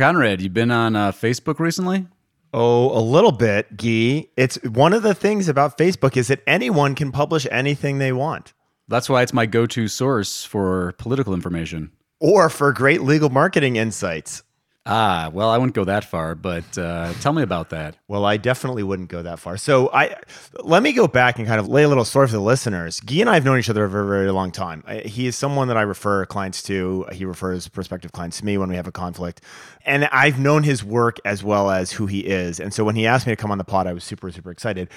Conrad, 0.00 0.40
you've 0.40 0.54
been 0.54 0.70
on 0.70 0.96
uh, 0.96 1.12
Facebook 1.12 1.58
recently? 1.58 2.06
Oh, 2.54 2.98
a 2.98 3.04
little 3.04 3.32
bit, 3.32 3.76
Gee. 3.76 4.30
It's 4.34 4.56
one 4.64 4.94
of 4.94 5.02
the 5.02 5.12
things 5.12 5.46
about 5.46 5.76
Facebook 5.76 6.16
is 6.16 6.28
that 6.28 6.40
anyone 6.46 6.94
can 6.94 7.12
publish 7.12 7.46
anything 7.50 7.98
they 7.98 8.10
want. 8.10 8.54
That's 8.88 9.10
why 9.10 9.20
it's 9.20 9.34
my 9.34 9.44
go-to 9.44 9.88
source 9.88 10.42
for 10.42 10.94
political 10.96 11.34
information. 11.34 11.90
Or 12.18 12.48
for 12.48 12.72
great 12.72 13.02
legal 13.02 13.28
marketing 13.28 13.76
insights. 13.76 14.42
Ah, 14.86 15.30
well, 15.32 15.50
I 15.50 15.58
wouldn't 15.58 15.74
go 15.74 15.84
that 15.84 16.04
far, 16.04 16.34
but 16.34 16.78
uh, 16.78 17.12
tell 17.20 17.34
me 17.34 17.42
about 17.42 17.68
that. 17.68 17.96
Well, 18.08 18.24
I 18.24 18.38
definitely 18.38 18.82
wouldn't 18.82 19.10
go 19.10 19.22
that 19.22 19.38
far. 19.38 19.58
So 19.58 19.90
I 19.92 20.16
let 20.60 20.82
me 20.82 20.94
go 20.94 21.06
back 21.06 21.38
and 21.38 21.46
kind 21.46 21.60
of 21.60 21.68
lay 21.68 21.82
a 21.82 21.88
little 21.88 22.04
story 22.04 22.28
for 22.28 22.32
the 22.32 22.40
listeners. 22.40 22.98
Guy 23.00 23.16
and 23.16 23.28
I 23.28 23.34
have 23.34 23.44
known 23.44 23.58
each 23.58 23.68
other 23.68 23.86
for 23.90 24.00
a 24.00 24.06
very, 24.06 24.24
very 24.24 24.32
long 24.32 24.50
time. 24.50 24.82
I, 24.86 25.00
he 25.00 25.26
is 25.26 25.36
someone 25.36 25.68
that 25.68 25.76
I 25.76 25.82
refer 25.82 26.24
clients 26.24 26.62
to. 26.64 27.04
He 27.12 27.26
refers 27.26 27.68
prospective 27.68 28.12
clients 28.12 28.38
to 28.38 28.46
me 28.46 28.56
when 28.56 28.70
we 28.70 28.76
have 28.76 28.86
a 28.86 28.92
conflict, 28.92 29.42
and 29.84 30.06
I've 30.06 30.38
known 30.38 30.62
his 30.62 30.82
work 30.82 31.18
as 31.26 31.44
well 31.44 31.70
as 31.70 31.92
who 31.92 32.06
he 32.06 32.20
is. 32.20 32.58
And 32.58 32.72
so 32.72 32.82
when 32.82 32.96
he 32.96 33.06
asked 33.06 33.26
me 33.26 33.32
to 33.32 33.36
come 33.36 33.50
on 33.50 33.58
the 33.58 33.64
pod, 33.64 33.86
I 33.86 33.92
was 33.92 34.02
super, 34.02 34.30
super 34.30 34.50
excited. 34.50 34.88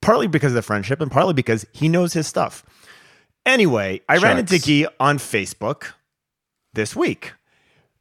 Partly 0.00 0.28
because 0.28 0.52
of 0.52 0.56
the 0.56 0.62
friendship, 0.62 1.02
and 1.02 1.10
partly 1.10 1.34
because 1.34 1.66
he 1.72 1.90
knows 1.90 2.14
his 2.14 2.26
stuff. 2.26 2.64
Anyway, 3.44 4.00
I 4.08 4.16
ran 4.16 4.38
into 4.38 4.58
Guy 4.58 4.88
on 4.98 5.18
Facebook 5.18 5.92
this 6.72 6.96
week 6.96 7.32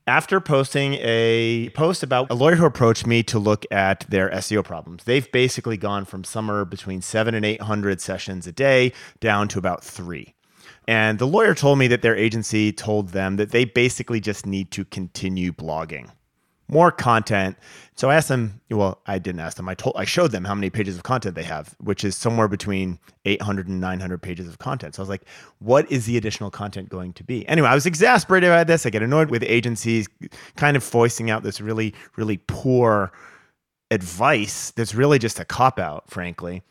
after 0.07 0.39
posting 0.39 0.93
a 0.95 1.69
post 1.73 2.03
about 2.03 2.29
a 2.29 2.35
lawyer 2.35 2.55
who 2.55 2.65
approached 2.65 3.07
me 3.07 3.23
to 3.23 3.39
look 3.39 3.65
at 3.71 4.05
their 4.09 4.29
SEO 4.29 4.63
problems. 4.63 5.03
They've 5.03 5.31
basically 5.31 5.77
gone 5.77 6.05
from 6.05 6.23
somewhere 6.23 6.63
between 6.65 7.01
seven 7.01 7.33
and 7.33 7.45
800 7.45 7.99
sessions 7.99 8.45
a 8.45 8.51
day 8.51 8.93
down 9.19 9.47
to 9.49 9.59
about 9.59 9.83
three. 9.83 10.35
And 10.87 11.17
the 11.17 11.25
lawyer 11.25 11.55
told 11.55 11.79
me 11.79 11.87
that 11.87 12.03
their 12.03 12.15
agency 12.15 12.71
told 12.71 13.09
them 13.09 13.37
that 13.37 13.49
they 13.49 13.65
basically 13.65 14.19
just 14.19 14.45
need 14.45 14.69
to 14.71 14.85
continue 14.85 15.51
blogging 15.51 16.11
more 16.67 16.91
content. 16.91 17.57
So 17.95 18.09
I 18.09 18.15
asked 18.15 18.27
them, 18.27 18.59
well, 18.69 19.01
I 19.05 19.19
didn't 19.19 19.39
ask 19.39 19.57
them. 19.57 19.69
I 19.69 19.75
told 19.75 19.95
I 19.97 20.05
showed 20.05 20.31
them 20.31 20.45
how 20.45 20.55
many 20.55 20.69
pages 20.69 20.95
of 20.95 21.03
content 21.03 21.35
they 21.35 21.43
have, 21.43 21.75
which 21.79 22.03
is 22.03 22.15
somewhere 22.15 22.47
between 22.47 22.99
800 23.25 23.67
and 23.67 23.79
900 23.79 24.21
pages 24.21 24.47
of 24.47 24.57
content. 24.57 24.95
So 24.95 25.01
I 25.01 25.03
was 25.03 25.09
like, 25.09 25.25
what 25.59 25.89
is 25.91 26.05
the 26.05 26.17
additional 26.17 26.49
content 26.49 26.89
going 26.89 27.13
to 27.13 27.23
be? 27.23 27.47
Anyway, 27.47 27.67
I 27.67 27.75
was 27.75 27.85
exasperated 27.85 28.49
by 28.49 28.63
this. 28.63 28.85
I 28.85 28.89
get 28.89 29.03
annoyed 29.03 29.29
with 29.29 29.43
agencies 29.43 30.07
kind 30.55 30.75
of 30.75 30.83
foisting 30.83 31.29
out 31.29 31.43
this 31.43 31.61
really 31.61 31.93
really 32.17 32.37
poor 32.47 33.11
advice 33.91 34.71
that's 34.71 34.95
really 34.95 35.19
just 35.19 35.39
a 35.39 35.45
cop 35.45 35.79
out, 35.79 36.09
frankly. 36.09 36.63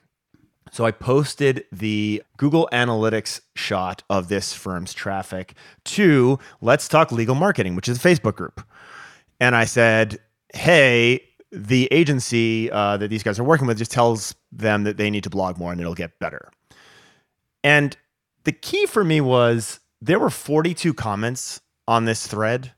So 0.73 0.85
I 0.85 0.91
posted 0.91 1.65
the 1.71 2.23
Google 2.37 2.69
Analytics 2.73 3.41
shot 3.55 4.03
of 4.11 4.29
this 4.29 4.53
firm's 4.53 4.93
traffic 4.93 5.55
to 5.85 6.41
Let's 6.61 6.89
Talk 6.89 7.13
Legal 7.13 7.37
Marketing, 7.37 7.77
which 7.77 7.89
is 7.89 8.05
a 8.05 8.09
Facebook 8.09 8.35
group 8.35 8.61
and 9.41 9.55
I 9.57 9.65
said, 9.65 10.19
"Hey, 10.53 11.21
the 11.51 11.89
agency 11.91 12.71
uh, 12.71 12.97
that 12.97 13.09
these 13.09 13.23
guys 13.23 13.39
are 13.39 13.45
working 13.45 13.67
with 13.67 13.79
just 13.79 13.91
tells 13.91 14.35
them 14.53 14.85
that 14.85 14.97
they 14.97 15.11
need 15.11 15.25
to 15.25 15.31
blog 15.31 15.59
more 15.59 15.73
and 15.73 15.81
it'll 15.81 15.95
get 15.95 16.19
better." 16.19 16.51
And 17.63 17.97
the 18.45 18.53
key 18.53 18.87
for 18.87 19.05
me 19.05 19.21
was 19.21 19.81
there 20.01 20.19
were 20.19 20.31
42 20.31 20.93
comments 20.95 21.61
on 21.89 22.05
this 22.05 22.27
thread 22.27 22.73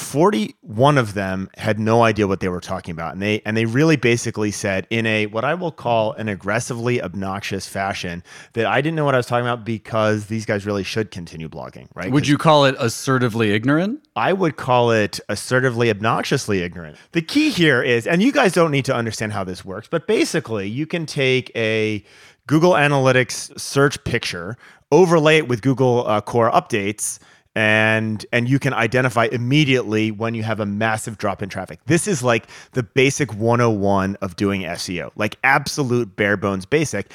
41 0.00 0.98
of 0.98 1.14
them 1.14 1.50
had 1.56 1.78
no 1.78 2.02
idea 2.02 2.26
what 2.26 2.40
they 2.40 2.48
were 2.48 2.60
talking 2.60 2.92
about 2.92 3.12
and 3.12 3.22
they 3.22 3.42
and 3.44 3.56
they 3.56 3.66
really 3.66 3.96
basically 3.96 4.50
said 4.50 4.86
in 4.90 5.06
a 5.06 5.26
what 5.26 5.44
I 5.44 5.54
will 5.54 5.70
call 5.70 6.12
an 6.14 6.28
aggressively 6.28 7.02
obnoxious 7.02 7.68
fashion 7.68 8.24
that 8.54 8.66
I 8.66 8.80
didn't 8.80 8.96
know 8.96 9.04
what 9.04 9.14
I 9.14 9.18
was 9.18 9.26
talking 9.26 9.46
about 9.46 9.64
because 9.64 10.26
these 10.26 10.46
guys 10.46 10.66
really 10.66 10.82
should 10.82 11.10
continue 11.10 11.48
blogging, 11.48 11.88
right? 11.94 12.10
Would 12.10 12.26
you 12.26 12.38
call 12.38 12.64
it 12.64 12.74
assertively 12.78 13.52
ignorant? 13.52 14.02
I 14.16 14.32
would 14.32 14.56
call 14.56 14.90
it 14.90 15.20
assertively 15.28 15.90
obnoxiously 15.90 16.62
ignorant. 16.62 16.96
The 17.12 17.22
key 17.22 17.50
here 17.50 17.82
is 17.82 18.06
and 18.06 18.22
you 18.22 18.32
guys 18.32 18.52
don't 18.52 18.70
need 18.70 18.86
to 18.86 18.94
understand 18.94 19.32
how 19.32 19.44
this 19.44 19.64
works, 19.64 19.86
but 19.88 20.06
basically 20.06 20.68
you 20.68 20.86
can 20.86 21.06
take 21.06 21.52
a 21.54 22.04
Google 22.46 22.72
Analytics 22.72 23.60
search 23.60 24.02
picture, 24.04 24.56
overlay 24.90 25.36
it 25.36 25.46
with 25.46 25.62
Google 25.62 26.04
uh, 26.06 26.20
Core 26.20 26.50
updates 26.50 27.20
and 27.56 28.24
and 28.32 28.48
you 28.48 28.58
can 28.58 28.72
identify 28.72 29.28
immediately 29.30 30.10
when 30.10 30.34
you 30.34 30.42
have 30.42 30.60
a 30.60 30.66
massive 30.66 31.18
drop 31.18 31.42
in 31.42 31.48
traffic. 31.48 31.80
This 31.86 32.06
is 32.06 32.22
like 32.22 32.46
the 32.72 32.82
basic 32.82 33.34
101 33.34 34.16
of 34.16 34.36
doing 34.36 34.62
SEO, 34.62 35.10
like 35.16 35.36
absolute 35.42 36.16
bare 36.16 36.36
bones 36.36 36.66
basic. 36.66 37.10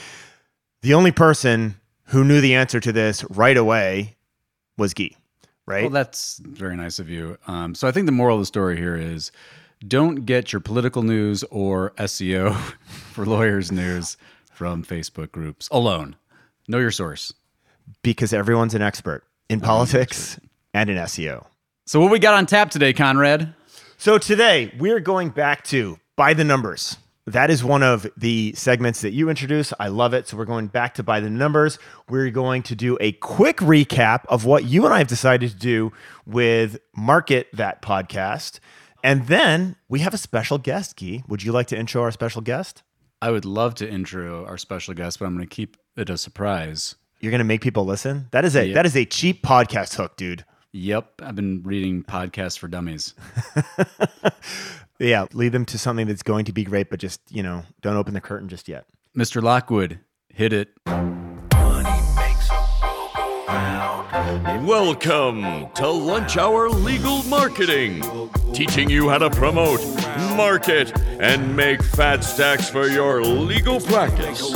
The 0.81 0.93
only 0.93 1.11
person 1.11 1.75
who 2.05 2.23
knew 2.23 2.41
the 2.41 2.55
answer 2.55 2.79
to 2.79 2.91
this 2.91 3.23
right 3.29 3.57
away 3.57 4.15
was 4.77 4.93
Guy, 4.93 5.11
right? 5.65 5.83
Well, 5.83 5.91
that's 5.91 6.39
very 6.39 6.75
nice 6.75 6.99
of 6.99 7.09
you. 7.09 7.37
Um, 7.47 7.73
so 7.73 7.87
I 7.87 7.91
think 7.91 8.05
the 8.05 8.11
moral 8.11 8.35
of 8.35 8.41
the 8.41 8.45
story 8.45 8.77
here 8.77 8.95
is 8.95 9.31
don't 9.87 10.25
get 10.25 10.51
your 10.51 10.59
political 10.59 11.01
news 11.01 11.43
or 11.45 11.91
SEO 11.91 12.55
for 13.11 13.25
lawyers 13.25 13.71
news 13.71 14.17
from 14.51 14.83
Facebook 14.83 15.31
groups 15.31 15.69
alone. 15.71 16.15
Know 16.67 16.79
your 16.79 16.91
source. 16.91 17.33
Because 18.01 18.33
everyone's 18.33 18.73
an 18.73 18.81
expert 18.81 19.23
in 19.49 19.61
politics 19.61 20.39
and 20.73 20.89
in 20.89 20.97
SEO. 20.97 21.45
So, 21.85 21.99
what 21.99 22.11
we 22.11 22.19
got 22.19 22.33
on 22.33 22.45
tap 22.45 22.71
today, 22.71 22.93
Conrad? 22.93 23.53
So, 23.97 24.17
today 24.17 24.73
we're 24.79 24.99
going 24.99 25.29
back 25.29 25.63
to 25.65 25.99
by 26.15 26.33
the 26.33 26.43
numbers. 26.43 26.97
That 27.27 27.49
is 27.49 27.63
one 27.63 27.81
of 27.81 28.05
the 28.15 28.53
segments 28.53 29.01
that 29.01 29.11
you 29.11 29.29
introduce. 29.29 29.73
I 29.79 29.87
love 29.87 30.13
it. 30.13 30.27
So, 30.27 30.37
we're 30.37 30.45
going 30.45 30.67
back 30.67 30.95
to 30.95 31.03
by 31.03 31.19
the 31.19 31.29
numbers. 31.29 31.77
We're 32.09 32.31
going 32.31 32.63
to 32.63 32.75
do 32.75 32.97
a 32.99 33.11
quick 33.13 33.57
recap 33.57 34.25
of 34.29 34.45
what 34.45 34.65
you 34.65 34.85
and 34.85 34.93
I 34.93 34.99
have 34.99 35.07
decided 35.07 35.51
to 35.51 35.57
do 35.57 35.91
with 36.25 36.79
Market 36.95 37.47
That 37.53 37.81
podcast. 37.81 38.59
And 39.03 39.27
then 39.27 39.75
we 39.87 39.99
have 39.99 40.15
a 40.15 40.17
special 40.17 40.57
guest, 40.57 40.99
Guy. 40.99 41.23
Would 41.27 41.43
you 41.43 41.51
like 41.51 41.67
to 41.67 41.77
intro 41.77 42.01
our 42.01 42.11
special 42.11 42.41
guest? 42.41 42.81
I 43.21 43.29
would 43.29 43.45
love 43.45 43.75
to 43.75 43.87
intro 43.89 44.45
our 44.45 44.57
special 44.57 44.95
guest, 44.95 45.19
but 45.19 45.25
I'm 45.25 45.35
going 45.35 45.47
to 45.47 45.55
keep 45.55 45.77
it 45.95 46.09
a 46.09 46.17
surprise. 46.17 46.95
You're 47.19 47.31
gonna 47.31 47.43
make 47.43 47.61
people 47.61 47.85
listen. 47.85 48.27
That 48.31 48.45
is 48.45 48.55
a 48.55 48.67
yep. 48.67 48.75
that 48.75 48.85
is 48.85 48.95
a 48.95 49.05
cheap 49.05 49.41
podcast 49.41 49.95
hook, 49.95 50.17
dude. 50.17 50.43
Yep, 50.73 51.21
I've 51.23 51.35
been 51.35 51.63
reading 51.63 52.03
podcasts 52.03 52.59
for 52.59 52.67
dummies. 52.67 53.13
yeah, 54.99 55.25
lead 55.31 55.53
them 55.53 55.65
to 55.65 55.77
something 55.77 56.07
that's 56.07 56.23
going 56.23 56.43
to 56.45 56.51
be 56.51 56.65
great, 56.65 56.89
but 56.89 56.99
just 56.99 57.21
you 57.29 57.41
know, 57.41 57.63
don't 57.81 57.95
open 57.95 58.13
the 58.13 58.21
curtain 58.21 58.49
just 58.49 58.67
yet. 58.67 58.85
Mr. 59.15 59.41
Lockwood, 59.41 59.99
hit 60.27 60.51
it. 60.51 60.69
Welcome 64.65 65.69
to 65.75 65.87
Lunch 65.87 66.35
Hour 66.35 66.69
Legal 66.69 67.23
Marketing, 67.23 68.03
teaching 68.53 68.89
you 68.89 69.09
how 69.09 69.19
to 69.19 69.29
promote, 69.29 69.79
market, 70.35 70.91
and 71.21 71.55
make 71.55 71.81
fat 71.81 72.25
stacks 72.25 72.69
for 72.69 72.87
your 72.87 73.23
legal 73.23 73.79
practice. 73.79 74.53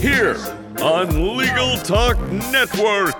Here 0.00 0.36
on 0.80 1.36
Legal 1.36 1.76
Talk 1.78 2.16
Network. 2.30 3.16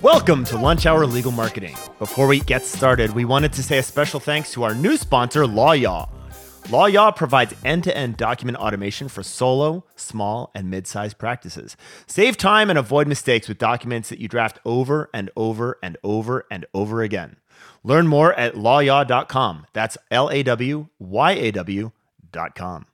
Welcome 0.00 0.44
to 0.44 0.56
Lunch 0.56 0.86
Hour 0.86 1.04
Legal 1.04 1.32
Marketing. 1.32 1.76
Before 1.98 2.26
we 2.26 2.40
get 2.40 2.64
started, 2.64 3.10
we 3.10 3.26
wanted 3.26 3.52
to 3.54 3.62
say 3.62 3.76
a 3.76 3.82
special 3.82 4.20
thanks 4.20 4.52
to 4.52 4.62
our 4.62 4.74
new 4.74 4.96
sponsor, 4.96 5.42
LawYaw. 5.42 6.08
LawYaw 6.64 7.14
provides 7.14 7.54
end-to-end 7.62 8.16
document 8.16 8.56
automation 8.56 9.08
for 9.08 9.22
solo, 9.22 9.84
small, 9.96 10.50
and 10.54 10.70
mid-sized 10.70 11.18
practices. 11.18 11.76
Save 12.06 12.38
time 12.38 12.70
and 12.70 12.78
avoid 12.78 13.06
mistakes 13.06 13.48
with 13.48 13.58
documents 13.58 14.08
that 14.08 14.18
you 14.18 14.28
draft 14.28 14.60
over 14.64 15.10
and 15.12 15.30
over 15.36 15.78
and 15.82 15.98
over 16.02 16.46
and 16.50 16.64
over 16.72 17.02
again. 17.02 17.36
Learn 17.84 18.06
more 18.06 18.32
at 18.34 18.54
lawyaw.com. 18.54 19.66
That's 19.74 19.98
L 20.10 20.30
A 20.30 20.42
W 20.42 20.88
Y 20.98 21.32
A 21.32 21.50
W.com. 21.52 22.86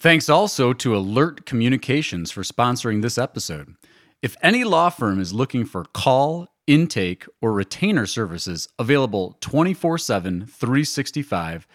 Thanks 0.00 0.30
also 0.30 0.72
to 0.72 0.96
Alert 0.96 1.44
Communications 1.44 2.30
for 2.30 2.42
sponsoring 2.42 3.02
this 3.02 3.18
episode. 3.18 3.74
If 4.22 4.34
any 4.42 4.64
law 4.64 4.88
firm 4.88 5.20
is 5.20 5.34
looking 5.34 5.66
for 5.66 5.84
call, 5.84 6.48
intake, 6.66 7.26
or 7.42 7.52
retainer 7.52 8.06
services 8.06 8.68
available 8.78 9.36
24 9.40 9.98
7, 9.98 10.46
365, 10.46 11.66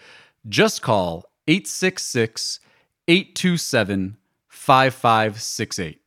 just 0.48 0.82
call 0.82 1.24
866 1.46 2.60
827 3.06 4.16
5568. 4.48 6.00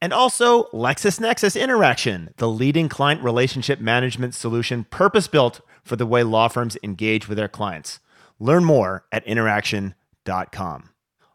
And 0.00 0.12
also 0.12 0.64
LexisNexis 0.72 1.60
Interaction, 1.60 2.32
the 2.36 2.48
leading 2.48 2.88
client 2.88 3.22
relationship 3.22 3.80
management 3.80 4.34
solution 4.34 4.84
purpose 4.84 5.26
built 5.26 5.60
for 5.88 5.96
the 5.96 6.06
way 6.06 6.22
law 6.22 6.48
firms 6.48 6.76
engage 6.82 7.28
with 7.28 7.38
their 7.38 7.48
clients. 7.48 7.98
Learn 8.38 8.64
more 8.64 9.04
at 9.10 9.26
interaction.com. 9.26 10.90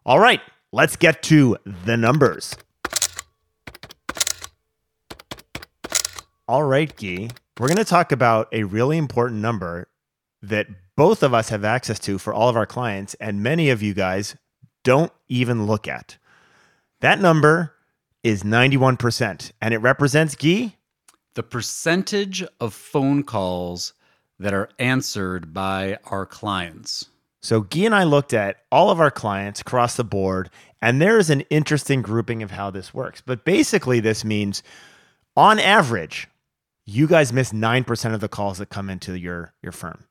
All 0.06 0.20
right, 0.20 0.42
let's 0.72 0.96
get 0.96 1.24
to 1.24 1.58
the 1.66 1.98
numbers. 1.98 2.56
All 6.48 6.64
right, 6.64 6.94
Guy, 6.96 7.30
we're 7.60 7.68
going 7.68 7.78
to 7.78 7.86
talk 7.86 8.12
about 8.12 8.48
a 8.52 8.64
really 8.64 8.98
important 8.98 9.42
number 9.42 9.88
that 10.42 10.68
both 10.96 11.24
of 11.24 11.34
us 11.34 11.50
have 11.50 11.64
access 11.64 12.00
to 12.00 12.18
for 12.18 12.34
all 12.34 12.50
of 12.50 12.56
our 12.56 12.66
clients, 12.66 13.14
and 13.16 13.42
many 13.42 13.70
of 13.70 13.82
you 13.82 13.94
guys 13.94 14.36
don't 14.84 15.12
even 15.28 15.66
look 15.66 15.88
at. 15.88 16.18
That 17.00 17.20
number 17.20 17.74
is 18.24 18.44
91%, 18.44 19.52
and 19.62 19.74
it 19.74 19.78
represents 19.78 20.36
Guy. 20.36 20.76
The 21.36 21.44
percentage 21.44 22.44
of 22.60 22.74
phone 22.74 23.24
calls 23.24 23.94
that 24.44 24.54
are 24.54 24.69
answered 24.78 25.54
by 25.54 25.98
our 26.06 26.25
clients. 26.25 27.06
So, 27.42 27.62
Guy 27.62 27.81
and 27.81 27.95
I 27.95 28.04
looked 28.04 28.34
at 28.34 28.57
all 28.72 28.90
of 28.90 29.00
our 29.00 29.12
clients 29.12 29.62
across 29.62 29.95
the 29.95 30.04
board, 30.04 30.50
and 30.81 31.01
there 31.01 31.18
is 31.18 31.30
an 31.30 31.42
interesting 31.50 32.01
grouping 32.01 32.44
of 32.44 32.51
how 32.51 32.69
this 32.69 32.94
works. 32.94 33.22
But 33.25 33.44
basically, 33.45 34.00
this 34.00 34.24
means 34.24 34.62
on 35.36 35.60
average, 35.60 36.28
you 36.86 37.07
guys 37.07 37.34
miss 37.34 37.51
9% 37.51 38.13
of 38.13 38.19
the 38.19 38.28
calls 38.28 38.57
that 38.57 38.69
come 38.69 38.90
into 38.90 39.18
your, 39.18 39.54
your 39.62 39.72
firm. 39.72 40.06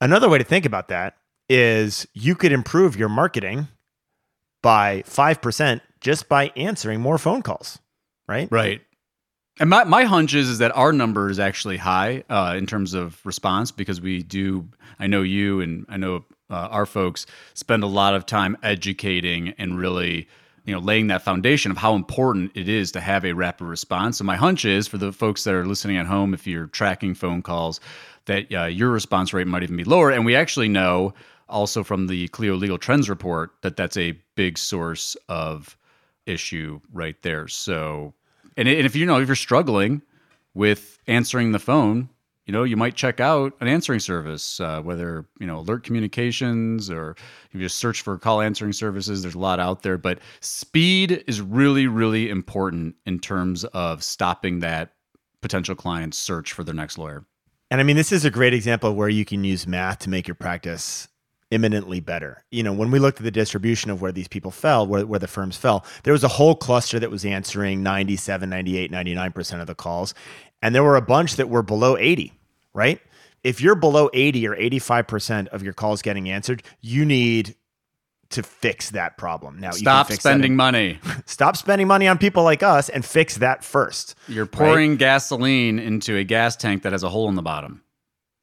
Another 0.00 0.28
way 0.28 0.38
to 0.38 0.44
think 0.44 0.66
about 0.66 0.88
that 0.88 1.16
is 1.48 2.06
you 2.14 2.34
could 2.34 2.52
improve 2.52 2.96
your 2.96 3.08
marketing 3.08 3.68
by 4.62 5.02
5% 5.02 5.80
just 6.00 6.28
by 6.28 6.52
answering 6.56 7.00
more 7.00 7.18
phone 7.18 7.42
calls, 7.42 7.78
right? 8.28 8.48
Right. 8.50 8.82
And 9.60 9.68
my, 9.68 9.84
my 9.84 10.04
hunch 10.04 10.32
is, 10.32 10.48
is 10.48 10.58
that 10.58 10.74
our 10.74 10.90
number 10.90 11.28
is 11.28 11.38
actually 11.38 11.76
high 11.76 12.24
uh, 12.30 12.54
in 12.56 12.64
terms 12.64 12.94
of 12.94 13.20
response 13.26 13.70
because 13.70 14.00
we 14.00 14.22
do, 14.22 14.66
I 14.98 15.06
know 15.06 15.20
you 15.20 15.60
and 15.60 15.84
I 15.90 15.98
know 15.98 16.24
uh, 16.48 16.68
our 16.70 16.86
folks 16.86 17.26
spend 17.52 17.82
a 17.82 17.86
lot 17.86 18.14
of 18.14 18.24
time 18.24 18.56
educating 18.62 19.50
and 19.58 19.78
really 19.78 20.26
you 20.64 20.74
know 20.74 20.80
laying 20.80 21.08
that 21.08 21.20
foundation 21.20 21.70
of 21.70 21.76
how 21.76 21.94
important 21.94 22.52
it 22.54 22.70
is 22.70 22.90
to 22.92 23.00
have 23.02 23.22
a 23.26 23.34
rapid 23.34 23.66
response. 23.66 24.18
And 24.18 24.26
my 24.26 24.36
hunch 24.36 24.64
is 24.64 24.88
for 24.88 24.96
the 24.96 25.12
folks 25.12 25.44
that 25.44 25.52
are 25.52 25.66
listening 25.66 25.98
at 25.98 26.06
home 26.06 26.32
if 26.32 26.46
you're 26.46 26.68
tracking 26.68 27.12
phone 27.14 27.42
calls 27.42 27.80
that 28.24 28.50
uh, 28.54 28.64
your 28.64 28.88
response 28.88 29.34
rate 29.34 29.46
might 29.46 29.62
even 29.62 29.76
be 29.76 29.84
lower. 29.84 30.10
And 30.10 30.24
we 30.24 30.34
actually 30.34 30.68
know 30.68 31.12
also 31.50 31.84
from 31.84 32.06
the 32.06 32.28
clio 32.28 32.54
legal 32.54 32.78
trends 32.78 33.10
report 33.10 33.50
that 33.60 33.76
that's 33.76 33.98
a 33.98 34.18
big 34.36 34.56
source 34.56 35.18
of 35.28 35.76
issue 36.24 36.80
right 36.92 37.20
there. 37.20 37.46
So 37.46 38.14
and, 38.60 38.68
and 38.68 38.86
if 38.86 38.94
you 38.94 39.06
know 39.06 39.20
if 39.20 39.26
you're 39.26 39.36
struggling 39.36 40.02
with 40.54 40.98
answering 41.06 41.52
the 41.52 41.58
phone 41.58 42.08
you 42.50 42.52
know, 42.52 42.64
you 42.64 42.76
might 42.76 42.96
check 42.96 43.20
out 43.20 43.52
an 43.60 43.68
answering 43.68 44.00
service, 44.00 44.58
uh, 44.58 44.80
whether, 44.82 45.24
you 45.38 45.46
know, 45.46 45.60
alert 45.60 45.84
communications 45.84 46.90
or 46.90 47.14
you 47.52 47.60
just 47.60 47.78
search 47.78 48.02
for 48.02 48.18
call 48.18 48.40
answering 48.40 48.72
services. 48.72 49.22
There's 49.22 49.36
a 49.36 49.38
lot 49.38 49.60
out 49.60 49.84
there, 49.84 49.96
but 49.96 50.18
speed 50.40 51.22
is 51.28 51.40
really, 51.40 51.86
really 51.86 52.28
important 52.28 52.96
in 53.06 53.20
terms 53.20 53.62
of 53.66 54.02
stopping 54.02 54.58
that 54.58 54.94
potential 55.42 55.76
client's 55.76 56.18
search 56.18 56.52
for 56.52 56.64
their 56.64 56.74
next 56.74 56.98
lawyer. 56.98 57.24
And 57.70 57.80
I 57.80 57.84
mean, 57.84 57.94
this 57.94 58.10
is 58.10 58.24
a 58.24 58.32
great 58.32 58.52
example 58.52 58.96
where 58.96 59.08
you 59.08 59.24
can 59.24 59.44
use 59.44 59.64
math 59.68 60.00
to 60.00 60.10
make 60.10 60.26
your 60.26 60.34
practice 60.34 61.06
imminently 61.50 62.00
better. 62.00 62.44
You 62.50 62.62
know, 62.62 62.72
when 62.72 62.90
we 62.90 62.98
looked 62.98 63.18
at 63.18 63.24
the 63.24 63.30
distribution 63.30 63.90
of 63.90 64.00
where 64.00 64.12
these 64.12 64.28
people 64.28 64.50
fell, 64.50 64.86
where, 64.86 65.06
where 65.06 65.18
the 65.18 65.28
firms 65.28 65.56
fell, 65.56 65.84
there 66.04 66.12
was 66.12 66.24
a 66.24 66.28
whole 66.28 66.54
cluster 66.54 66.98
that 66.98 67.10
was 67.10 67.24
answering 67.24 67.82
97, 67.82 68.48
98, 68.48 68.92
99% 68.92 69.60
of 69.60 69.66
the 69.66 69.74
calls. 69.74 70.14
And 70.62 70.74
there 70.74 70.84
were 70.84 70.96
a 70.96 71.02
bunch 71.02 71.36
that 71.36 71.48
were 71.48 71.62
below 71.62 71.96
80 71.96 72.32
right? 72.72 73.00
If 73.42 73.60
you're 73.60 73.74
below 73.74 74.10
80 74.12 74.48
or 74.48 74.56
85% 74.56 75.48
of 75.48 75.62
your 75.62 75.72
calls 75.72 76.02
getting 76.02 76.28
answered, 76.28 76.62
you 76.80 77.04
need 77.04 77.54
to 78.30 78.42
fix 78.42 78.90
that 78.90 79.16
problem. 79.16 79.58
Now, 79.58 79.72
stop 79.72 80.12
spending 80.12 80.54
money. 80.54 80.98
stop 81.26 81.56
spending 81.56 81.88
money 81.88 82.06
on 82.06 82.18
people 82.18 82.44
like 82.44 82.62
us 82.62 82.88
and 82.88 83.04
fix 83.04 83.38
that 83.38 83.64
first. 83.64 84.14
You're 84.28 84.46
pouring 84.46 84.90
right? 84.90 84.98
gasoline 84.98 85.78
into 85.78 86.16
a 86.16 86.22
gas 86.22 86.54
tank 86.54 86.82
that 86.82 86.92
has 86.92 87.02
a 87.02 87.08
hole 87.08 87.28
in 87.28 87.34
the 87.34 87.42
bottom. 87.42 87.82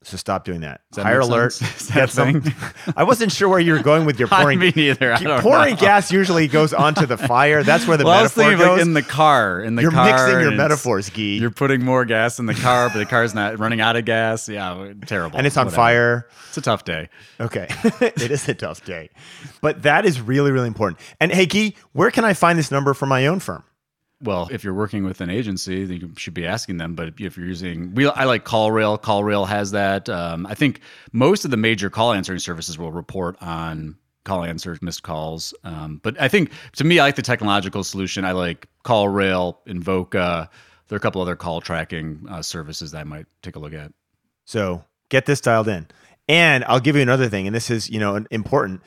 So 0.04 0.16
stop 0.16 0.46
doing 0.46 0.62
that. 0.62 0.82
that 0.94 1.04
Higher 1.04 1.20
alert. 1.20 1.60
Get 1.94 2.10
some, 2.10 2.44
I 2.96 3.04
wasn't 3.04 3.32
sure 3.32 3.50
where 3.50 3.60
you 3.60 3.74
were 3.74 3.82
going 3.82 4.06
with 4.06 4.20
your 4.20 4.28
pouring. 4.30 4.60
Me 4.60 4.72
neither. 4.76 5.18
pouring 5.42 5.76
know. 5.76 5.82
gas 5.82 6.12
usually 6.12 6.48
goes 6.48 6.74
onto 6.74 7.06
the 7.06 7.18
fire. 7.18 7.64
That's 7.64 7.88
where 7.88 7.98
the 7.98 8.06
well, 8.06 8.22
metaphor 8.22 8.44
I 8.44 8.50
was 8.52 8.60
goes. 8.60 8.78
Like 8.78 8.82
in 8.82 8.94
the 8.94 9.02
car. 9.02 9.60
In 9.60 9.76
the 9.76 9.82
you're 9.82 9.92
car. 9.92 10.08
You're 10.08 10.18
mixing 10.18 10.42
your 10.42 10.52
metaphors, 10.58 11.10
Guy. 11.10 11.22
You're 11.22 11.52
putting 11.52 11.84
more 11.84 12.06
gas 12.06 12.40
in 12.40 12.46
the 12.46 12.54
car, 12.54 12.90
but 12.90 13.00
the 13.00 13.06
car's 13.06 13.34
not 13.34 13.60
running 13.60 13.82
out 13.82 13.96
of 13.96 14.06
gas. 14.06 14.48
Yeah, 14.48 14.94
terrible. 15.06 15.38
And 15.38 15.48
it's 15.48 15.58
on 15.58 15.66
Whatever. 15.66 15.76
fire. 15.76 16.28
It's 16.50 16.58
a 16.58 16.62
tough 16.62 16.86
day. 16.86 17.10
Okay, 17.40 17.68
it 18.00 18.32
is 18.32 18.48
a 18.48 18.54
tough 18.54 18.86
day, 18.86 19.10
but 19.62 19.82
that 19.82 20.06
is 20.06 20.22
really 20.22 20.52
really 20.52 20.68
important. 20.68 21.02
And 21.20 21.32
hey, 21.32 21.48
Guy, 21.48 21.74
where 21.94 22.12
can 22.12 22.24
I 22.24 22.34
find 22.34 22.58
this 22.58 22.72
number 22.72 22.94
for 22.94 23.08
my 23.08 23.28
own 23.28 23.40
firm? 23.40 23.64
Well, 24.22 24.48
if 24.52 24.64
you're 24.64 24.74
working 24.74 25.04
with 25.04 25.22
an 25.22 25.30
agency, 25.30 25.86
then 25.86 25.98
you 25.98 26.12
should 26.18 26.34
be 26.34 26.46
asking 26.46 26.78
them. 26.78 26.96
But 26.96 27.14
if 27.20 27.38
you're 27.38 27.46
using, 27.46 27.94
we, 27.94 28.08
I 28.08 28.24
like 28.24 28.46
CallRail. 28.46 29.02
CallRail 29.02 29.48
has 29.48 29.72
that. 29.72 30.10
Um, 30.10 30.46
I 30.48 30.56
think 30.56 30.82
most 31.12 31.46
of 31.46 31.52
the 31.52 31.58
major 31.58 31.90
call 31.90 32.14
answering 32.14 32.40
services 32.40 32.78
will 32.78 32.92
report 32.92 33.38
on 33.42 33.96
call 34.26 34.44
answers, 34.44 34.82
missed 34.82 35.04
calls. 35.04 35.54
Um, 35.64 36.00
but 36.04 36.20
I 36.20 36.28
think 36.28 36.52
to 36.74 36.84
me, 36.84 37.00
I 37.00 37.04
like 37.04 37.16
the 37.16 37.22
technological 37.22 37.84
solution. 37.84 38.26
I 38.26 38.32
like 38.32 38.68
CallRail, 38.84 39.58
Invoca. 39.68 40.50
There 40.88 40.96
are 40.96 40.98
a 40.98 41.02
couple 41.02 41.22
other 41.22 41.36
call 41.36 41.62
tracking 41.62 42.26
uh, 42.30 42.42
services 42.42 42.92
that 42.92 43.00
I 43.00 43.04
might 43.04 43.28
take 43.44 43.56
a 43.56 43.60
look 43.60 43.74
at. 43.74 43.92
So 44.46 44.84
get 45.10 45.26
this 45.26 45.42
dialed 45.42 45.68
in. 45.68 45.88
And 46.28 46.66
I'll 46.66 46.80
give 46.80 46.96
you 46.96 47.02
another 47.02 47.30
thing, 47.30 47.48
and 47.48 47.56
this 47.56 47.70
is 47.70 47.90
you 47.90 48.00
know 48.00 48.26
important. 48.32 48.82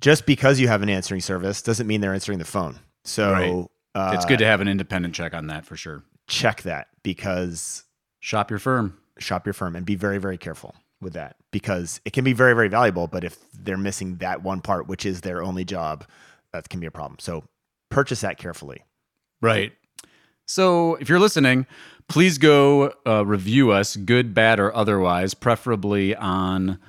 Just 0.00 0.26
because 0.26 0.58
you 0.58 0.66
have 0.66 0.82
an 0.82 0.88
answering 0.88 1.20
service 1.20 1.62
doesn't 1.62 1.86
mean 1.86 2.00
they're 2.00 2.14
answering 2.14 2.38
the 2.38 2.44
phone. 2.44 2.80
So. 3.04 3.30
Right 3.30 3.66
uh, 3.94 4.12
it's 4.14 4.24
good 4.24 4.38
to 4.38 4.46
have 4.46 4.60
an 4.60 4.68
independent 4.68 5.14
check 5.14 5.34
on 5.34 5.46
that 5.48 5.64
for 5.64 5.76
sure. 5.76 6.02
Check 6.26 6.62
that 6.62 6.88
because 7.02 7.84
shop 8.20 8.50
your 8.50 8.58
firm. 8.58 8.98
Shop 9.18 9.46
your 9.46 9.52
firm 9.52 9.76
and 9.76 9.86
be 9.86 9.94
very, 9.94 10.18
very 10.18 10.36
careful 10.36 10.74
with 11.00 11.12
that 11.12 11.36
because 11.52 12.00
it 12.04 12.12
can 12.12 12.24
be 12.24 12.32
very, 12.32 12.54
very 12.54 12.68
valuable. 12.68 13.06
But 13.06 13.22
if 13.22 13.38
they're 13.52 13.76
missing 13.76 14.16
that 14.16 14.42
one 14.42 14.60
part, 14.60 14.88
which 14.88 15.06
is 15.06 15.20
their 15.20 15.42
only 15.42 15.64
job, 15.64 16.04
that 16.52 16.68
can 16.68 16.80
be 16.80 16.86
a 16.86 16.90
problem. 16.90 17.18
So 17.20 17.44
purchase 17.90 18.22
that 18.22 18.38
carefully. 18.38 18.82
Right. 19.40 19.72
So 20.46 20.96
if 20.96 21.08
you're 21.08 21.20
listening, 21.20 21.66
please 22.08 22.38
go 22.38 22.92
uh, 23.06 23.24
review 23.24 23.70
us, 23.70 23.96
good, 23.96 24.34
bad, 24.34 24.58
or 24.58 24.74
otherwise, 24.74 25.34
preferably 25.34 26.14
on 26.16 26.80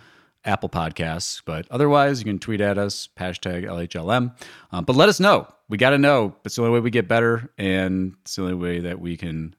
Apple 0.46 0.70
Podcasts. 0.70 1.42
But 1.46 1.68
otherwise, 1.70 2.20
you 2.20 2.26
can 2.26 2.40
tweet 2.40 2.62
at 2.62 2.78
us, 2.78 3.10
hashtag 3.20 3.66
LHLM. 3.66 4.36
Um, 4.72 4.86
but 4.86 4.96
let 4.96 5.10
us 5.10 5.20
know. 5.20 5.48
We 5.68 5.78
got 5.78 5.90
to 5.92 5.98
know. 5.98 6.36
It's 6.46 6.56
the 6.56 6.62
only 6.62 6.74
way 6.74 6.80
we 6.80 6.92
get 6.92 7.08
better. 7.08 7.52
And 7.58 8.16
it's 8.22 8.36
the 8.36 8.44
only 8.44 8.54
way 8.54 8.80
that 8.82 9.00
we 9.00 9.18
can 9.18 9.56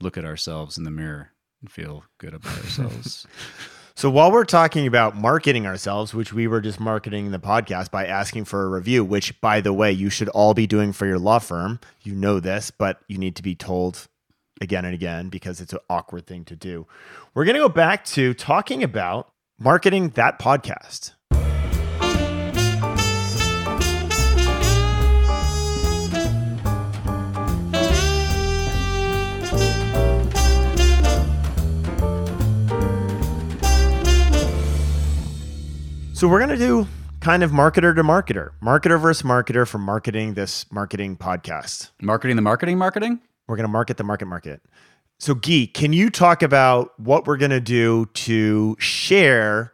look 0.00 0.16
at 0.16 0.24
ourselves 0.24 0.78
in 0.78 0.84
the 0.84 0.90
mirror 0.90 1.30
and 1.60 1.70
feel 1.70 2.04
good 2.18 2.34
about 2.34 2.56
ourselves. 2.58 3.26
so 3.94 4.10
while 4.10 4.30
we're 4.30 4.44
talking 4.44 4.86
about 4.86 5.16
marketing 5.16 5.66
ourselves, 5.66 6.14
which 6.14 6.32
we 6.32 6.46
were 6.46 6.60
just 6.60 6.78
marketing 6.78 7.30
the 7.30 7.38
podcast 7.38 7.90
by 7.90 8.06
asking 8.06 8.44
for 8.44 8.64
a 8.64 8.68
review, 8.68 9.04
which 9.04 9.40
by 9.40 9.60
the 9.60 9.72
way, 9.72 9.90
you 9.90 10.10
should 10.10 10.28
all 10.28 10.54
be 10.54 10.66
doing 10.66 10.92
for 10.92 11.06
your 11.06 11.18
law 11.18 11.38
firm. 11.38 11.80
You 12.02 12.14
know 12.14 12.40
this, 12.40 12.70
but 12.70 13.00
you 13.08 13.18
need 13.18 13.36
to 13.36 13.42
be 13.42 13.54
told 13.54 14.08
again 14.60 14.84
and 14.84 14.94
again 14.94 15.28
because 15.28 15.60
it's 15.60 15.72
an 15.72 15.80
awkward 15.90 16.26
thing 16.26 16.44
to 16.44 16.56
do. 16.56 16.86
We're 17.34 17.44
going 17.44 17.56
to 17.56 17.60
go 17.60 17.68
back 17.68 18.04
to 18.06 18.34
talking 18.34 18.82
about 18.82 19.32
marketing 19.58 20.10
that 20.10 20.38
podcast. 20.38 21.12
So 36.12 36.28
we're 36.28 36.38
going 36.38 36.48
to 36.48 36.56
do 36.56 36.86
kind 37.20 37.42
of 37.42 37.50
marketer 37.50 37.94
to 37.94 38.02
marketer, 38.02 38.52
marketer 38.62 38.98
versus 38.98 39.22
marketer 39.22 39.68
for 39.68 39.76
marketing 39.76 40.32
this 40.32 40.64
marketing 40.72 41.18
podcast. 41.18 41.90
Marketing 42.00 42.36
the 42.36 42.42
marketing 42.42 42.78
marketing? 42.78 43.20
We're 43.46 43.56
going 43.56 43.66
to 43.66 43.72
market 43.72 43.98
the 43.98 44.04
market 44.04 44.24
market. 44.24 44.62
So, 45.18 45.34
Guy, 45.34 45.70
can 45.72 45.92
you 45.92 46.10
talk 46.10 46.42
about 46.42 46.98
what 47.00 47.26
we're 47.26 47.38
going 47.38 47.50
to 47.50 47.60
do 47.60 48.06
to 48.06 48.76
share 48.78 49.72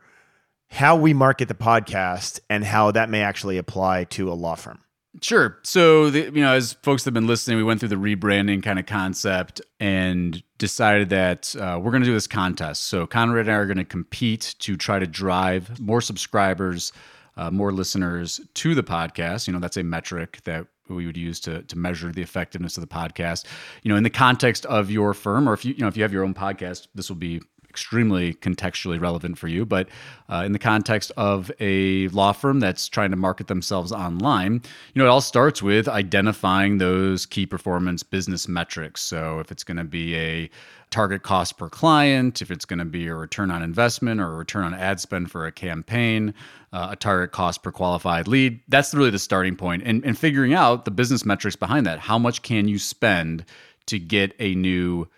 how 0.69 0.97
we 0.97 1.13
market 1.13 1.49
the 1.49 1.55
podcast 1.55 2.39
and 2.49 2.65
how 2.65 2.93
that 2.93 3.11
may 3.11 3.23
actually 3.23 3.59
apply 3.59 4.05
to 4.05 4.31
a 4.31 4.35
law 4.35 4.55
firm? 4.55 4.79
Sure. 5.21 5.59
So, 5.65 6.11
the, 6.11 6.21
you 6.21 6.43
know, 6.43 6.53
as 6.53 6.75
folks 6.75 7.05
have 7.05 7.13
been 7.13 7.27
listening, 7.27 7.59
we 7.59 7.65
went 7.65 7.81
through 7.81 7.91
the 7.91 7.97
rebranding 7.97 8.63
kind 8.63 8.79
of 8.79 8.87
concept 8.87 9.61
and 9.81 10.43
decided 10.59 11.11
that 11.11 11.55
uh, 11.57 11.79
we're 11.83 11.91
going 11.91 12.03
to 12.03 12.09
do 12.09 12.15
this 12.15 12.29
contest. 12.29 12.85
So, 12.85 13.07
Conrad 13.07 13.47
and 13.47 13.55
I 13.55 13.59
are 13.59 13.67
going 13.67 13.77
to 13.79 13.85
compete 13.85 14.55
to 14.61 14.77
try 14.77 15.01
to 15.01 15.07
drive 15.07 15.79
more 15.81 16.01
subscribers, 16.01 16.93
uh, 17.37 17.51
more 17.51 17.73
listeners 17.73 18.41
to 18.55 18.75
the 18.75 18.85
podcast. 18.85 19.49
You 19.49 19.53
know, 19.53 19.59
that's 19.59 19.77
a 19.77 19.83
metric 19.83 20.39
that 20.45 20.69
we 20.95 21.07
would 21.07 21.17
use 21.17 21.41
to 21.41 21.63
to 21.63 21.79
measure 21.79 22.13
the 22.13 22.23
effectiveness 22.23 22.77
of 22.77 22.81
the 22.83 22.95
podcast. 22.95 23.47
You 23.83 23.91
know, 23.91 23.97
in 23.97 24.03
the 24.03 24.11
context 24.11 24.67
of 24.67 24.91
your 24.91 25.15
firm, 25.15 25.49
or 25.49 25.53
if 25.53 25.65
you 25.65 25.75
you 25.75 25.81
know 25.81 25.89
if 25.89 25.97
you 25.97 26.03
have 26.03 26.13
your 26.13 26.25
own 26.25 26.35
podcast, 26.35 26.89
this 26.95 27.09
will 27.09 27.17
be 27.17 27.41
extremely 27.73 28.35
contextually 28.35 29.01
relevant 29.01 29.39
for 29.39 29.49
you. 29.49 29.65
But 29.65 29.89
uh, 30.29 30.43
in 30.45 30.53
the 30.53 30.59
context 30.59 31.11
of 31.17 31.51
a 31.59 32.09
law 32.09 32.33
firm 32.33 32.61
that's 32.61 32.87
trying 32.87 33.11
to 33.13 33.17
market 33.17 33.47
themselves 33.47 33.93
online, 33.93 34.61
you 34.93 34.99
know, 34.99 35.07
it 35.07 35.09
all 35.09 35.23
starts 35.23 35.63
with 35.63 35.89
identifying 35.89 36.77
those 36.77 37.25
key 37.25 37.47
performance 37.47 38.03
business 38.03 38.47
metrics. 38.47 39.01
So 39.01 39.39
if 39.39 39.51
it's 39.51 39.65
going 39.65 39.79
to 39.79 39.85
be 39.85 40.15
a 40.17 40.51
target 40.93 41.25
cost 41.25 41.59
per 41.59 41.69
client, 41.69 42.41
if 42.41 42.51
it's 42.51 42.65
going 42.65 42.79
to 42.79 42.85
be 42.85 43.09
a 43.09 43.15
return 43.15 43.51
on 43.51 43.63
investment 43.63 44.21
or 44.21 44.27
a 44.27 44.37
return 44.37 44.63
on 44.63 44.75
ad 44.75 45.01
spend 45.01 45.31
for 45.31 45.47
a 45.47 45.51
campaign, 45.51 46.33
uh, 46.73 46.89
a 46.93 46.97
target 46.97 47.33
cost 47.33 47.63
per 47.65 47.73
qualified 47.73 48.29
lead, 48.29 48.61
that's 48.69 48.95
really 48.95 49.11
the 49.11 49.19
starting. 49.19 49.59
And, 49.61 50.05
and 50.05 50.17
figuring 50.17 50.55
out 50.55 50.85
the 50.85 50.91
business 50.91 51.25
metrics 51.25 51.57
behind 51.57 51.87
that. 51.87 51.99
How 51.99 52.19
much 52.19 52.43
can 52.43 52.69
you 52.69 52.79
spend 52.79 53.45
to 53.87 53.99
get 53.99 54.35
a 54.39 54.55
new 54.55 55.09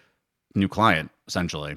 new 0.54 0.68
client, 0.68 1.10
essentially? 1.26 1.76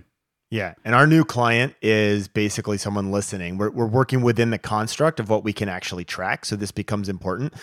Yeah. 0.50 0.76
And 0.86 0.96
our 0.96 1.08
new 1.08 1.26
client 1.26 1.76
is 1.82 2.28
basically 2.28 2.78
someone 2.78 3.12
listening. 3.12 3.58
We're, 3.58 3.72
we're 3.72 3.88
working 3.88 4.22
within 4.22 4.50
the 4.50 4.58
construct 4.58 5.20
of 5.20 5.30
what 5.30 5.44
we 5.44 5.52
can 5.52 5.68
actually 5.68 6.06
track. 6.06 6.46
So 6.46 6.56
this 6.56 6.72
becomes 6.72 7.10
important. 7.10 7.54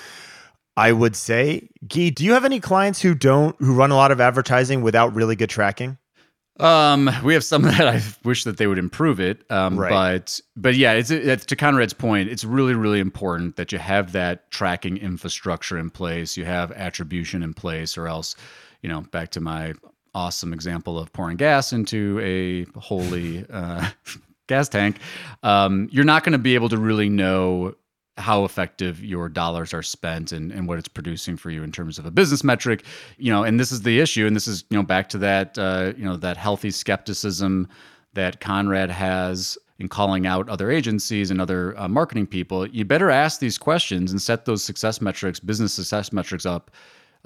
I 0.77 0.93
would 0.93 1.17
say, 1.17 1.69
Guy, 1.87 2.11
do 2.11 2.25
you 2.25 2.33
have 2.33 2.45
any 2.45 2.61
clients 2.61 3.01
who 3.01 3.15
don't, 3.15 3.57
who 3.59 3.75
run 3.75 3.91
a 3.91 3.97
lot 3.97 4.11
of 4.11 4.21
advertising 4.21 4.83
without 4.83 5.15
really 5.15 5.37
good 5.37 5.51
tracking? 5.51 5.99
Um, 6.61 7.11
we 7.25 7.35
have 7.35 7.43
some 7.45 7.63
that 7.63 7.89
I 7.89 8.01
wish 8.25 8.45
that 8.45 8.57
they 8.59 8.67
would 8.67 8.79
improve 8.79 9.21
it. 9.21 9.45
Um, 9.51 9.79
Right. 9.79 9.91
but 9.91 10.41
but 10.57 10.77
yeah, 10.77 10.93
it's, 10.93 11.11
it's 11.11 11.45
to 11.47 11.57
Conrad's 11.57 11.93
point. 11.95 12.29
It's 12.29 12.45
really 12.45 12.75
really 12.75 13.01
important 13.01 13.57
that 13.57 13.73
you 13.73 13.79
have 13.79 14.13
that 14.13 14.51
tracking 14.51 14.97
infrastructure 14.97 15.79
in 15.79 15.91
place. 15.91 16.37
You 16.37 16.45
have 16.45 16.71
attribution 16.73 17.43
in 17.43 17.55
place, 17.55 17.99
or 17.99 18.07
else, 18.07 18.37
you 18.83 18.89
know, 18.89 19.01
back 19.01 19.31
to 19.33 19.41
my 19.41 19.75
awesome 20.15 20.53
example 20.53 20.97
of 20.99 21.13
pouring 21.13 21.37
gas 21.37 21.73
into 21.73 22.21
a 22.23 22.65
holy 22.79 23.45
uh, 23.51 23.89
gas 24.47 24.69
tank. 24.69 24.99
Um, 25.43 25.89
you're 25.91 26.05
not 26.05 26.23
going 26.23 26.35
to 26.35 26.39
be 26.39 26.55
able 26.55 26.69
to 26.69 26.79
really 26.79 27.09
know 27.09 27.75
how 28.17 28.45
effective 28.45 29.05
your 29.05 29.29
dollars 29.29 29.75
are 29.75 29.83
spent 29.83 30.31
and, 30.31 30.53
and 30.53 30.69
what 30.69 30.79
it's 30.79 30.89
producing 30.89 31.37
for 31.37 31.51
you 31.51 31.63
in 31.63 31.73
terms 31.73 31.99
of 31.99 32.07
a 32.07 32.11
business 32.11 32.45
metric 32.45 32.85
you 33.19 33.31
know 33.31 33.43
and 33.43 33.59
this 33.59 33.73
is 33.73 33.83
the 33.83 33.99
issue 34.01 34.27
and 34.27 34.37
this 34.37 34.47
is 34.47 34.65
you 34.71 34.77
know 34.77 34.83
back 34.85 35.09
to 35.09 35.19
that 35.19 35.59
uh, 35.59 35.93
you 35.97 36.05
know 36.05 36.17
that 36.17 36.37
healthy 36.37 36.71
skepticism 36.71 37.69
that 38.13 38.41
conrad 38.41 38.91
has 38.91 39.59
in 39.81 39.89
calling 39.89 40.27
out 40.27 40.49
other 40.49 40.71
agencies 40.71 41.33
and 41.33 41.41
other 41.41 41.77
uh, 41.79 41.89
marketing 41.89 42.27
people 42.27 42.67
you 42.69 42.85
better 42.85 43.11
ask 43.11 43.41
these 43.41 43.59
questions 43.59 44.13
and 44.13 44.23
set 44.23 44.45
those 44.45 44.63
success 44.63 45.01
metrics 45.01 45.41
business 45.41 45.73
success 45.73 46.13
metrics 46.13 46.47
up 46.47 46.71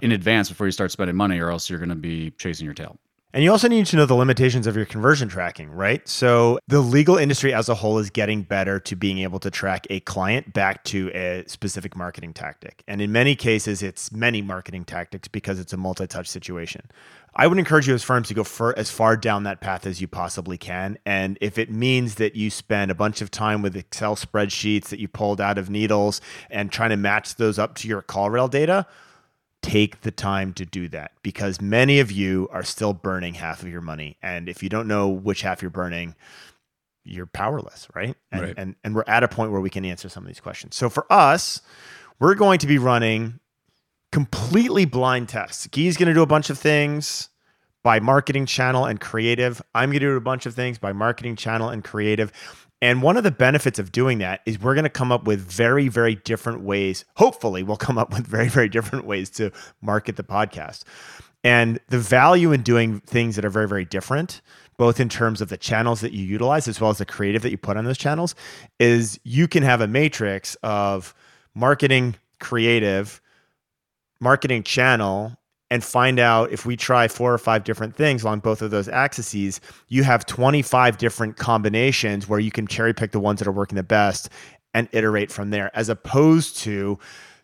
in 0.00 0.12
advance 0.12 0.48
before 0.48 0.66
you 0.66 0.72
start 0.72 0.90
spending 0.90 1.16
money 1.16 1.38
or 1.38 1.50
else 1.50 1.68
you're 1.68 1.78
going 1.78 1.88
to 1.90 1.94
be 1.94 2.30
chasing 2.32 2.64
your 2.64 2.74
tail 2.74 2.98
And 3.34 3.44
you 3.44 3.52
also 3.52 3.68
need 3.68 3.84
to 3.86 3.96
know 3.96 4.06
the 4.06 4.14
limitations 4.14 4.66
of 4.66 4.74
your 4.74 4.86
conversion 4.86 5.28
tracking, 5.28 5.70
right? 5.70 6.06
So 6.08 6.58
the 6.66 6.80
legal 6.80 7.18
industry 7.18 7.52
as 7.52 7.68
a 7.68 7.74
whole 7.74 7.98
is 7.98 8.08
getting 8.08 8.42
better 8.42 8.80
to 8.80 8.96
being 8.96 9.18
able 9.18 9.38
to 9.40 9.50
track 9.50 9.86
a 9.90 10.00
client 10.00 10.54
back 10.54 10.82
to 10.84 11.10
a 11.10 11.44
specific 11.46 11.94
marketing 11.94 12.32
tactic. 12.32 12.82
And 12.88 13.02
in 13.02 13.12
many 13.12 13.36
cases, 13.36 13.82
it's 13.82 14.10
many 14.10 14.40
marketing 14.40 14.86
tactics 14.86 15.28
because 15.28 15.60
it's 15.60 15.74
a 15.74 15.76
multi 15.76 16.06
touch 16.06 16.26
situation. 16.26 16.90
I 17.36 17.46
would 17.46 17.58
encourage 17.58 17.86
you 17.86 17.94
as 17.94 18.02
firms 18.02 18.28
to 18.28 18.34
go 18.34 18.44
for, 18.44 18.76
as 18.78 18.90
far 18.90 19.14
down 19.14 19.42
that 19.42 19.60
path 19.60 19.86
as 19.86 20.00
you 20.00 20.08
possibly 20.08 20.56
can. 20.56 20.96
And 21.04 21.36
if 21.42 21.58
it 21.58 21.70
means 21.70 22.14
that 22.14 22.34
you 22.34 22.50
spend 22.50 22.90
a 22.90 22.94
bunch 22.94 23.20
of 23.20 23.30
time 23.30 23.60
with 23.60 23.76
Excel 23.76 24.16
spreadsheets 24.16 24.88
that 24.88 25.00
you 25.00 25.06
pulled 25.06 25.40
out 25.40 25.58
of 25.58 25.68
needles 25.68 26.22
and 26.48 26.72
trying 26.72 26.90
to 26.90 26.96
match 26.96 27.34
those 27.34 27.58
up 27.58 27.74
to 27.76 27.88
your 27.88 28.00
CallRail 28.00 28.50
data, 28.50 28.86
take 29.62 30.02
the 30.02 30.10
time 30.10 30.52
to 30.54 30.64
do 30.64 30.88
that 30.88 31.12
because 31.22 31.60
many 31.60 31.98
of 32.00 32.12
you 32.12 32.48
are 32.52 32.62
still 32.62 32.92
burning 32.92 33.34
half 33.34 33.62
of 33.62 33.68
your 33.68 33.80
money. 33.80 34.16
And 34.22 34.48
if 34.48 34.62
you 34.62 34.68
don't 34.68 34.86
know 34.86 35.08
which 35.08 35.42
half 35.42 35.62
you're 35.62 35.70
burning, 35.70 36.14
you're 37.04 37.26
powerless, 37.26 37.88
right? 37.94 38.16
And, 38.30 38.42
Right. 38.42 38.54
and 38.56 38.76
and 38.84 38.94
we're 38.94 39.04
at 39.06 39.22
a 39.24 39.28
point 39.28 39.50
where 39.50 39.60
we 39.60 39.70
can 39.70 39.84
answer 39.84 40.08
some 40.08 40.22
of 40.24 40.28
these 40.28 40.40
questions. 40.40 40.76
So 40.76 40.88
for 40.88 41.10
us, 41.12 41.60
we're 42.20 42.34
going 42.34 42.58
to 42.60 42.66
be 42.66 42.78
running 42.78 43.40
completely 44.12 44.84
blind 44.84 45.28
tests. 45.28 45.66
Guy's 45.66 45.96
going 45.96 46.08
to 46.08 46.14
do 46.14 46.22
a 46.22 46.26
bunch 46.26 46.50
of 46.50 46.58
things 46.58 47.28
by 47.82 48.00
marketing 48.00 48.46
channel 48.46 48.84
and 48.84 49.00
creative. 49.00 49.62
I'm 49.74 49.90
going 49.90 50.00
to 50.00 50.06
do 50.06 50.16
a 50.16 50.20
bunch 50.20 50.46
of 50.46 50.54
things 50.54 50.78
by 50.78 50.92
marketing 50.92 51.36
channel 51.36 51.68
and 51.68 51.82
creative. 51.84 52.32
And 52.80 53.02
one 53.02 53.16
of 53.16 53.24
the 53.24 53.30
benefits 53.30 53.78
of 53.78 53.90
doing 53.90 54.18
that 54.18 54.40
is 54.46 54.60
we're 54.60 54.74
going 54.74 54.84
to 54.84 54.90
come 54.90 55.10
up 55.10 55.24
with 55.24 55.40
very, 55.40 55.88
very 55.88 56.14
different 56.14 56.62
ways. 56.62 57.04
Hopefully, 57.16 57.62
we'll 57.62 57.76
come 57.76 57.98
up 57.98 58.12
with 58.12 58.26
very, 58.26 58.48
very 58.48 58.68
different 58.68 59.04
ways 59.04 59.30
to 59.30 59.50
market 59.80 60.16
the 60.16 60.22
podcast. 60.22 60.84
And 61.44 61.78
the 61.88 61.98
value 61.98 62.52
in 62.52 62.62
doing 62.62 63.00
things 63.00 63.36
that 63.36 63.44
are 63.44 63.50
very, 63.50 63.68
very 63.68 63.84
different, 63.84 64.40
both 64.76 65.00
in 65.00 65.08
terms 65.08 65.40
of 65.40 65.48
the 65.48 65.56
channels 65.56 66.00
that 66.00 66.12
you 66.12 66.24
utilize 66.24 66.68
as 66.68 66.80
well 66.80 66.90
as 66.90 66.98
the 66.98 67.06
creative 67.06 67.42
that 67.42 67.50
you 67.50 67.58
put 67.58 67.76
on 67.76 67.84
those 67.84 67.98
channels, 67.98 68.34
is 68.78 69.18
you 69.24 69.48
can 69.48 69.62
have 69.62 69.80
a 69.80 69.86
matrix 69.86 70.56
of 70.62 71.14
marketing, 71.54 72.16
creative, 72.40 73.20
marketing 74.20 74.62
channel 74.62 75.36
and 75.70 75.84
find 75.84 76.18
out 76.18 76.50
if 76.50 76.64
we 76.64 76.76
try 76.76 77.08
four 77.08 77.32
or 77.32 77.38
five 77.38 77.64
different 77.64 77.94
things 77.94 78.22
along 78.22 78.40
both 78.40 78.62
of 78.62 78.70
those 78.70 78.88
axes, 78.88 79.60
you 79.88 80.02
have 80.02 80.24
25 80.26 80.96
different 80.96 81.36
combinations 81.36 82.28
where 82.28 82.40
you 82.40 82.50
can 82.50 82.66
cherry 82.66 82.94
pick 82.94 83.12
the 83.12 83.20
ones 83.20 83.38
that 83.38 83.48
are 83.48 83.52
working 83.52 83.76
the 83.76 83.82
best 83.82 84.30
and 84.74 84.88
iterate 84.92 85.30
from 85.30 85.50
there, 85.50 85.70
as 85.74 85.88
opposed 85.88 86.56
to 86.58 86.98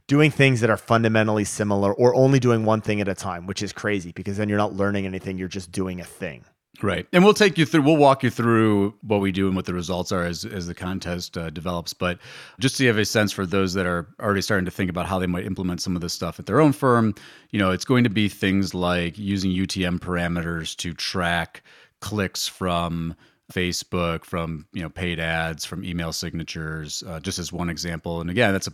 doing 0.07 0.31
things 0.31 0.61
that 0.61 0.71
are 0.71 0.76
fundamentally 0.76 1.45
similar 1.45 1.93
or 1.95 2.14
only 2.14 2.38
doing 2.38 2.64
one 2.64 2.81
thing 2.81 3.00
at 3.00 3.09
a 3.09 3.14
time, 3.14 3.47
which 3.47 3.62
is 3.62 3.73
crazy 3.73 4.12
because 4.12 4.37
then 4.37 4.49
you're 4.49 4.59
not 4.59 4.75
learning 4.75 5.07
anything, 5.07 5.38
you're 5.38 5.49
just 5.49 5.73
doing 5.73 6.00
a 6.00 6.04
thing. 6.04 6.45
Right. 6.83 7.07
And 7.12 7.25
we'll 7.25 7.35
take 7.35 7.57
you 7.57 7.66
through, 7.66 7.83
we'll 7.83 7.97
walk 7.97 8.23
you 8.23 8.31
through 8.31 8.95
what 9.02 9.21
we 9.21 9.33
do 9.33 9.47
and 9.47 9.57
what 9.57 9.64
the 9.64 9.75
results 9.75 10.11
are 10.12 10.25
as, 10.25 10.45
as 10.45 10.66
the 10.66 10.75
contest 10.75 11.38
uh, 11.38 11.50
develops. 11.50 11.93
But 11.93 12.19
just 12.59 12.76
so 12.76 12.83
you 12.83 12.88
have 12.88 12.99
a 12.99 13.04
sense 13.04 13.33
for 13.33 13.47
those 13.47 13.75
that 13.75 13.87
are 13.87 14.09
already 14.21 14.43
starting 14.43 14.64
to 14.64 14.71
think 14.71 14.90
about 14.90 15.07
how 15.07 15.19
they 15.19 15.26
might 15.26 15.47
implement 15.47 15.81
some 15.81 15.95
of 15.95 16.02
this 16.02 16.12
stuff 16.12 16.38
at 16.38 16.47
their 16.47 16.61
own 16.61 16.73
firm, 16.73 17.14
you 17.50 17.59
know, 17.59 17.71
it's 17.71 17.85
going 17.85 18.04
to 18.04 18.11
be 18.11 18.28
things 18.28 18.75
like 18.75 19.16
using 19.19 19.50
UTM 19.52 20.00
parameters 20.00 20.76
to 20.78 20.93
track 20.93 21.62
clicks 22.00 22.49
from 22.49 23.14
Facebook, 23.52 24.25
from, 24.25 24.66
you 24.73 24.83
know, 24.83 24.88
paid 24.88 25.21
ads, 25.21 25.64
from 25.64 25.85
email 25.85 26.12
signatures, 26.12 27.04
uh, 27.07 27.21
just 27.21 27.38
as 27.38 27.52
one 27.52 27.71
example. 27.71 28.21
And 28.21 28.31
again, 28.31 28.52
that's 28.52 28.66
a, 28.69 28.73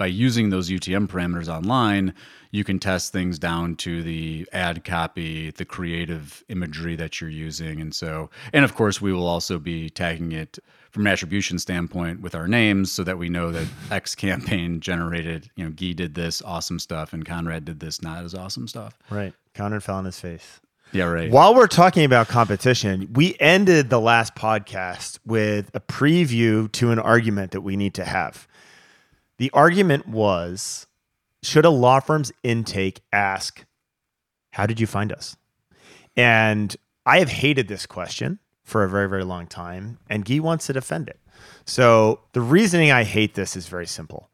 by 0.00 0.06
using 0.06 0.48
those 0.48 0.70
UTM 0.70 1.08
parameters 1.08 1.46
online, 1.46 2.14
you 2.52 2.64
can 2.64 2.78
test 2.78 3.12
things 3.12 3.38
down 3.38 3.76
to 3.76 4.02
the 4.02 4.48
ad 4.50 4.82
copy, 4.82 5.50
the 5.50 5.66
creative 5.66 6.42
imagery 6.48 6.96
that 6.96 7.20
you're 7.20 7.28
using. 7.28 7.82
And 7.82 7.94
so, 7.94 8.30
and 8.54 8.64
of 8.64 8.74
course, 8.74 9.02
we 9.02 9.12
will 9.12 9.26
also 9.26 9.58
be 9.58 9.90
tagging 9.90 10.32
it 10.32 10.58
from 10.90 11.06
an 11.06 11.12
attribution 11.12 11.58
standpoint 11.58 12.22
with 12.22 12.34
our 12.34 12.48
names 12.48 12.90
so 12.90 13.04
that 13.04 13.18
we 13.18 13.28
know 13.28 13.52
that 13.52 13.66
X 13.90 14.14
campaign 14.14 14.80
generated, 14.80 15.50
you 15.54 15.64
know, 15.64 15.70
Guy 15.70 15.92
did 15.92 16.14
this 16.14 16.40
awesome 16.40 16.78
stuff 16.78 17.12
and 17.12 17.26
Conrad 17.26 17.66
did 17.66 17.80
this 17.80 18.00
not 18.00 18.24
as 18.24 18.34
awesome 18.34 18.68
stuff. 18.68 18.98
Right. 19.10 19.34
Conrad 19.52 19.82
fell 19.82 19.96
on 19.96 20.06
his 20.06 20.18
face. 20.18 20.60
Yeah, 20.92 21.04
right. 21.04 21.30
While 21.30 21.54
we're 21.54 21.66
talking 21.66 22.06
about 22.06 22.28
competition, 22.28 23.12
we 23.12 23.36
ended 23.38 23.90
the 23.90 24.00
last 24.00 24.34
podcast 24.34 25.18
with 25.26 25.70
a 25.74 25.80
preview 25.80 26.72
to 26.72 26.90
an 26.90 26.98
argument 26.98 27.52
that 27.52 27.60
we 27.60 27.76
need 27.76 27.92
to 27.94 28.04
have. 28.06 28.48
The 29.40 29.50
argument 29.52 30.06
was 30.06 30.86
should 31.42 31.64
a 31.64 31.70
law 31.70 32.00
firm's 32.00 32.30
intake 32.42 33.00
ask, 33.10 33.64
How 34.50 34.66
did 34.66 34.78
you 34.78 34.86
find 34.86 35.10
us? 35.10 35.34
And 36.14 36.76
I 37.06 37.20
have 37.20 37.30
hated 37.30 37.66
this 37.66 37.86
question 37.86 38.38
for 38.64 38.84
a 38.84 38.88
very, 38.90 39.08
very 39.08 39.24
long 39.24 39.46
time, 39.46 39.98
and 40.10 40.26
Guy 40.26 40.40
wants 40.40 40.66
to 40.66 40.74
defend 40.74 41.08
it. 41.08 41.18
So 41.64 42.20
the 42.34 42.42
reasoning 42.42 42.92
I 42.92 43.04
hate 43.04 43.32
this 43.32 43.56
is 43.56 43.66
very 43.66 43.86
simple, 43.86 44.28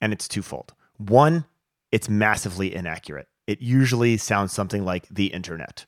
and 0.00 0.14
it's 0.14 0.26
twofold. 0.26 0.72
One, 0.96 1.44
it's 1.92 2.08
massively 2.08 2.74
inaccurate. 2.74 3.28
It 3.46 3.60
usually 3.60 4.16
sounds 4.16 4.50
something 4.50 4.82
like 4.82 5.06
the 5.10 5.26
internet. 5.26 5.84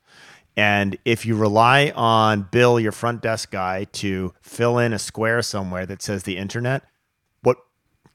And 0.54 0.98
if 1.06 1.24
you 1.24 1.34
rely 1.34 1.94
on 1.96 2.46
Bill, 2.50 2.78
your 2.78 2.92
front 2.92 3.22
desk 3.22 3.50
guy, 3.50 3.84
to 3.84 4.34
fill 4.42 4.76
in 4.76 4.92
a 4.92 4.98
square 4.98 5.40
somewhere 5.40 5.86
that 5.86 6.02
says 6.02 6.24
the 6.24 6.36
internet, 6.36 6.82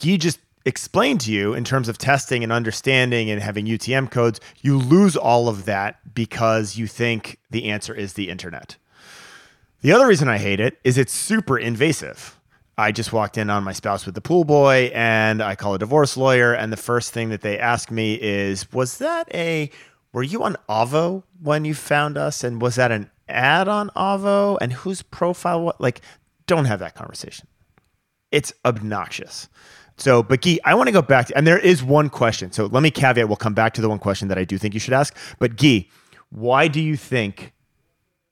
Guy 0.03 0.17
just 0.17 0.39
explained 0.65 1.21
to 1.21 1.31
you 1.31 1.53
in 1.53 1.63
terms 1.63 1.89
of 1.89 1.97
testing 1.97 2.43
and 2.43 2.51
understanding 2.51 3.29
and 3.29 3.41
having 3.41 3.65
UTM 3.65 4.09
codes, 4.11 4.39
you 4.61 4.77
lose 4.77 5.15
all 5.15 5.47
of 5.47 5.65
that 5.65 6.13
because 6.13 6.77
you 6.77 6.87
think 6.87 7.39
the 7.49 7.69
answer 7.69 7.93
is 7.93 8.13
the 8.13 8.29
internet. 8.29 8.77
The 9.81 9.91
other 9.91 10.07
reason 10.07 10.29
I 10.29 10.37
hate 10.37 10.59
it 10.59 10.79
is 10.83 10.97
it's 10.97 11.11
super 11.11 11.57
invasive. 11.57 12.39
I 12.77 12.91
just 12.91 13.13
walked 13.13 13.37
in 13.37 13.49
on 13.49 13.63
my 13.63 13.73
spouse 13.73 14.05
with 14.05 14.15
the 14.15 14.21
pool 14.21 14.45
boy 14.45 14.89
and 14.93 15.43
I 15.43 15.55
call 15.55 15.75
a 15.75 15.79
divorce 15.79 16.17
lawyer. 16.17 16.53
And 16.53 16.71
the 16.71 16.77
first 16.77 17.11
thing 17.11 17.29
that 17.29 17.41
they 17.41 17.59
ask 17.59 17.91
me 17.91 18.15
is, 18.15 18.71
Was 18.71 18.97
that 18.97 19.27
a, 19.33 19.69
were 20.11 20.23
you 20.23 20.43
on 20.43 20.55
Avvo 20.69 21.23
when 21.41 21.65
you 21.65 21.75
found 21.75 22.17
us? 22.17 22.43
And 22.43 22.61
was 22.61 22.75
that 22.75 22.91
an 22.91 23.11
ad 23.27 23.67
on 23.67 23.89
Avvo? 23.89 24.57
And 24.59 24.73
whose 24.73 25.01
profile? 25.01 25.61
What? 25.61 25.81
Like, 25.81 26.01
don't 26.47 26.65
have 26.65 26.79
that 26.79 26.95
conversation. 26.95 27.47
It's 28.31 28.53
obnoxious. 28.65 29.47
So, 30.03 30.21
but 30.21 30.41
Guy, 30.41 30.59
I 30.65 30.75
want 30.75 30.87
to 30.87 30.91
go 30.91 31.01
back 31.01 31.27
to, 31.27 31.37
and 31.37 31.47
there 31.47 31.57
is 31.57 31.81
one 31.81 32.09
question. 32.09 32.51
So 32.51 32.65
let 32.65 32.83
me 32.83 32.91
caveat, 32.91 33.27
we'll 33.27 33.37
come 33.37 33.53
back 33.53 33.73
to 33.75 33.81
the 33.81 33.87
one 33.87 33.99
question 33.99 34.27
that 34.27 34.37
I 34.37 34.43
do 34.43 34.57
think 34.57 34.73
you 34.73 34.79
should 34.79 34.93
ask. 34.93 35.15
But 35.39 35.55
Guy, 35.55 35.87
why 36.29 36.67
do 36.67 36.81
you 36.81 36.97
think 36.97 37.53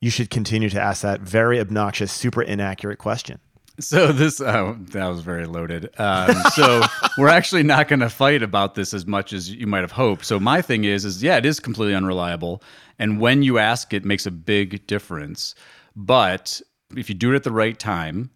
you 0.01 0.09
should 0.09 0.29
continue 0.29 0.69
to 0.69 0.81
ask 0.81 1.03
that 1.03 1.21
very 1.21 1.59
obnoxious, 1.59 2.11
super 2.11 2.41
inaccurate 2.41 2.97
question. 2.97 3.39
So 3.79 4.11
this 4.11 4.41
oh, 4.41 4.77
that 4.89 5.07
was 5.07 5.21
very 5.21 5.45
loaded. 5.45 5.89
Um, 5.97 6.35
so 6.53 6.81
we're 7.17 7.29
actually 7.29 7.63
not 7.63 7.87
going 7.87 8.01
to 8.01 8.09
fight 8.09 8.43
about 8.43 8.75
this 8.75 8.93
as 8.93 9.05
much 9.05 9.31
as 9.31 9.49
you 9.49 9.65
might 9.65 9.81
have 9.81 9.93
hoped. 9.93 10.25
So 10.25 10.39
my 10.39 10.61
thing 10.61 10.83
is, 10.83 11.05
is 11.05 11.23
yeah, 11.23 11.37
it 11.37 11.45
is 11.45 11.59
completely 11.59 11.95
unreliable, 11.95 12.61
and 12.99 13.19
when 13.19 13.43
you 13.43 13.59
ask, 13.59 13.93
it 13.93 14.03
makes 14.03 14.25
a 14.25 14.31
big 14.31 14.85
difference. 14.87 15.55
But 15.95 16.61
if 16.95 17.09
you 17.09 17.15
do 17.15 17.31
it 17.31 17.35
at 17.37 17.43
the 17.43 17.51
right 17.51 17.77
time, 17.79 18.31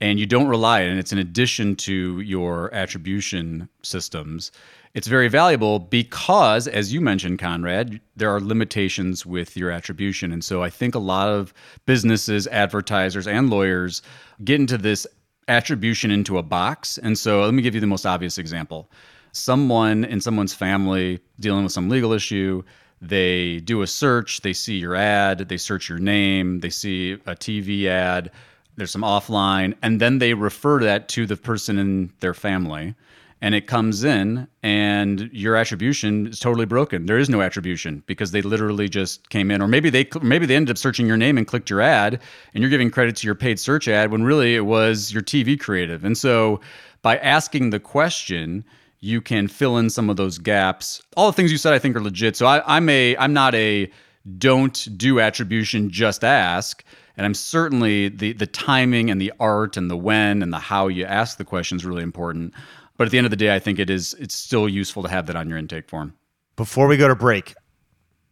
and 0.00 0.20
you 0.20 0.26
don't 0.26 0.48
rely 0.48 0.82
on 0.82 0.88
it, 0.88 0.90
and 0.90 0.98
it's 0.98 1.12
in 1.12 1.18
addition 1.18 1.74
to 1.76 2.20
your 2.20 2.72
attribution 2.74 3.68
systems, 3.82 4.52
it's 4.94 5.06
very 5.06 5.28
valuable 5.28 5.78
because, 5.78 6.66
as 6.66 6.92
you 6.92 7.00
mentioned, 7.00 7.38
Conrad, 7.38 8.00
there 8.16 8.34
are 8.34 8.40
limitations 8.40 9.26
with 9.26 9.56
your 9.56 9.70
attribution. 9.70 10.32
And 10.32 10.42
so 10.42 10.62
I 10.62 10.70
think 10.70 10.94
a 10.94 11.00
lot 11.00 11.28
of 11.28 11.52
businesses, 11.86 12.46
advertisers, 12.48 13.26
and 13.26 13.50
lawyers 13.50 14.02
get 14.44 14.60
into 14.60 14.78
this 14.78 15.06
attribution 15.46 16.10
into 16.10 16.38
a 16.38 16.42
box. 16.42 16.98
And 16.98 17.18
so 17.18 17.42
let 17.42 17.54
me 17.54 17.62
give 17.62 17.74
you 17.74 17.80
the 17.80 17.86
most 17.86 18.06
obvious 18.06 18.38
example. 18.38 18.90
Someone 19.32 20.04
in 20.04 20.20
someone's 20.20 20.54
family 20.54 21.20
dealing 21.38 21.64
with 21.64 21.72
some 21.72 21.88
legal 21.88 22.12
issue, 22.12 22.62
they 23.00 23.60
do 23.60 23.82
a 23.82 23.86
search, 23.86 24.40
they 24.40 24.52
see 24.52 24.78
your 24.78 24.94
ad, 24.94 25.48
they 25.48 25.56
search 25.56 25.88
your 25.88 25.98
name, 25.98 26.60
they 26.60 26.70
see 26.70 27.12
a 27.12 27.36
TV 27.36 27.86
ad, 27.86 28.30
there's 28.78 28.90
some 28.90 29.02
offline, 29.02 29.74
and 29.82 30.00
then 30.00 30.18
they 30.18 30.34
refer 30.34 30.80
that 30.80 31.08
to 31.10 31.26
the 31.26 31.36
person 31.36 31.78
in 31.78 32.12
their 32.20 32.34
family 32.34 32.94
and 33.40 33.54
it 33.54 33.66
comes 33.66 34.02
in 34.02 34.48
and 34.62 35.30
your 35.32 35.54
attribution 35.54 36.26
is 36.26 36.40
totally 36.40 36.66
broken. 36.66 37.06
There 37.06 37.18
is 37.18 37.28
no 37.28 37.40
attribution 37.40 38.02
because 38.06 38.32
they 38.32 38.42
literally 38.42 38.88
just 38.88 39.28
came 39.28 39.50
in 39.50 39.62
or 39.62 39.68
maybe 39.68 39.90
they 39.90 40.08
maybe 40.22 40.46
they 40.46 40.56
ended 40.56 40.72
up 40.72 40.78
searching 40.78 41.06
your 41.06 41.16
name 41.16 41.38
and 41.38 41.46
clicked 41.46 41.70
your 41.70 41.80
ad 41.80 42.20
and 42.52 42.62
you're 42.62 42.70
giving 42.70 42.90
credit 42.90 43.16
to 43.16 43.26
your 43.26 43.36
paid 43.36 43.60
search 43.60 43.86
ad 43.86 44.10
when 44.10 44.24
really 44.24 44.56
it 44.56 44.66
was 44.66 45.12
your 45.12 45.22
TV 45.22 45.58
creative. 45.58 46.04
And 46.04 46.18
so 46.18 46.60
by 47.02 47.18
asking 47.18 47.70
the 47.70 47.80
question, 47.80 48.64
you 49.00 49.20
can 49.20 49.46
fill 49.46 49.76
in 49.78 49.90
some 49.90 50.10
of 50.10 50.16
those 50.16 50.38
gaps. 50.38 51.00
All 51.16 51.30
the 51.30 51.36
things 51.36 51.52
you 51.52 51.58
said 51.58 51.72
I 51.72 51.78
think 51.78 51.94
are 51.94 52.02
legit. 52.02 52.36
So 52.36 52.46
I, 52.46 52.76
I'm 52.76 52.88
a 52.88 53.16
I'm 53.18 53.32
not 53.32 53.54
a 53.54 53.90
don't 54.36 54.88
do 54.98 55.20
attribution, 55.20 55.90
just 55.90 56.24
ask. 56.24 56.84
And 57.18 57.26
I'm 57.26 57.34
certainly 57.34 58.08
the 58.08 58.32
the 58.32 58.46
timing 58.46 59.10
and 59.10 59.20
the 59.20 59.32
art 59.40 59.76
and 59.76 59.90
the 59.90 59.96
when 59.96 60.40
and 60.40 60.52
the 60.52 60.58
how 60.58 60.86
you 60.86 61.04
ask 61.04 61.36
the 61.36 61.44
question 61.44 61.76
is 61.76 61.84
really 61.84 62.04
important. 62.04 62.54
But 62.96 63.06
at 63.06 63.10
the 63.10 63.18
end 63.18 63.26
of 63.26 63.30
the 63.30 63.36
day, 63.36 63.54
I 63.54 63.58
think 63.58 63.80
it 63.80 63.90
is 63.90 64.14
it's 64.14 64.36
still 64.36 64.68
useful 64.68 65.02
to 65.02 65.08
have 65.08 65.26
that 65.26 65.34
on 65.34 65.48
your 65.48 65.58
intake 65.58 65.88
form. 65.88 66.14
Before 66.54 66.86
we 66.86 66.96
go 66.96 67.08
to 67.08 67.16
break, 67.16 67.54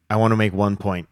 I 0.08 0.16
want 0.16 0.30
to 0.32 0.36
make 0.36 0.52
one 0.52 0.76
point. 0.76 1.08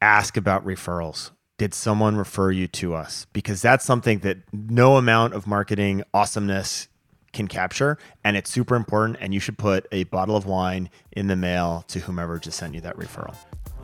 Ask 0.00 0.36
about 0.36 0.64
referrals. 0.64 1.32
Did 1.58 1.74
someone 1.74 2.16
refer 2.16 2.52
you 2.52 2.68
to 2.68 2.94
us? 2.94 3.26
Because 3.32 3.60
that's 3.60 3.84
something 3.84 4.20
that 4.20 4.38
no 4.52 4.96
amount 4.96 5.34
of 5.34 5.46
marketing 5.46 6.04
awesomeness 6.14 6.88
can 7.32 7.48
capture. 7.48 7.98
And 8.24 8.36
it's 8.36 8.48
super 8.48 8.76
important. 8.76 9.18
And 9.20 9.34
you 9.34 9.40
should 9.40 9.58
put 9.58 9.86
a 9.90 10.04
bottle 10.04 10.36
of 10.36 10.46
wine 10.46 10.88
in 11.12 11.26
the 11.26 11.36
mail 11.36 11.84
to 11.88 11.98
whomever 11.98 12.38
just 12.38 12.58
sent 12.58 12.74
you 12.74 12.80
that 12.82 12.96
referral. 12.96 13.34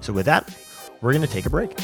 So, 0.01 0.13
with 0.13 0.27
that, 0.27 0.57
we're 1.01 1.13
going 1.13 1.27
to 1.27 1.33
take 1.33 1.47
a 1.47 1.51
break. 1.51 1.77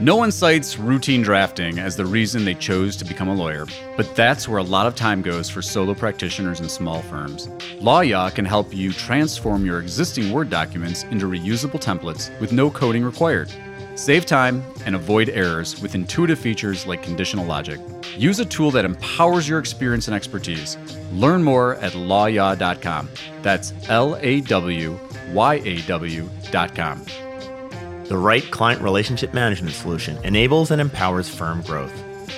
No 0.00 0.16
one 0.16 0.32
cites 0.32 0.78
routine 0.78 1.22
drafting 1.22 1.78
as 1.78 1.96
the 1.96 2.04
reason 2.04 2.44
they 2.44 2.54
chose 2.54 2.94
to 2.96 3.04
become 3.06 3.28
a 3.28 3.34
lawyer, 3.34 3.64
but 3.96 4.14
that's 4.14 4.46
where 4.46 4.58
a 4.58 4.62
lot 4.62 4.86
of 4.86 4.94
time 4.94 5.22
goes 5.22 5.48
for 5.48 5.62
solo 5.62 5.94
practitioners 5.94 6.60
and 6.60 6.70
small 6.70 7.00
firms. 7.02 7.46
LawYaw 7.80 8.34
can 8.34 8.44
help 8.44 8.74
you 8.74 8.92
transform 8.92 9.64
your 9.64 9.80
existing 9.80 10.30
Word 10.30 10.50
documents 10.50 11.04
into 11.04 11.26
reusable 11.26 11.80
templates 11.80 12.38
with 12.38 12.52
no 12.52 12.70
coding 12.70 13.02
required. 13.02 13.50
Save 13.94 14.26
time 14.26 14.64
and 14.84 14.94
avoid 14.94 15.28
errors 15.28 15.80
with 15.80 15.94
intuitive 15.94 16.38
features 16.38 16.86
like 16.86 17.02
conditional 17.02 17.46
logic. 17.46 17.80
Use 18.18 18.40
a 18.40 18.44
tool 18.44 18.72
that 18.72 18.84
empowers 18.84 19.48
your 19.48 19.58
experience 19.58 20.08
and 20.08 20.14
expertise. 20.14 20.76
Learn 21.12 21.42
more 21.42 21.76
at 21.76 21.92
lawyaw.com. 21.92 23.08
That's 23.42 23.72
L 23.88 24.16
A 24.20 24.40
W 24.42 24.98
Y 25.32 25.54
A 25.64 25.82
W.com. 25.82 27.04
The 28.04 28.18
right 28.18 28.50
client 28.50 28.82
relationship 28.82 29.32
management 29.32 29.74
solution 29.74 30.18
enables 30.24 30.70
and 30.70 30.80
empowers 30.80 31.28
firm 31.28 31.62
growth. 31.62 31.92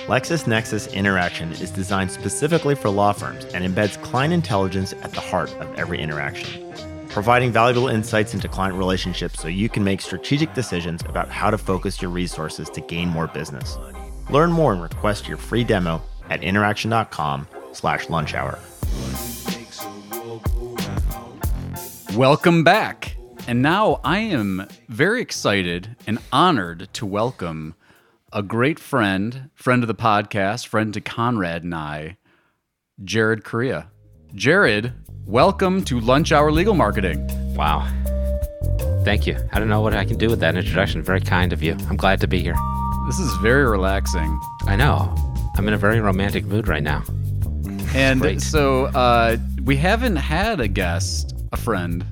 LexisNexis 0.07 0.93
Interaction 0.93 1.51
is 1.51 1.71
designed 1.71 2.11
specifically 2.11 2.75
for 2.75 2.89
law 2.89 3.11
firms 3.11 3.43
and 3.53 3.65
embeds 3.65 4.01
client 4.01 4.33
intelligence 4.33 4.93
at 5.03 5.11
the 5.11 5.19
heart 5.19 5.53
of 5.55 5.75
every 5.75 5.99
interaction, 5.99 6.73
providing 7.09 7.51
valuable 7.51 7.89
insights 7.89 8.33
into 8.33 8.47
client 8.47 8.77
relationships 8.77 9.41
so 9.41 9.49
you 9.49 9.67
can 9.67 9.83
make 9.83 9.99
strategic 9.99 10.53
decisions 10.53 11.01
about 11.09 11.27
how 11.27 11.49
to 11.49 11.57
focus 11.57 12.01
your 12.01 12.11
resources 12.11 12.69
to 12.69 12.79
gain 12.79 13.09
more 13.09 13.27
business. 13.27 13.77
Learn 14.29 14.51
more 14.51 14.71
and 14.71 14.81
request 14.81 15.27
your 15.27 15.37
free 15.37 15.65
demo 15.65 16.01
at 16.29 16.41
interaction.com 16.41 17.47
Welcome 22.17 22.63
back. 22.63 23.15
And 23.47 23.61
now 23.61 24.01
I 24.03 24.17
am 24.17 24.67
very 24.89 25.21
excited 25.21 25.95
and 26.07 26.17
honored 26.33 26.89
to 26.93 27.05
welcome 27.05 27.75
a 28.33 28.41
great 28.41 28.79
friend, 28.79 29.51
friend 29.53 29.83
of 29.83 29.87
the 29.87 29.93
podcast, 29.93 30.65
friend 30.65 30.91
to 30.95 30.99
Conrad 30.99 31.61
and 31.63 31.75
I, 31.75 32.17
Jared 33.03 33.43
Correia. 33.43 33.91
Jared, 34.33 34.93
welcome 35.27 35.83
to 35.83 35.99
Lunch 35.99 36.31
Hour 36.31 36.51
Legal 36.51 36.73
Marketing. 36.73 37.23
Wow. 37.53 37.87
Thank 39.05 39.27
you. 39.27 39.37
I 39.53 39.59
don't 39.59 39.69
know 39.69 39.81
what 39.81 39.93
I 39.93 40.03
can 40.03 40.17
do 40.17 40.27
with 40.27 40.39
that 40.39 40.57
introduction. 40.57 41.03
Very 41.03 41.21
kind 41.21 41.53
of 41.53 41.61
you. 41.61 41.73
I'm 41.87 41.97
glad 41.97 42.19
to 42.21 42.27
be 42.27 42.41
here. 42.41 42.55
This 43.05 43.19
is 43.19 43.31
very 43.43 43.65
relaxing. 43.65 44.39
I 44.65 44.75
know. 44.75 45.13
I'm 45.55 45.67
in 45.67 45.73
a 45.75 45.77
very 45.77 46.01
romantic 46.01 46.45
mood 46.45 46.67
right 46.67 46.81
now. 46.81 47.03
And 47.93 48.21
Great. 48.21 48.41
so 48.41 48.85
uh, 48.85 49.37
we 49.63 49.77
haven't 49.77 50.15
had 50.15 50.59
a 50.59 50.67
guest, 50.67 51.35
a 51.51 51.57
friend. 51.57 52.05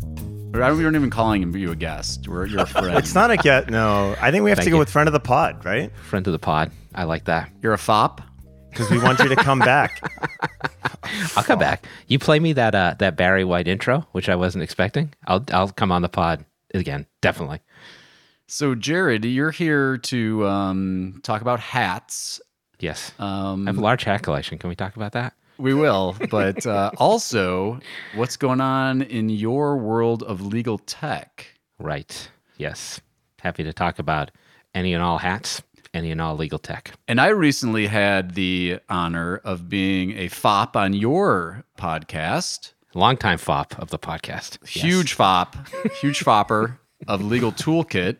Or 0.54 0.64
I 0.64 0.70
don't, 0.70 0.78
we 0.78 0.84
weren't 0.84 0.96
even 0.96 1.10
calling 1.10 1.54
you 1.54 1.72
a 1.72 1.76
guest. 1.76 2.28
We're, 2.28 2.46
you're 2.46 2.62
a 2.62 2.66
friend. 2.66 2.98
It's 2.98 3.14
not 3.14 3.32
a 3.32 3.38
get. 3.38 3.70
No, 3.70 4.16
I 4.22 4.32
think 4.32 4.44
we 4.44 4.50
have 4.52 4.58
Thank 4.58 4.66
to 4.66 4.70
go 4.72 4.78
you. 4.78 4.80
with 4.80 4.90
friend 4.90 5.08
of 5.08 5.14
the 5.14 5.20
pod, 5.20 5.66
right? 5.66 5.92
Friend 5.98 6.26
of 6.26 6.32
the 6.34 6.40
pod. 6.40 6.72
I 6.94 7.04
like 7.04 7.26
that. 7.26 7.52
You're 7.62 7.74
a 7.74 7.78
fop. 7.78 8.22
Because 8.70 8.90
we 8.90 9.00
want 9.00 9.20
you 9.20 9.30
to 9.30 9.38
come 9.38 9.60
back. 9.60 10.02
I'll 11.38 11.44
come 11.44 11.60
back. 11.60 11.86
You 12.08 12.20
play 12.20 12.40
me 12.42 12.52
that 12.54 12.76
uh, 12.76 12.96
that 13.00 13.16
Barry 13.16 13.46
White 13.46 13.70
intro, 13.70 14.06
which 14.12 14.28
I 14.28 14.36
wasn't 14.36 14.66
expecting. 14.66 15.14
I'll 15.26 15.46
I'll 15.54 15.70
come 15.70 15.94
on 15.94 16.02
the 16.02 16.10
pod 16.10 16.44
again. 16.74 17.06
Definitely. 17.22 17.62
So, 18.48 18.76
Jared, 18.76 19.24
you're 19.24 19.52
here 19.52 19.98
to 19.98 20.46
um, 20.46 21.22
talk 21.24 21.42
about 21.42 21.62
hats. 21.62 22.42
Yes. 22.80 23.14
Um, 23.18 23.66
I 23.66 23.72
have 23.72 23.78
a 23.78 23.82
large 23.82 24.04
hat 24.04 24.24
collection. 24.24 24.58
Can 24.58 24.70
we 24.70 24.76
talk 24.76 24.98
about 24.98 25.14
that? 25.14 25.34
We 25.58 25.74
will, 25.74 26.16
but 26.30 26.66
uh, 26.66 26.92
also, 26.98 27.80
what's 28.16 28.36
going 28.38 28.62
on 28.62 29.02
in 29.04 29.30
your 29.30 29.78
world 29.78 30.24
of 30.24 30.42
legal 30.42 30.80
tech? 30.80 31.48
Right. 31.80 32.30
Yes. 32.58 33.00
Happy 33.40 33.64
to 33.64 33.72
talk 33.74 34.00
about 34.00 34.32
any 34.74 34.94
and 34.94 35.02
all 35.02 35.18
hats, 35.18 35.62
any 35.94 36.12
and 36.12 36.20
all 36.20 36.36
legal 36.36 36.60
tech. 36.60 36.92
And 37.08 37.22
I 37.22 37.28
recently 37.28 37.88
had 37.88 38.36
the 38.36 38.80
honor 38.90 39.38
of 39.44 39.70
being 39.70 40.18
a 40.18 40.28
fop 40.28 40.76
on 40.76 40.94
your 40.94 41.64
podcast. 41.78 42.74
Longtime 42.94 43.38
fop 43.38 43.78
of 43.80 43.90
the 43.90 44.00
podcast. 44.00 44.58
Yes. 44.62 44.84
Huge 44.84 45.14
fop, 45.14 45.56
huge 46.02 46.20
fopper 46.24 46.78
of 47.08 47.22
Legal 47.22 47.52
Toolkit, 47.52 48.18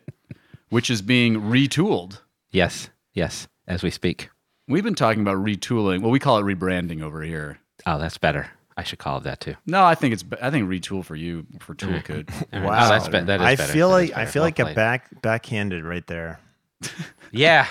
which 0.68 0.90
is 0.90 1.02
being 1.02 1.42
retooled. 1.42 2.20
Yes. 2.50 2.90
Yes. 3.12 3.48
As 3.66 3.82
we 3.82 3.90
speak. 3.90 4.28
We've 4.68 4.84
been 4.84 4.94
talking 4.94 5.22
about 5.22 5.36
retooling. 5.36 6.00
Well, 6.02 6.10
we 6.10 6.18
call 6.18 6.38
it 6.38 6.42
rebranding 6.42 7.02
over 7.02 7.22
here. 7.22 7.58
Oh, 7.86 7.98
that's 7.98 8.18
better. 8.18 8.50
I 8.76 8.82
should 8.82 8.98
call 8.98 9.18
it 9.18 9.24
that 9.24 9.40
too. 9.40 9.54
No, 9.64 9.84
I 9.84 9.94
think 9.94 10.12
it's. 10.12 10.24
I 10.42 10.50
think 10.50 10.68
retool 10.68 11.04
for 11.04 11.16
you 11.16 11.46
for 11.60 11.74
Toolkit. 11.74 12.24
Mm. 12.26 12.42
All 12.52 12.60
right. 12.60 12.66
Wow. 12.68 12.86
Oh, 12.86 12.88
that's 12.90 13.08
be- 13.08 13.20
that 13.20 13.40
is 13.40 13.46
I 13.46 13.54
better. 13.56 13.72
feel 13.72 13.90
That 13.90 14.02
is 14.04 14.10
like 14.10 14.18
I 14.18 14.26
feel 14.26 14.40
Well 14.42 14.46
like 14.48 14.58
a 14.58 14.62
played. 14.64 14.76
back 14.76 15.22
backhanded 15.22 15.84
right 15.84 16.06
there. 16.06 16.40
Yeah, 17.32 17.66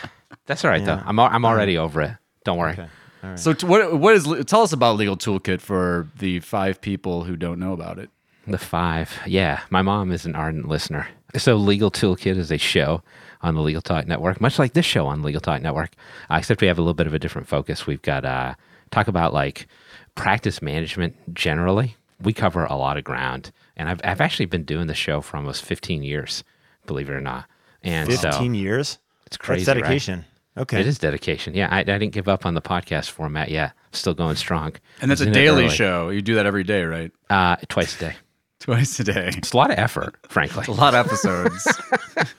that's 0.45 0.63
all 0.65 0.69
right 0.69 0.81
Yeah. 0.81 0.97
though. 0.97 1.03
I'm 1.05 1.17
I'm 1.19 1.45
already 1.45 1.77
over 1.77 2.01
it. 2.01 2.11
Don't 2.43 2.57
worry. 2.57 2.73
Okay. 2.73 2.87
All 3.23 3.29
right. 3.31 3.39
So, 3.39 3.53
t- 3.53 3.65
what 3.65 3.97
what 3.99 4.13
is? 4.15 4.27
Tell 4.45 4.61
us 4.63 4.73
about 4.73 4.97
Legal 4.97 5.15
Toolkit 5.17 5.61
for 5.61 6.07
the 6.19 6.39
five 6.41 6.81
people 6.81 7.23
who 7.23 7.35
don't 7.35 7.57
know 7.59 7.71
about 7.73 7.97
it. 7.97 8.09
The 8.45 8.57
five. 8.59 9.11
Yeah, 9.25 9.61
my 9.71 9.81
mom 9.81 10.11
is 10.11 10.25
an 10.25 10.35
ardent 10.35 10.67
listener. 10.67 11.07
So, 11.37 11.55
Legal 11.55 11.91
Toolkit 11.91 12.37
is 12.37 12.51
a 12.51 12.57
show 12.57 13.01
on 13.41 13.55
the 13.55 13.61
Legal 13.61 13.81
Talk 13.81 14.07
Network, 14.07 14.41
much 14.41 14.57
like 14.57 14.73
this 14.73 14.85
show 14.85 15.05
on 15.07 15.21
Legal 15.21 15.41
Talk 15.41 15.61
Network, 15.61 15.91
uh, 16.29 16.35
except 16.35 16.61
we 16.61 16.67
have 16.67 16.77
a 16.77 16.81
little 16.81 16.93
bit 16.93 17.07
of 17.07 17.13
a 17.13 17.19
different 17.19 17.47
focus. 17.47 17.85
We've 17.85 18.01
got 18.01 18.25
uh, 18.25 18.55
talk 18.91 19.07
about 19.07 19.33
like 19.33 19.67
practice 20.15 20.61
management 20.61 21.33
generally. 21.33 21.95
We 22.21 22.33
cover 22.33 22.65
a 22.65 22.75
lot 22.75 22.97
of 22.97 23.03
ground, 23.03 23.51
and 23.75 23.89
I've 23.89 24.01
I've 24.03 24.21
actually 24.21 24.45
been 24.45 24.63
doing 24.63 24.87
the 24.87 24.95
show 24.95 25.21
for 25.21 25.37
almost 25.37 25.63
15 25.65 26.03
years, 26.03 26.43
believe 26.85 27.09
it 27.09 27.13
or 27.13 27.21
not. 27.21 27.45
And 27.83 28.11
so 28.13 28.31
Fifteen 28.31 28.55
years. 28.55 28.97
it's 29.27 29.37
crazy. 29.37 29.65
That's 29.65 29.75
right? 29.75 29.83
dedication. 29.83 30.25
Okay. 30.57 30.79
It 30.79 30.87
is 30.87 30.97
dedication. 30.97 31.53
Yeah, 31.53 31.67
I, 31.69 31.79
I 31.79 31.83
didn't 31.83 32.13
give 32.13 32.29
up 32.29 32.45
on 32.45 32.53
the 32.53 32.61
podcast 32.61 33.09
format 33.09 33.51
yet. 33.51 33.73
Still 33.91 34.13
going 34.13 34.37
strong. 34.37 34.73
And 35.01 35.11
that's 35.11 35.19
a 35.19 35.25
Was 35.25 35.27
in 35.27 35.33
daily 35.33 35.69
show. 35.69 36.09
You 36.09 36.21
do 36.21 36.35
that 36.35 36.45
every 36.45 36.63
day, 36.63 36.83
right? 36.83 37.11
Uh, 37.29 37.57
twice 37.67 37.95
a 37.97 37.99
day. 37.99 38.15
Twice 38.59 38.99
a 38.99 39.03
day. 39.03 39.31
It's 39.37 39.51
a 39.51 39.57
lot 39.57 39.69
of 39.71 39.77
effort, 39.77 40.15
frankly. 40.29 40.65
A 40.67 40.71
lot 40.71 40.95
of 40.95 41.05
episodes. 41.05 41.67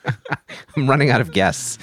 I'm 0.77 0.89
running 0.89 1.11
out 1.11 1.21
of 1.21 1.33
guests. 1.33 1.79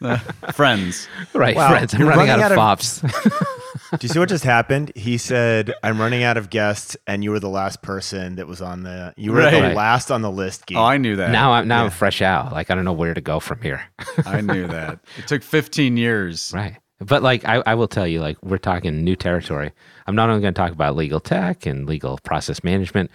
Friends. 0.52 1.08
right, 1.34 1.56
Wow, 1.56 1.70
friends. 1.70 1.94
I'm 1.94 2.02
running, 2.02 2.28
running 2.28 2.30
out 2.30 2.52
of 2.52 2.58
out 2.58 2.78
fops. 2.78 3.00
Do 3.00 3.98
you 4.00 4.08
see 4.08 4.18
what 4.18 4.28
just 4.28 4.44
happened? 4.44 4.92
He 4.94 5.18
said, 5.18 5.74
"I'm 5.82 6.00
running 6.00 6.22
out 6.22 6.36
of 6.36 6.48
guests," 6.50 6.96
and 7.06 7.22
you 7.24 7.30
were 7.30 7.40
the 7.40 7.48
last 7.48 7.82
person 7.82 8.36
that 8.36 8.46
was 8.46 8.62
on 8.62 8.82
the. 8.82 9.12
You 9.16 9.32
were 9.32 9.42
the 9.50 9.74
last 9.74 10.10
on 10.10 10.22
the 10.22 10.30
list. 10.30 10.66
Gee. 10.68 10.76
Oh, 10.76 10.84
I 10.84 10.96
knew 10.96 11.16
that. 11.16 11.30
now 11.30 11.52
I'm 11.52 11.68
now 11.68 11.84
I'm 11.84 11.90
fresh 11.90 12.22
out. 12.22 12.52
Like 12.52 12.70
I 12.70 12.74
don't 12.74 12.84
know 12.84 12.92
where 12.92 13.14
to 13.14 13.20
go 13.20 13.40
from 13.40 13.60
here. 13.60 13.82
I 14.24 14.40
knew 14.40 14.66
that. 14.68 15.00
It 15.18 15.26
took 15.26 15.42
15 15.42 15.96
years. 15.96 16.52
Right. 16.54 16.76
But 17.00 17.22
like 17.22 17.44
I, 17.46 17.62
I 17.66 17.74
will 17.74 17.88
tell 17.88 18.06
you, 18.06 18.20
like 18.20 18.36
we're 18.42 18.58
talking 18.58 19.02
new 19.04 19.16
territory. 19.16 19.72
I'm 20.06 20.14
not 20.14 20.28
only 20.30 20.40
going 20.42 20.54
to 20.54 20.58
talk 20.58 20.72
about 20.72 20.96
legal 20.96 21.20
tech 21.20 21.66
and 21.66 21.86
legal 21.86 22.18
process 22.22 22.62
management. 22.64 23.10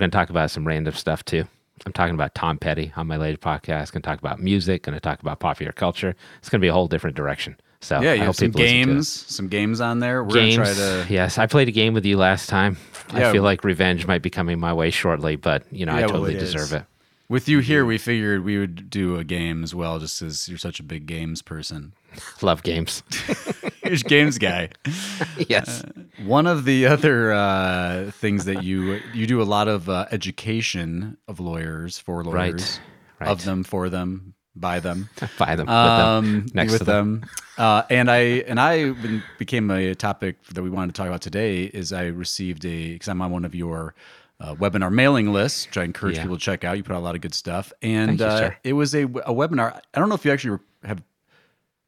Going 0.00 0.10
to 0.10 0.16
talk 0.16 0.30
about 0.30 0.50
some 0.50 0.66
random 0.66 0.94
stuff 0.94 1.24
too. 1.24 1.44
I'm 1.86 1.92
talking 1.92 2.14
about 2.14 2.34
Tom 2.34 2.58
Petty 2.58 2.92
on 2.96 3.06
my 3.06 3.16
latest 3.16 3.42
podcast. 3.42 3.92
Going 3.92 4.00
to 4.02 4.08
talk 4.08 4.18
about 4.18 4.40
music. 4.40 4.82
Going 4.82 4.94
to 4.94 5.00
talk 5.00 5.20
about 5.20 5.40
popular 5.40 5.72
culture. 5.72 6.14
It's 6.38 6.48
going 6.48 6.58
to 6.60 6.64
be 6.64 6.68
a 6.68 6.72
whole 6.72 6.88
different 6.88 7.16
direction. 7.16 7.56
So 7.82 8.00
Yeah, 8.00 8.12
I 8.12 8.14
you 8.14 8.22
have 8.22 8.36
some 8.36 8.48
people 8.48 8.60
listen 8.62 8.76
to 8.76 8.82
it. 8.82 8.86
games, 8.94 9.08
some 9.08 9.48
games 9.48 9.80
on 9.80 10.00
there. 10.00 10.22
We're 10.24 10.34
Games. 10.34 10.56
gonna 10.56 10.74
try 10.74 11.06
to. 11.06 11.12
Yes, 11.12 11.38
I 11.38 11.46
played 11.46 11.68
a 11.68 11.72
game 11.72 11.94
with 11.94 12.04
you 12.04 12.16
last 12.18 12.48
time. 12.48 12.76
Yeah. 13.14 13.28
I 13.28 13.32
feel 13.32 13.42
like 13.42 13.64
revenge 13.64 14.06
might 14.06 14.20
be 14.22 14.28
coming 14.30 14.58
my 14.60 14.72
way 14.72 14.90
shortly, 14.90 15.36
but 15.36 15.64
you 15.72 15.86
know 15.86 15.92
I 15.92 16.00
Yeah, 16.00 16.06
well, 16.06 16.14
totally 16.16 16.34
it 16.34 16.42
is. 16.42 16.52
deserve 16.52 16.72
it. 16.80 16.86
With 17.30 17.48
you 17.48 17.60
mhm. 17.60 17.62
here, 17.62 17.84
we 17.86 17.96
figured 17.96 18.44
we 18.44 18.58
would 18.58 18.90
do 18.90 19.16
a 19.16 19.24
game 19.24 19.62
as 19.64 19.74
well, 19.74 19.98
just 19.98 20.20
as 20.20 20.48
you're 20.48 20.58
such 20.58 20.80
a 20.80 20.82
big 20.82 21.06
games 21.06 21.40
person. 21.42 21.92
Love 22.42 22.62
games. 22.62 23.02
Games 23.98 24.38
guy. 24.38 24.70
yes. 25.48 25.82
One 26.24 26.46
of 26.46 26.64
the 26.64 26.86
other 26.86 27.32
uh, 27.32 28.10
things 28.12 28.44
that 28.46 28.62
you 28.62 29.00
you 29.14 29.26
do 29.26 29.40
a 29.42 29.44
lot 29.44 29.68
of 29.68 29.88
uh, 29.88 30.06
education 30.10 31.16
of 31.28 31.40
lawyers 31.40 31.98
for 31.98 32.24
lawyers, 32.24 32.80
Right. 33.20 33.28
of 33.30 33.44
them 33.44 33.64
for 33.64 33.88
them 33.90 34.34
by 34.56 34.80
them. 34.80 35.08
Buy 35.38 35.56
them. 35.56 35.66
with 35.66 35.74
them. 35.74 36.00
um, 36.00 36.46
next 36.54 36.72
with 36.72 36.80
to 36.80 36.84
them. 36.84 37.24
Uh, 37.58 37.82
and 37.90 38.10
I 38.10 38.18
and 38.48 38.58
I 38.60 38.92
became 39.38 39.70
a 39.70 39.94
topic 39.94 40.42
that 40.54 40.62
we 40.62 40.70
wanted 40.70 40.94
to 40.94 40.98
talk 40.98 41.08
about 41.08 41.20
today. 41.20 41.64
Is 41.64 41.92
I 41.92 42.06
received 42.06 42.64
a 42.64 42.92
because 42.94 43.08
I'm 43.08 43.20
on 43.22 43.30
one 43.30 43.44
of 43.44 43.54
your 43.54 43.94
uh, 44.40 44.54
webinar 44.54 44.90
mailing 44.90 45.32
lists, 45.32 45.66
which 45.66 45.76
I 45.76 45.84
encourage 45.84 46.16
Yeah. 46.16 46.22
people 46.22 46.36
to 46.38 46.42
check 46.42 46.64
out. 46.64 46.76
You 46.78 46.82
put 46.82 46.94
out 46.94 47.00
a 47.00 47.04
lot 47.04 47.14
of 47.14 47.20
good 47.20 47.34
stuff, 47.34 47.72
and 47.82 48.18
you, 48.18 48.24
uh, 48.24 48.50
it 48.64 48.72
was 48.72 48.94
a, 48.94 49.02
a 49.02 49.34
webinar. 49.34 49.78
I 49.94 50.00
don't 50.00 50.08
know 50.08 50.14
if 50.14 50.24
you 50.24 50.32
actually 50.32 50.58
have 50.84 51.02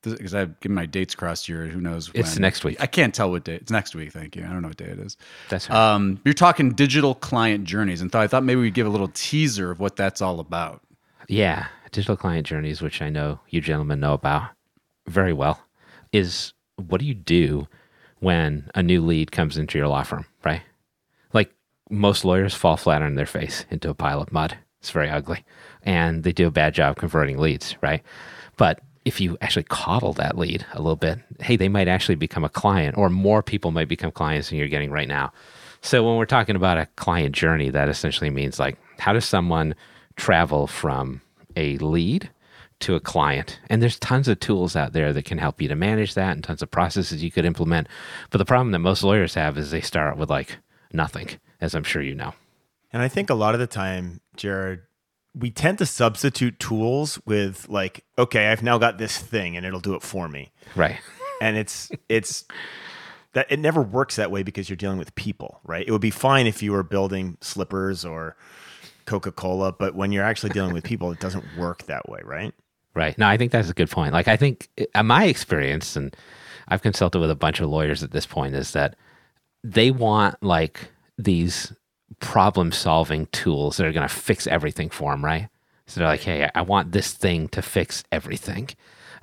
because 0.03 0.35
I've 0.35 0.59
given 0.61 0.75
my 0.75 0.87
dates 0.87 1.15
crossed 1.15 1.47
here. 1.47 1.67
Who 1.67 1.81
knows? 1.81 2.11
It's 2.15 2.35
when. 2.35 2.43
next 2.43 2.65
week. 2.65 2.77
I 2.81 2.87
can't 2.87 3.15
tell 3.15 3.31
what 3.31 3.45
day. 3.45 3.55
It's 3.55 3.71
next 3.71 3.95
week. 3.95 4.13
Thank 4.13 4.37
you. 4.37 4.45
I 4.45 4.49
don't 4.49 4.63
know 4.63 4.69
what 4.69 4.77
day 4.77 4.87
it 4.87 4.99
is. 4.99 5.17
That's 5.49 5.69
right. 5.69 5.95
Um, 5.95 6.21
you're 6.25 6.35
talking 6.35 6.73
digital 6.73 7.15
client 7.15 7.65
journeys, 7.65 8.01
and 8.01 8.15
I 8.15 8.27
thought 8.27 8.45
maybe 8.45 8.61
we'd 8.61 8.75
give 8.75 8.87
a 8.87 8.91
little 8.91 9.11
teaser 9.15 9.71
of 9.71 9.81
what 9.81 9.97
that's 9.97 10.21
all 10.21 10.41
about. 10.41 10.83
Yeah, 11.29 11.67
digital 11.93 12.17
client 12.17 12.47
journeys, 12.47 12.83
which 12.83 13.01
I 13.01 13.11
know 13.11 13.41
you 13.49 13.61
gentlemen 13.61 14.01
know 14.01 14.15
about 14.15 14.51
very 15.07 15.33
well, 15.33 15.61
is 16.13 16.53
what 16.77 17.01
do 17.01 17.07
you 17.07 17.15
do 17.15 17.69
when 18.21 18.71
a 18.75 18.83
new 18.83 19.05
lead 19.05 19.33
comes 19.33 19.59
into 19.59 19.79
your 19.79 19.89
law 19.89 20.03
firm, 20.03 20.27
right? 20.45 20.63
Like 21.33 21.53
most 21.91 22.25
lawyers 22.25 22.55
fall 22.55 22.77
flat 22.77 23.03
on 23.03 23.15
their 23.15 23.27
face 23.27 23.67
into 23.71 23.91
a 23.91 23.95
pile 23.95 24.23
of 24.23 24.33
mud. 24.33 24.57
It's 24.81 24.91
very 24.91 25.11
ugly. 25.11 25.45
And 25.83 26.23
they 26.23 26.33
do 26.33 26.47
a 26.47 26.53
bad 26.53 26.75
job 26.75 26.97
converting 26.97 27.39
leads, 27.39 27.77
right? 27.83 28.03
But 28.57 28.81
if 29.05 29.21
you 29.21 29.37
actually 29.41 29.65
coddle 29.65 30.13
that 30.15 30.39
lead 30.39 30.65
a 30.73 30.81
little 30.81 30.97
bit, 30.97 31.19
hey, 31.41 31.57
they 31.57 31.69
might 31.69 31.89
actually 31.89 32.15
become 32.15 32.45
a 32.45 32.49
client, 32.49 32.97
or 32.97 33.09
more 33.09 33.43
people 33.43 33.71
might 33.71 33.89
become 33.89 34.11
clients 34.11 34.49
than 34.49 34.59
you're 34.59 34.69
getting 34.69 34.91
right 34.91 35.09
now. 35.09 35.33
So 35.81 36.05
when 36.05 36.17
we're 36.17 36.27
talking 36.27 36.55
about 36.55 36.79
a 36.79 36.87
client 36.97 37.35
journey, 37.35 37.71
that 37.71 37.89
essentially 37.89 38.31
means 38.31 38.61
like, 38.61 38.79
how 38.99 39.13
does 39.13 39.25
someone 39.25 39.75
travel 40.17 40.69
from 40.69 41.21
a 41.57 41.77
lead 41.79 42.31
to 42.81 42.95
a 42.95 43.01
client? 43.01 43.59
And 43.69 43.83
there's 43.83 43.99
tons 43.99 44.29
of 44.29 44.39
tools 44.39 44.77
out 44.77 44.93
there 44.93 45.13
that 45.13 45.25
can 45.25 45.39
help 45.39 45.61
you 45.61 45.67
to 45.69 45.75
manage 45.75 46.15
that 46.15 46.33
and 46.33 46.45
tons 46.45 46.63
of 46.63 46.71
processes 46.71 47.25
you 47.25 47.33
could 47.33 47.45
implement. 47.45 47.89
But 48.31 48.39
the 48.39 48.45
problem 48.45 48.71
that 48.71 48.79
most 48.79 49.03
lawyers 49.03 49.35
have 49.35 49.59
is 49.59 49.73
they 49.73 49.81
start 49.81 50.17
with 50.17 50.31
like 50.31 50.59
nothing, 50.93 51.31
as 51.61 51.75
I'm 51.75 51.85
sure 51.85 52.03
you 52.03 52.15
know. 52.15 52.35
And 52.93 53.03
I 53.03 53.09
think 53.09 53.31
a 53.31 53.35
lot 53.35 53.55
of 53.55 53.61
the 53.61 53.67
time, 53.67 54.21
Jared, 54.37 54.83
we 55.35 55.51
tend 55.51 55.79
to 55.79 55.87
substitute 55.87 56.59
tools 56.59 57.19
with 57.25 57.69
like, 57.69 58.05
okay, 58.19 58.49
I've 58.49 58.63
now 58.63 58.79
got 58.79 58.99
this 58.99 59.19
thing 59.19 59.57
and 59.57 59.65
it'll 59.65 59.81
do 59.81 59.95
it 59.95 60.03
for 60.03 60.29
me. 60.29 60.53
Right. 60.77 60.99
And 61.41 61.57
it's 61.57 61.91
it's 62.09 62.45
that 63.33 63.51
it 63.51 63.59
never 63.59 63.81
works 63.81 64.17
that 64.17 64.31
way 64.31 64.43
because 64.43 64.69
you're 64.69 64.77
dealing 64.77 64.99
with 64.99 65.15
people, 65.15 65.61
right? 65.65 65.87
It 65.87 65.91
would 65.91 66.03
be 66.03 66.11
fine 66.11 66.47
if 66.47 66.63
you 66.63 66.73
were 66.73 66.83
building 66.83 67.39
slippers 67.41 68.05
or 68.05 68.37
Coca-Cola, 69.07 69.73
but 69.73 69.95
when 69.95 70.13
you're 70.13 70.25
actually 70.25 70.51
dealing 70.51 70.75
with 70.75 70.85
people, 70.85 71.11
it 71.11 71.21
doesn't 71.21 71.45
work 71.57 71.85
that 71.85 72.09
way, 72.09 72.21
right? 72.25 72.55
Right. 72.95 73.17
No, 73.17 73.27
I 73.27 73.37
think 73.39 73.51
that's 73.51 73.71
a 73.71 73.75
good 73.75 73.91
point. 73.91 74.13
Like, 74.13 74.29
I 74.29 74.37
think 74.37 74.69
uh, 74.95 75.03
my 75.03 75.25
experience, 75.25 75.97
and 75.97 76.15
I've 76.69 76.83
consulted 76.83 77.21
with 77.21 77.31
a 77.31 77.35
bunch 77.35 77.59
of 77.61 77.71
lawyers 77.71 78.03
at 78.03 78.11
this 78.11 78.27
point, 78.27 78.55
is 78.55 78.73
that 78.73 78.97
they 79.65 79.91
want 79.91 80.43
like 80.43 80.91
these 81.17 81.73
problem 82.21 82.73
solving 82.73 83.27
tools 83.27 83.77
that 83.77 83.87
are 83.87 83.93
going 83.93 84.09
to 84.09 84.15
fix 84.15 84.47
everything 84.47 84.91
for 84.91 85.11
them, 85.13 85.25
right? 85.25 85.49
So 85.87 86.01
they're 86.01 86.09
like, 86.09 86.23
hey, 86.23 86.49
I 86.55 86.63
want 86.63 86.93
this 86.93 87.13
thing 87.13 87.49
to 87.49 87.63
fix 87.63 88.05
everything. 88.11 88.71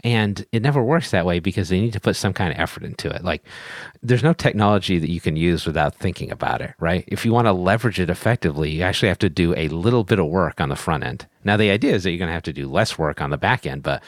And 0.04 0.45
it 0.54 0.62
never 0.62 0.82
works 0.82 1.12
that 1.12 1.25
way 1.25 1.39
because 1.39 1.67
they 1.67 1.82
need 1.82 1.93
to 1.93 1.99
put 1.99 2.15
some 2.15 2.32
kind 2.32 2.54
of 2.54 2.60
effort 2.60 2.84
into 2.84 3.10
it. 3.10 3.23
Like, 3.23 3.43
there's 4.02 4.23
no 4.23 4.32
technology 4.32 4.97
that 4.97 5.10
you 5.10 5.19
can 5.19 5.36
use 5.36 5.65
without 5.65 5.95
thinking 5.95 6.32
about 6.32 6.62
it, 6.62 6.73
right? 6.80 7.04
If 7.08 7.25
you 7.25 7.34
want 7.34 7.47
to 7.47 7.54
leverage 7.54 7.99
it 7.99 8.10
effectively, 8.10 8.69
you 8.69 8.84
actually 8.84 9.10
have 9.10 9.19
to 9.19 9.30
do 9.30 9.54
a 9.58 9.67
little 9.67 10.06
bit 10.06 10.19
of 10.19 10.28
work 10.28 10.62
on 10.62 10.69
the 10.69 10.78
front 10.78 11.04
end. 11.04 11.28
Now, 11.43 11.58
the 11.58 11.69
idea 11.69 11.95
is 11.95 12.04
that 12.04 12.12
you're 12.12 12.17
going 12.19 12.30
to 12.30 12.34
have 12.34 12.43
to 12.43 12.54
do 12.54 12.69
less 12.69 12.97
work 12.97 13.21
on 13.21 13.30
the 13.30 13.38
back 13.38 13.65
end, 13.65 13.84
but 13.84 14.02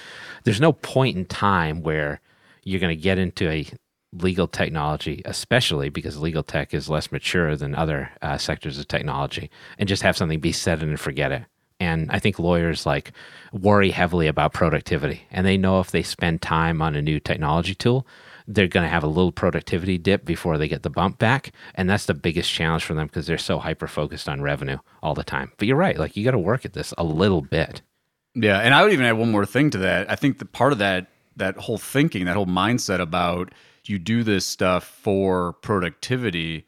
there's 0.46 0.62
no 0.62 0.72
point 0.72 1.18
in 1.18 1.26
time 1.26 1.82
where 1.82 2.22
you're 2.64 2.80
going 2.80 2.96
to 2.96 3.02
get 3.02 3.18
into 3.18 3.50
a 3.50 3.66
legal 4.14 4.48
technology, 4.48 5.22
especially 5.26 5.90
because 5.90 6.20
legal 6.20 6.44
tech 6.44 6.74
is 6.74 6.90
less 6.90 7.12
mature 7.12 7.56
than 7.56 7.76
other 7.76 8.10
uh, 8.22 8.38
sectors 8.38 8.78
of 8.78 8.88
technology, 8.88 9.50
and 9.78 9.88
just 9.88 10.04
have 10.04 10.18
something 10.18 10.40
be 10.40 10.52
set 10.52 10.84
and 10.84 11.00
forget 11.00 11.32
it. 11.32 11.44
And 11.80 12.12
I 12.12 12.20
think 12.20 12.38
lawyers 12.38 12.86
like 12.86 13.12
worry 13.52 13.90
heavily 13.90 14.28
about 14.28 14.54
productivity, 14.54 15.24
and 15.32 15.46
they 15.46 15.58
know 15.58 15.80
if 15.80 15.92
they 15.92 16.04
spend 16.04 16.42
time 16.42 16.82
on 16.82 16.96
a 16.96 17.02
new 17.02 17.20
technology 17.20 17.74
tool, 17.74 18.06
they're 18.48 18.68
going 18.68 18.84
to 18.84 18.90
have 18.90 19.04
a 19.04 19.08
little 19.08 19.32
productivity 19.32 19.98
dip 19.98 20.26
before 20.26 20.58
they 20.58 20.68
get 20.68 20.84
the 20.84 20.90
bump 20.90 21.18
back, 21.18 21.52
and 21.76 21.90
that's 21.90 22.06
the 22.06 22.14
biggest 22.14 22.52
challenge 22.52 22.84
for 22.84 22.94
them 22.94 23.08
because 23.08 23.28
they're 23.28 23.38
so 23.38 23.60
hyper 23.60 23.88
focused 23.88 24.28
on 24.28 24.42
revenue 24.42 24.78
all 25.02 25.16
the 25.16 25.24
time. 25.24 25.52
But 25.58 25.68
you're 25.68 25.78
right, 25.78 25.98
like 25.98 26.16
you 26.16 26.24
got 26.24 26.32
to 26.32 26.40
work 26.40 26.66
at 26.66 26.74
this 26.74 26.94
a 26.98 27.04
little 27.04 27.42
bit. 27.42 27.82
Yeah, 28.36 28.60
and 28.60 28.74
I 28.74 28.84
would 28.84 28.94
even 28.94 29.06
add 29.06 29.18
one 29.18 29.32
more 29.32 29.46
thing 29.46 29.70
to 29.72 29.78
that. 29.80 30.10
I 30.10 30.16
think 30.16 30.40
the 30.40 30.46
part 30.46 30.74
of 30.74 30.80
that 30.80 31.08
that 31.38 31.56
whole 31.58 31.78
thinking, 31.78 32.26
that 32.26 32.36
whole 32.36 32.46
mindset 32.46 33.00
about 33.00 33.54
you 33.86 34.00
do 34.00 34.24
this 34.24 34.46
stuff 34.46 34.84
for 34.84 35.54
productivity. 35.54 36.66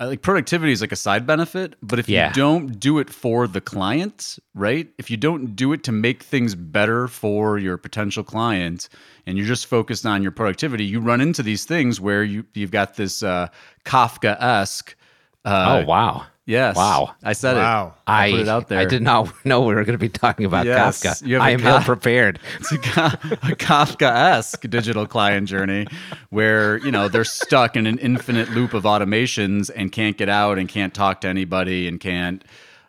I 0.00 0.06
like 0.06 0.22
productivity 0.22 0.72
is 0.72 0.80
like 0.80 0.90
a 0.92 0.96
side 0.96 1.24
benefit, 1.26 1.76
but 1.80 1.98
if 2.00 2.08
Yeah. 2.08 2.28
you 2.28 2.34
don't 2.34 2.80
do 2.80 2.98
it 2.98 3.10
for 3.10 3.46
the 3.46 3.60
client, 3.60 4.38
right? 4.52 4.88
If 4.98 5.08
you 5.08 5.16
don't 5.16 5.54
do 5.54 5.72
it 5.72 5.84
to 5.84 5.92
make 5.92 6.22
things 6.22 6.56
better 6.56 7.06
for 7.06 7.58
your 7.58 7.76
potential 7.76 8.24
client 8.24 8.88
and 9.24 9.38
you're 9.38 9.46
just 9.46 9.66
focused 9.66 10.04
on 10.04 10.20
your 10.22 10.32
productivity, 10.32 10.84
you 10.84 10.98
run 11.00 11.20
into 11.20 11.44
these 11.44 11.64
things 11.64 12.00
where 12.00 12.24
you 12.24 12.44
you've 12.54 12.72
got 12.72 12.96
this 12.96 13.22
uh, 13.22 13.46
Kafka-esque 13.84 14.96
uh, 15.44 15.82
oh 15.82 15.86
wow, 15.86 16.26
Yes. 16.46 16.76
Wow. 16.76 17.14
I 17.22 17.32
said 17.32 17.56
Wow. 17.56 17.94
it. 17.96 18.02
I, 18.10 18.30
put 18.30 18.40
it 18.40 18.48
out 18.48 18.68
there. 18.68 18.78
I 18.78 18.84
did 18.84 19.00
not 19.00 19.32
know 19.46 19.62
we 19.62 19.74
were 19.74 19.84
going 19.84 19.94
to 19.94 19.98
be 19.98 20.10
talking 20.10 20.44
about 20.44 20.66
Yes, 20.66 21.02
Kafka. 21.02 21.26
you 21.26 21.34
have 21.36 21.42
I 21.42 21.50
a 21.50 21.52
am 21.54 21.60
Ka- 21.60 21.76
ill 21.78 21.82
prepared. 21.82 22.38
It's 22.60 22.72
a, 22.72 22.78
Ka- 22.78 23.18
a 23.22 23.56
Kafka-esque 23.56 24.68
digital 24.68 25.06
client 25.06 25.48
journey 25.48 25.86
where, 26.30 26.78
you 26.78 26.90
know, 26.90 27.08
they're 27.08 27.24
stuck 27.24 27.76
in 27.76 27.86
an 27.86 27.98
infinite 27.98 28.50
loop 28.50 28.74
of 28.74 28.82
automations 28.84 29.70
and 29.74 29.90
can't 29.90 30.16
get 30.18 30.28
out 30.28 30.58
and 30.58 30.68
can't 30.68 30.92
talk 30.92 31.22
to 31.22 31.28
anybody 31.28 31.88
and 31.88 31.98
can't 32.00 32.44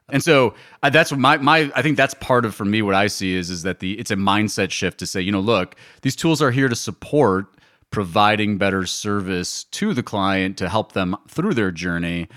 and 0.09 0.21
so 0.23 0.53
uh, 0.83 0.89
that's 0.91 1.09
what 1.09 1.19
my 1.19 1.37
my 1.37 1.71
I 1.75 1.81
think 1.81 1.97
that's 1.97 2.13
part 2.13 2.45
of 2.45 2.53
for 2.53 2.63
me 2.63 2.83
what 2.83 2.93
I 2.93 3.07
see 3.07 3.33
is 3.35 3.49
is 3.49 3.63
that 3.63 3.79
the 3.79 3.97
it's 3.97 4.11
a 4.11 4.15
mindset 4.15 4.69
shift 4.69 4.99
to 4.99 5.07
say, 5.07 5.19
you 5.19 5.31
know, 5.31 5.39
look, 5.39 5.75
these 6.03 6.15
tools 6.15 6.43
are 6.43 6.51
here 6.51 6.67
to 6.67 6.75
support 6.75 7.47
providing 7.89 8.59
better 8.59 8.85
service 8.85 9.63
to 9.71 9.95
the 9.95 10.03
client 10.03 10.57
to 10.57 10.69
help 10.69 10.91
them 10.91 11.15
through 11.27 11.55
their 11.55 11.71
journey. 11.71 12.27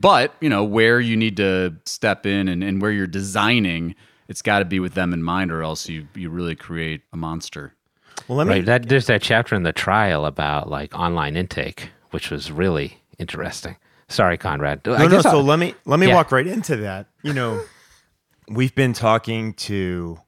But, 0.00 0.32
you 0.40 0.48
know, 0.48 0.62
where 0.64 1.00
you 1.00 1.16
need 1.16 1.36
to 1.38 1.74
step 1.86 2.24
in 2.24 2.46
and, 2.48 2.62
and 2.62 2.80
where 2.80 2.92
you're 2.92 3.06
designing, 3.08 3.94
it's 4.28 4.42
got 4.42 4.60
to 4.60 4.64
be 4.64 4.78
with 4.78 4.94
them 4.94 5.12
in 5.12 5.22
mind 5.22 5.50
or 5.50 5.62
else 5.62 5.88
you 5.88 6.06
you 6.14 6.30
really 6.30 6.54
create 6.54 7.02
a 7.12 7.16
monster. 7.16 7.74
Well, 8.28 8.38
let 8.38 8.46
me 8.46 8.54
Right. 8.54 8.64
That 8.64 8.88
there's 8.88 9.06
that 9.06 9.22
chapter 9.22 9.54
in 9.56 9.62
the 9.64 9.72
trial 9.72 10.24
about 10.26 10.68
like 10.68 10.94
online 10.94 11.36
intake, 11.36 11.90
which 12.10 12.30
was 12.30 12.52
really 12.52 13.02
interesting. 13.18 13.76
Sorry, 14.08 14.38
Conrad. 14.38 14.82
No, 14.86 14.96
no. 15.06 15.20
So 15.20 15.30
I'll- 15.30 15.42
let 15.42 15.58
me 15.58 15.74
let 15.84 15.98
me 15.98 16.06
Yeah. 16.08 16.14
walk 16.14 16.30
right 16.32 16.46
into 16.46 16.76
that. 16.76 17.06
You 17.22 17.32
know, 17.32 17.62
we've 18.48 18.74
been 18.74 18.92
talking 18.92 19.52
to 19.54 20.18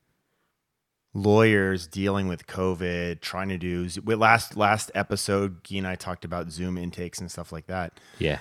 lawyers 1.15 1.87
dealing 1.87 2.29
with 2.29 2.47
COVID, 2.47 3.21
trying 3.21 3.49
to 3.49 3.59
do 3.59 3.89
last 4.05 4.57
last 4.57 4.91
episode. 4.95 5.63
Guy 5.69 5.79
and 5.79 5.87
I 5.87 5.95
talked 5.95 6.25
about 6.25 6.51
Zoom 6.51 6.77
intakes 6.79 7.19
and 7.21 7.31
stuff 7.31 7.53
like 7.53 7.67
that. 7.67 7.93
yeah. 8.19 8.39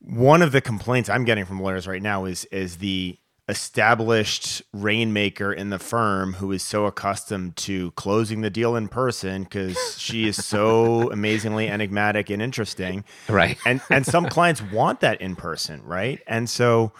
One 0.00 0.42
of 0.42 0.52
the 0.52 0.60
complaints 0.60 1.08
I'm 1.08 1.24
getting 1.24 1.44
from 1.44 1.60
lawyers 1.60 1.86
right 1.86 2.02
now 2.02 2.24
is 2.24 2.44
is 2.46 2.78
the 2.78 3.18
established 3.48 4.62
rainmaker 4.72 5.52
in 5.52 5.70
the 5.70 5.78
firm 5.78 6.34
who 6.34 6.52
is 6.52 6.62
so 6.62 6.86
accustomed 6.86 7.56
to 7.56 7.90
closing 7.92 8.42
the 8.42 8.50
deal 8.50 8.76
in 8.76 8.86
person 8.86 9.42
because 9.42 9.98
she 9.98 10.28
is 10.28 10.42
so 10.42 11.10
amazingly 11.12 11.68
enigmatic 11.68 12.30
and 12.30 12.40
interesting. 12.40 13.04
Right. 13.28 13.58
And 13.66 13.80
and 13.90 14.06
some 14.06 14.26
clients 14.26 14.62
want 14.62 15.00
that 15.00 15.20
in 15.20 15.34
person, 15.36 15.82
right? 15.84 16.20
And 16.26 16.48
so 16.48 16.92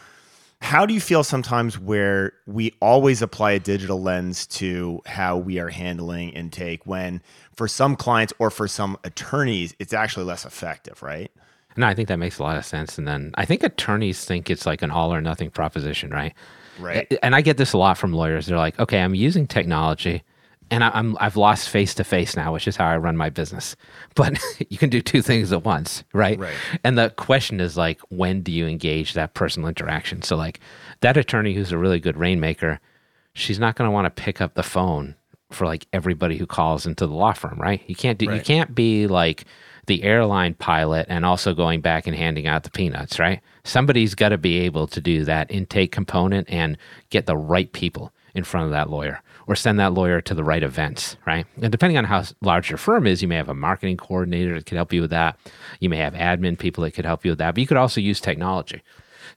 how 0.61 0.85
do 0.85 0.93
you 0.93 1.01
feel 1.01 1.25
sometimes 1.25 1.79
where 1.79 2.35
we 2.47 2.75
always 2.81 3.23
apply 3.23 3.53
a 3.53 3.61
digital 3.61 4.03
lens 4.03 4.47
to 4.47 5.01
how 5.07 5.39
we 5.39 5.59
are 5.59 5.71
handling 5.71 6.31
intake 6.31 6.85
when 6.85 7.23
for 7.55 7.67
some 7.67 7.97
clients 7.97 8.33
or 8.39 8.51
for 8.51 8.69
some 8.69 8.99
attorneys 9.05 9.75
it's 9.79 9.93
actually 9.93 10.25
less 10.27 10.45
effective, 10.45 11.03
right? 11.03 11.31
No, 11.77 11.87
I 11.87 11.95
think 11.95 12.09
that 12.09 12.19
makes 12.19 12.39
a 12.39 12.43
lot 12.43 12.57
of 12.57 12.65
sense. 12.65 12.99
And 12.99 13.07
then 13.07 13.33
I 13.35 13.45
think 13.45 13.63
attorneys 13.63 14.25
think 14.25 14.51
it's 14.51 14.67
like 14.67 14.83
an 14.83 14.91
all 14.91 15.13
or 15.13 15.21
nothing 15.21 15.51
proposition, 15.51 16.11
right? 16.11 16.35
Right. 16.79 17.13
And 17.23 17.35
I 17.35 17.43
get 17.43 17.57
this 17.57 17.73
a 17.73 17.79
lot 17.79 17.99
from 17.99 18.13
lawyers. 18.13 18.47
They're 18.47 18.59
like, 18.59 18.79
okay, 18.79 19.01
I'm 19.01 19.15
using 19.15 19.47
technology 19.47 20.23
and 20.71 20.85
I, 20.85 20.91
I'm 20.95 21.17
I've 21.21 21.37
lost 21.37 21.69
face 21.69 21.95
to 21.95 22.05
face 22.05 22.37
now, 22.37 22.53
which 22.53 22.69
is 22.69 22.77
how 22.77 22.87
I 22.87 22.97
run 22.97 23.17
my 23.17 23.31
business. 23.31 23.77
But 24.17 24.39
you 24.69 24.77
can 24.77 24.91
do 24.91 25.01
two 25.01 25.23
things 25.23 25.53
at 25.53 25.65
once, 25.65 26.03
right? 26.13 26.39
Right. 26.39 26.55
And 26.83 26.99
the 26.99 27.11
question 27.11 27.61
is 27.61 27.77
like, 27.77 28.01
when 28.09 28.43
do 28.43 28.51
you 28.51 28.67
engage 28.67 29.15
that 29.15 29.35
personal 29.35 29.69
interaction? 29.69 30.23
So 30.23 30.37
like 30.37 30.59
that 31.01 31.17
attorney 31.17 31.55
who's 31.55 31.71
a 31.71 31.79
really 31.79 32.01
good 32.01 32.17
rainmaker, 32.17 32.81
she's 33.35 33.61
not 33.61 33.77
going 33.77 33.87
to 33.87 33.93
want 33.93 34.05
to 34.07 34.23
pick 34.23 34.41
up 34.41 34.55
the 34.55 34.65
phone 34.65 35.15
for 35.53 35.65
like 35.65 35.87
everybody 35.93 36.37
who 36.37 36.47
calls 36.47 36.87
into 36.87 37.07
the 37.07 37.15
law 37.15 37.33
firm, 37.33 37.59
right? 37.61 37.83
You 37.87 37.95
can't 37.95 38.19
do 38.19 38.27
you 38.27 38.41
can't 38.41 38.75
be 38.75 39.07
like 39.07 39.45
the 39.91 40.05
airline 40.05 40.55
pilot 40.55 41.05
and 41.09 41.27
also 41.27 41.53
going 41.53 41.81
back 41.81 42.07
and 42.07 42.15
handing 42.15 42.47
out 42.47 42.63
the 42.63 42.71
peanuts, 42.71 43.19
right? 43.19 43.41
Somebody's 43.65 44.15
got 44.15 44.29
to 44.29 44.39
be 44.39 44.61
able 44.61 44.87
to 44.87 45.01
do 45.01 45.25
that 45.25 45.51
intake 45.51 45.91
component 45.91 46.49
and 46.49 46.79
get 47.11 47.27
the 47.27 47.37
right 47.37 47.71
people 47.73 48.13
in 48.33 48.45
front 48.45 48.67
of 48.67 48.71
that 48.71 48.89
lawyer 48.89 49.21
or 49.49 49.57
send 49.57 49.81
that 49.81 49.93
lawyer 49.93 50.21
to 50.21 50.33
the 50.33 50.45
right 50.45 50.63
events, 50.63 51.17
right? 51.27 51.45
And 51.61 51.73
depending 51.73 51.99
on 51.99 52.05
how 52.05 52.23
large 52.41 52.71
your 52.71 52.79
firm 52.79 53.05
is, 53.05 53.21
you 53.21 53.27
may 53.27 53.35
have 53.35 53.49
a 53.49 53.55
marketing 53.55 53.97
coordinator 53.97 54.55
that 54.55 54.67
could 54.67 54.77
help 54.77 54.93
you 54.93 55.01
with 55.01 55.11
that. 55.11 55.37
You 55.81 55.89
may 55.89 55.97
have 55.97 56.15
admin 56.15 56.57
people 56.57 56.85
that 56.85 56.93
could 56.93 57.05
help 57.05 57.25
you 57.25 57.33
with 57.33 57.39
that, 57.39 57.57
but 57.57 57.61
you 57.61 57.67
could 57.67 57.77
also 57.77 58.01
use 58.01 58.21
technology. 58.21 58.83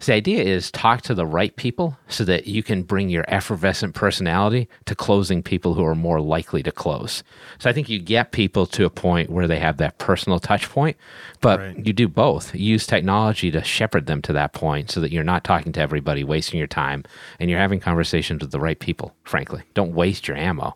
So 0.04 0.12
the 0.12 0.18
idea 0.18 0.44
is 0.44 0.70
talk 0.70 1.02
to 1.04 1.16
the 1.16 1.26
right 1.26 1.56
people 1.56 1.98
so 2.10 2.26
that 2.26 2.46
you 2.46 2.62
can 2.62 2.84
bring 2.84 3.08
your 3.08 3.24
effervescent 3.30 3.96
personality 3.96 4.68
to 4.84 4.96
closing 4.96 5.42
people 5.42 5.76
who 5.76 5.86
are 5.86 5.96
more 5.96 6.20
likely 6.20 6.62
to 6.64 6.74
close. 6.74 7.24
So 7.58 7.70
I 7.70 7.74
think 7.74 7.88
you 7.88 8.00
get 8.00 8.34
people 8.34 8.66
to 8.66 8.84
a 8.84 8.90
point 8.90 9.30
where 9.30 9.48
they 9.48 9.60
have 9.60 9.78
that 9.78 10.00
personal 10.00 10.42
touch 10.42 10.70
point, 10.70 10.98
but 11.40 11.60
Right. 11.62 11.86
you 11.86 11.94
do 11.94 12.10
both. 12.10 12.54
You 12.54 12.66
use 12.66 12.86
technology 12.86 13.50
to 13.52 13.64
shepherd 13.64 14.08
them 14.08 14.22
to 14.24 14.34
that 14.34 14.52
point 14.52 14.92
so 14.92 15.00
that 15.00 15.14
you're 15.14 15.24
not 15.24 15.46
talking 15.46 15.72
to 15.72 15.80
everybody, 15.80 16.26
wasting 16.26 16.58
your 16.58 16.68
time, 16.68 17.06
and 17.40 17.50
you're 17.50 17.60
having 17.60 17.80
conversations 17.80 18.42
with 18.42 18.52
the 18.52 18.60
right 18.60 18.80
people, 18.80 19.16
frankly. 19.24 19.62
Don't 19.74 19.94
waste 19.94 20.28
your 20.28 20.36
ammo. 20.36 20.76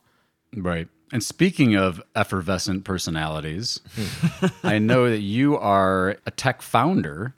Right. 0.55 0.87
And 1.11 1.21
speaking 1.21 1.75
of 1.75 2.01
effervescent 2.15 2.85
personalities, 2.85 3.81
hmm. 3.93 4.45
I 4.63 4.79
know 4.79 5.09
that 5.09 5.19
you 5.19 5.57
are 5.57 6.15
a 6.25 6.31
tech 6.31 6.61
founder 6.61 7.33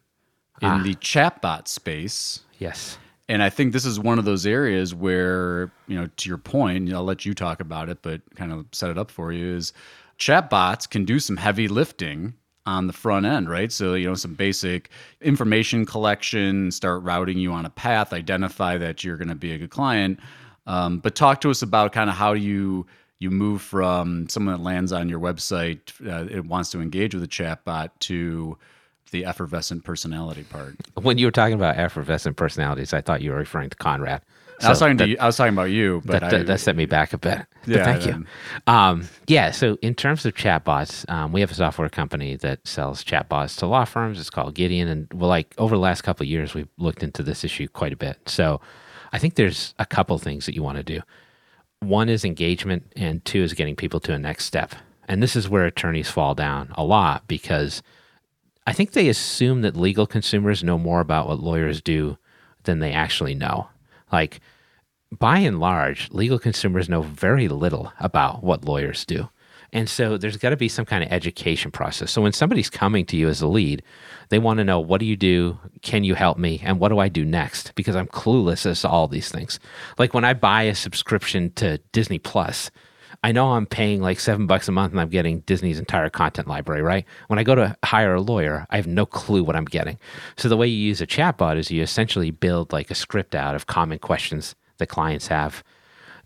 in 0.62 0.84
the 0.84 0.96
chatbot 0.96 1.68
space. 1.68 2.42
Yes. 2.58 2.98
And 3.28 3.44
I 3.44 3.50
think 3.50 3.74
this 3.74 3.86
is 3.86 4.00
one 4.00 4.18
of 4.18 4.26
those 4.26 4.46
areas 4.46 4.96
where, 4.96 5.72
you 5.88 5.96
know, 5.96 6.10
to 6.18 6.30
your 6.30 6.40
point, 6.40 6.92
I'll 6.92 7.04
let 7.04 7.26
you 7.26 7.36
talk 7.36 7.60
about 7.60 7.88
it, 7.88 8.02
but 8.02 8.22
kind 8.36 8.52
of 8.52 8.66
set 8.72 8.90
it 8.90 8.98
up 8.98 9.12
for 9.12 9.32
you 9.32 9.56
is 9.56 9.72
chatbots 10.18 10.90
can 10.90 11.06
do 11.06 11.20
some 11.20 11.38
heavy 11.38 11.68
lifting 11.68 12.34
on 12.66 12.88
the 12.88 12.94
front 12.94 13.26
end, 13.26 13.50
right? 13.50 13.72
So, 13.72 13.94
you 13.94 14.08
know, 14.08 14.16
some 14.16 14.34
basic 14.34 14.90
information 15.22 15.86
collection, 15.86 16.72
start 16.72 17.04
routing 17.04 17.38
you 17.38 17.52
on 17.52 17.66
a 17.66 17.70
path, 17.70 18.14
identify 18.14 18.78
that 18.78 19.04
you're 19.04 19.18
going 19.18 19.30
to 19.30 19.36
be 19.36 19.54
a 19.54 19.58
good 19.58 19.72
client. 19.72 20.20
Um, 20.66 21.00
but 21.00 21.16
talk 21.16 21.42
to 21.42 21.52
us 21.52 21.62
about 21.62 21.94
kind 21.94 22.10
of 22.10 22.16
how 22.16 22.34
you 22.34 22.86
you 23.20 23.30
move 23.30 23.62
from 23.62 24.30
someone 24.30 24.56
that 24.56 24.64
lands 24.64 24.94
on 24.94 25.10
your 25.10 25.20
website, 25.20 25.80
uh, 26.08 26.26
it 26.34 26.46
wants 26.46 26.70
to 26.72 26.80
engage 26.80 27.14
with 27.14 27.24
a 27.24 27.28
chatbot 27.28 27.90
to 28.00 28.58
the 29.10 29.26
effervescent 29.26 29.84
personality 29.84 30.44
part. 30.44 30.76
When 30.96 31.18
you 31.18 31.26
were 31.28 31.32
talking 31.32 31.56
about 31.56 31.78
effervescent 31.78 32.36
personalities, 32.38 32.94
I 32.94 33.02
thought 33.02 33.22
you 33.22 33.32
were 33.32 33.38
referring 33.38 33.70
to 33.70 33.76
Conrad. 33.78 34.22
I 34.62 34.70
was 34.70 34.80
talking 34.80 34.98
that- 34.98 35.06
to 35.06 35.10
you, 35.12 35.18
I 35.20 35.26
was 35.26 35.38
talking 35.38 35.54
about 35.54 35.70
you, 35.72 36.02
but 36.04 36.20
that, 36.20 36.34
I, 36.34 36.44
that, 36.44 36.60
set 36.60 36.76
me 36.76 36.86
back 36.86 37.14
a 37.14 37.18
bit. 37.18 37.46
But 37.66 37.68
Yeah, 37.68 37.84
thank 37.86 38.04
then- 38.04 38.28
you. 38.68 38.74
Um, 38.74 39.08
yeah. 39.28 39.52
So 39.52 39.78
in 39.82 39.96
terms 39.96 40.26
of 40.26 40.34
chatbots, 40.36 41.10
um, 41.10 41.32
we 41.32 41.40
have 41.40 41.50
a 41.50 41.54
software 41.54 41.88
company 41.88 42.36
that 42.38 42.68
sells 42.68 43.04
chatbots 43.04 43.58
to 43.60 43.68
law 43.68 43.86
firms. 43.86 44.20
It's 44.20 44.30
called 44.30 44.56
Gideon, 44.56 44.90
and 44.90 45.08
well, 45.14 45.30
like 45.30 45.54
over 45.58 45.76
the 45.76 45.82
last 45.82 46.02
couple 46.02 46.26
of 46.26 46.30
years, 46.30 46.54
we've 46.54 46.68
looked 46.78 47.04
into 47.04 47.24
this 47.24 47.46
issue 47.46 47.68
quite 47.70 47.94
a 47.94 47.98
bit. 47.98 48.18
So 48.28 48.60
I 49.14 49.18
think 49.18 49.36
there's 49.36 49.74
a 49.80 49.86
couple 49.86 50.18
things 50.18 50.46
that 50.46 50.56
you 50.56 50.62
want 50.64 50.78
to 50.78 50.84
do. 50.84 51.02
One 51.80 52.10
is 52.10 52.26
engagement, 52.26 52.92
and 52.98 53.24
two 53.24 53.42
is 53.42 53.54
getting 53.54 53.78
people 53.78 54.02
to 54.02 54.14
a 54.14 54.20
next 54.20 54.44
step. 54.46 54.76
And 55.08 55.24
this 55.24 55.38
is 55.38 55.48
where 55.48 55.66
attorneys 55.66 56.10
fall 56.10 56.36
down 56.36 56.74
a 56.76 56.84
lot 56.84 57.28
because 57.28 57.82
I 58.70 58.72
think 58.72 58.92
they 58.92 59.10
assume 59.10 59.62
that 59.62 59.76
legal 59.76 60.06
consumers 60.06 60.64
know 60.64 60.78
more 60.78 61.00
about 61.00 61.28
what 61.28 61.40
lawyers 61.40 61.82
do 61.82 62.20
than 62.66 62.78
they 62.78 62.92
actually 62.92 63.34
know. 63.34 63.68
Like, 64.12 64.42
by 65.12 65.40
and 65.40 65.60
large, 65.60 66.12
legal 66.12 66.38
consumers 66.38 66.88
know 66.88 67.02
very 67.02 67.48
little 67.48 67.92
about 68.00 68.44
what 68.44 68.66
lawyers 68.66 69.06
do. 69.06 69.28
And 69.74 69.90
so 69.90 70.18
there's 70.18 70.38
got 70.38 70.52
to 70.52 70.56
be 70.56 70.70
some 70.70 70.86
kind 70.86 71.04
of 71.04 71.12
education 71.12 71.72
process. 71.72 72.12
So 72.12 72.22
when 72.22 72.32
somebody's 72.32 72.70
coming 72.70 73.08
to 73.08 73.18
you 73.18 73.28
as 73.28 73.42
a 73.42 73.48
lead, 73.48 73.82
they 74.30 74.38
want 74.38 74.60
to 74.60 74.64
know 74.64 74.80
what 74.80 75.00
do 75.00 75.08
you 75.08 75.18
do? 75.18 75.58
Can 75.82 76.04
you 76.04 76.14
help 76.14 76.38
me? 76.38 76.62
And 76.64 76.80
what 76.80 76.90
do 76.90 77.00
I 77.00 77.10
do 77.10 77.26
next? 77.26 77.74
Because 77.74 77.96
I'm 77.96 78.06
clueless 78.06 78.68
as 78.68 78.82
to 78.82 78.88
all 78.88 79.08
these 79.08 79.32
things. 79.32 79.60
Like 79.98 80.14
when 80.14 80.26
I 80.26 80.36
buy 80.36 80.64
a 80.64 80.76
subscription 80.76 81.54
to 81.54 81.80
Disney 81.92 82.20
Plus, 82.20 82.70
I 83.22 83.34
know 83.34 83.52
I'm 83.52 83.66
paying 83.66 84.02
like 84.02 84.20
seven 84.20 84.48
bucks 84.48 84.70
a 84.70 84.72
month 84.72 84.94
and 84.94 85.02
I'm 85.02 85.10
getting 85.10 85.42
Disney's 85.42 85.80
entire 85.80 86.10
content 86.10 86.48
library, 86.48 86.82
right? 86.82 87.06
When 87.28 87.38
I 87.38 87.44
go 87.44 87.54
to 87.54 87.76
hire 87.84 88.16
a 88.16 88.22
lawyer, 88.22 88.66
I 88.70 88.78
have 88.78 88.88
no 88.88 89.06
clue 89.06 89.44
what 89.44 89.58
I'm 89.58 89.66
getting. 89.66 90.00
So 90.38 90.48
the 90.48 90.56
way 90.56 90.68
you 90.68 90.88
use 90.88 91.02
a 91.02 91.08
chatbot 91.08 91.58
is 91.58 91.70
you 91.70 91.82
essentially 91.82 92.32
build 92.32 92.72
like 92.72 92.90
a 92.90 92.96
script 92.96 93.36
out 93.36 93.56
of 93.56 93.68
common 93.68 94.00
questions 94.00 94.56
that 94.78 94.88
clients 94.88 95.28
have. 95.28 95.64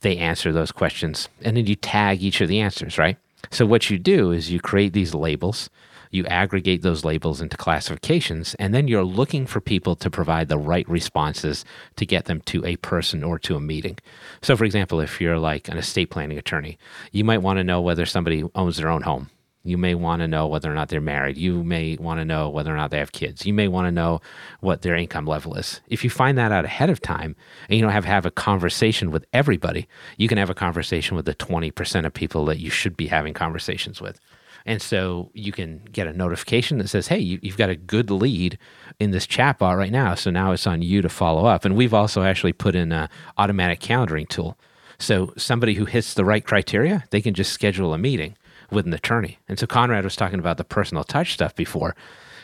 They 0.01 0.17
answer 0.17 0.51
those 0.51 0.71
questions 0.71 1.29
and 1.41 1.58
then 1.58 1.65
you 1.65 1.75
tag 1.75 2.21
each 2.21 2.41
of 2.41 2.47
the 2.47 2.60
answers, 2.60 2.99
right? 2.99 3.17
So 3.49 3.65
what 3.65 3.89
you 3.89 3.97
do 3.97 4.32
is 4.32 4.51
you 4.51 4.60
create 4.60 4.93
these 4.93 5.15
labels, 5.15 5.69
you 6.13 6.26
aggregate 6.28 6.82
those 6.82 7.04
labels 7.04 7.41
into 7.41 7.58
classifications, 7.58 8.56
and 8.56 8.73
then 8.73 8.88
you're 8.88 9.04
looking 9.04 9.45
for 9.45 9.60
people 9.60 9.95
to 9.95 10.10
provide 10.10 10.47
the 10.47 10.58
right 10.58 10.88
responses 10.88 11.65
to 11.95 12.06
get 12.06 12.26
them 12.26 12.41
to 12.41 12.63
a 12.65 12.76
person 12.78 13.23
or 13.23 13.39
to 13.39 13.56
a 13.56 13.60
meeting. 13.60 13.97
So, 14.41 14.56
for 14.56 14.65
example, 14.65 14.99
if 14.99 15.19
you're 15.19 15.39
like 15.39 15.67
an 15.67 15.78
estate 15.78 16.10
planning 16.12 16.38
attorney, 16.38 16.78
you 17.12 17.23
might 17.23 17.41
want 17.41 17.58
to 17.58 17.63
know 17.63 17.82
whether 17.82 18.06
somebody 18.06 18.43
owns 18.56 18.78
their 18.78 18.89
own 18.89 19.02
home. 19.02 19.30
You 19.65 19.78
may 19.78 19.95
want 19.95 20.21
to 20.21 20.28
know 20.28 20.45
whether 20.47 20.69
or 20.69 20.76
not 20.76 20.89
they're 20.89 20.99
married. 20.99 21.38
You 21.38 21.63
may 21.63 21.95
want 21.95 22.19
to 22.19 22.26
know 22.26 22.49
whether 22.49 22.73
or 22.73 22.76
not 22.76 22.91
they 22.91 22.99
have 22.99 23.13
kids. 23.13 23.45
You 23.45 23.54
may 23.54 23.69
want 23.69 23.88
to 23.88 23.91
know 23.93 24.19
what 24.60 24.82
their 24.82 24.95
income 24.95 25.26
level 25.26 25.56
is. 25.56 25.80
If 25.88 26.04
you 26.04 26.10
find 26.10 26.38
that 26.38 26.52
out 26.52 26.65
ahead 26.65 26.89
of 26.89 26.99
time 26.99 27.38
and 27.69 27.78
you 27.78 27.82
don't 27.82 27.93
have 27.93 28.04
have 28.04 28.26
a 28.26 28.32
conversation 28.32 29.10
with 29.10 29.26
everybody, 29.32 29.88
you 30.17 30.28
can 30.28 30.38
have 30.38 30.49
a 30.49 30.54
conversation 30.54 31.15
with 31.15 31.26
the 31.26 31.34
20% 31.34 32.06
of 32.06 32.13
people 32.13 32.43
that 32.45 32.60
you 32.60 32.69
should 32.69 32.97
be 32.97 33.08
having 33.08 33.34
conversations 33.34 34.02
with. 34.02 34.19
And 34.65 34.82
so 34.82 35.30
you 35.34 35.52
can 35.52 35.82
get 35.91 36.08
a 36.08 36.13
notification 36.13 36.78
that 36.78 36.88
says, 36.88 37.08
hey, 37.08 37.19
you, 37.19 37.39
you've 37.41 37.58
got 37.58 37.69
a 37.69 37.76
good 37.76 38.10
lead 38.10 38.58
in 38.99 39.12
this 39.12 39.28
chatbot 39.28 39.78
right 39.78 39.91
now. 39.91 40.15
So 40.15 40.32
now 40.32 40.52
it's 40.52 40.67
on 40.67 40.82
you 40.82 41.02
to 41.02 41.10
follow 41.10 41.45
up. 41.45 41.65
And 41.65 41.76
we've 41.76 41.93
also 41.93 42.23
actually 42.23 42.54
put 42.54 42.76
in 42.76 42.91
an 42.91 43.10
automatic 43.38 43.80
calendaring 43.80 44.28
tool. 44.28 44.58
So 44.99 45.34
somebody 45.38 45.73
who 45.73 45.86
hits 45.86 46.13
the 46.13 46.23
right 46.23 46.45
criteria, 46.45 47.04
they 47.10 47.21
can 47.21 47.34
just 47.34 47.52
schedule 47.52 47.93
a 47.93 47.97
meeting 47.97 48.38
with 48.71 48.86
an 48.86 48.93
attorney. 48.93 49.39
And 49.47 49.60
so 49.60 49.67
Conrad 49.67 50.04
was 50.04 50.15
talking 50.15 50.39
about 50.39 50.58
the 50.58 50.63
personal 50.63 51.04
touch 51.04 51.34
stuff 51.34 51.56
before. 51.56 51.95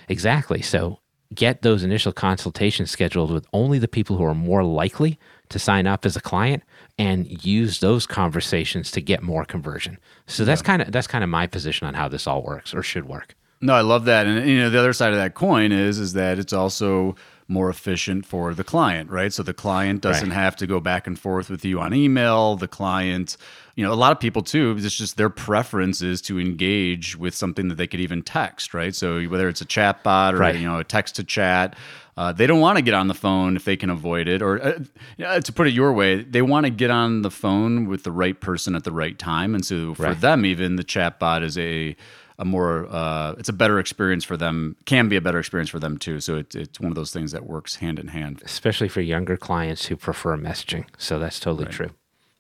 Exactly. 0.10 0.62
So 0.62 1.00
get 1.34 1.62
those 1.62 1.84
initial 1.84 2.12
consultations 2.12 2.90
scheduled 2.90 3.32
with 3.32 3.46
only 3.54 3.80
the 3.80 3.88
people 3.88 4.18
who 4.18 4.24
are 4.24 4.36
more 4.36 4.64
likely 4.64 5.20
to 5.50 5.60
sign 5.60 5.88
up 5.88 6.06
as 6.06 6.16
a 6.16 6.22
client 6.22 6.64
and 6.98 7.44
use 7.46 7.80
those 7.80 8.06
conversations 8.06 8.92
to 8.92 9.02
get 9.02 9.22
more 9.22 9.46
conversion. 9.46 9.98
So 10.28 10.46
that's 10.46 10.62
kind 10.62 10.82
of 10.82 10.92
that's 10.92 11.08
kind 11.08 11.24
of 11.24 11.30
my 11.30 11.48
position 11.48 11.88
on 11.88 11.94
how 11.94 12.08
this 12.08 12.28
all 12.28 12.44
works 12.44 12.74
or 12.74 12.84
should 12.84 13.08
work. 13.08 13.36
No, 13.62 13.74
I 13.74 13.82
love 13.82 14.06
that. 14.06 14.26
And 14.26 14.48
you 14.48 14.60
know, 14.60 14.70
the 14.70 14.80
other 14.80 14.94
side 14.94 15.12
of 15.12 15.18
that 15.18 15.34
coin 15.34 15.72
is 15.72 16.00
is 16.00 16.14
that 16.14 16.40
it's 16.40 16.54
also 16.54 17.16
more 17.50 17.70
efficient 17.70 18.26
for 18.26 18.54
the 18.54 18.64
client, 18.64 19.10
right? 19.10 19.34
So 19.34 19.42
the 19.44 19.54
client 19.54 20.02
doesn't 20.02 20.30
Right. 20.30 20.36
have 20.36 20.56
to 20.58 20.68
go 20.68 20.80
back 20.80 21.08
and 21.08 21.18
forth 21.18 21.50
with 21.50 21.66
you 21.66 21.80
on 21.80 21.94
email. 21.94 22.56
The 22.56 22.68
client, 22.68 23.36
you 23.76 23.84
know, 23.84 23.92
a 23.92 23.96
lot 23.96 24.12
of 24.12 24.20
people 24.20 24.44
too, 24.44 24.76
it's 24.78 24.96
just 24.96 25.18
their 25.18 25.30
preference 25.32 26.02
is 26.02 26.22
to 26.24 26.40
engage 26.40 27.18
with 27.18 27.34
something 27.34 27.68
that 27.70 27.76
they 27.76 27.88
could 27.88 28.00
even 28.00 28.22
text, 28.22 28.74
right? 28.74 28.94
So 28.94 29.22
whether 29.24 29.50
it's 29.50 29.62
a 29.62 29.66
chat 29.66 30.04
bot 30.04 30.36
or 30.36 30.38
Right. 30.38 30.56
you 30.60 30.68
know, 30.68 30.78
a 30.80 30.84
text 30.84 31.16
to 31.16 31.24
chat, 31.24 31.76
uh, 32.18 32.34
they 32.34 32.46
don't 32.46 32.60
want 32.60 32.78
to 32.78 32.82
get 32.82 32.94
on 32.94 33.08
the 33.08 33.14
phone 33.14 33.56
if 33.56 33.64
they 33.64 33.78
can 33.78 33.90
avoid 33.90 34.28
it. 34.28 34.42
Or 34.42 34.62
uh, 34.62 35.40
to 35.40 35.54
put 35.54 35.68
it 35.68 35.72
your 35.74 35.94
way, 35.94 36.22
they 36.22 36.42
want 36.42 36.66
to 36.66 36.70
get 36.70 36.92
on 36.92 37.22
the 37.22 37.32
phone 37.32 37.88
with 37.88 38.04
the 38.04 38.12
right 38.12 38.40
person 38.40 38.76
at 38.76 38.84
the 38.84 38.92
right 38.92 39.18
time. 39.18 39.56
And 39.56 39.66
so 39.66 39.96
for 39.96 40.04
Right. 40.04 40.20
them, 40.20 40.46
even 40.46 40.76
the 40.76 40.84
chat 40.84 41.18
bot 41.18 41.44
is 41.44 41.58
a 41.58 41.96
a 42.40 42.46
more 42.46 42.88
uh, 42.90 43.36
it's 43.38 43.50
a 43.50 43.54
better 43.54 43.78
experience 43.80 44.24
for 44.24 44.38
them 44.38 44.76
can 44.86 45.10
be 45.10 45.16
a 45.16 45.22
better 45.22 45.38
experience 45.38 45.70
for 45.70 45.78
them 45.78 45.98
too 45.98 46.20
so 46.20 46.38
it's 46.38 46.56
it's 46.56 46.80
one 46.80 46.92
of 46.92 46.96
those 46.96 47.12
things 47.12 47.32
that 47.32 47.46
works 47.46 47.76
hand 47.76 48.00
in 48.00 48.08
hand 48.08 48.42
especially 48.44 48.88
for 48.88 49.02
younger 49.02 49.38
clients 49.38 49.86
who 49.86 49.96
prefer 49.96 50.36
messaging. 50.38 50.86
So 50.98 51.20
that's 51.20 51.40
totally 51.40 51.68
true. 51.68 51.92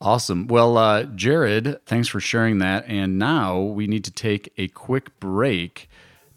awesome 0.01 0.47
well 0.47 0.77
uh, 0.77 1.03
jared 1.03 1.85
thanks 1.85 2.07
for 2.07 2.19
sharing 2.19 2.57
that 2.59 2.85
and 2.87 3.19
now 3.19 3.59
we 3.59 3.85
need 3.85 4.03
to 4.05 4.11
take 4.11 4.51
a 4.57 4.69
quick 4.69 5.19
break 5.19 5.89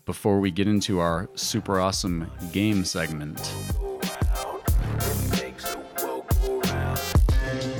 before 0.04 0.40
we 0.40 0.50
get 0.50 0.66
into 0.66 0.98
our 0.98 1.30
super 1.36 1.80
awesome 1.80 2.30
game 2.52 2.84
segment 2.84 3.54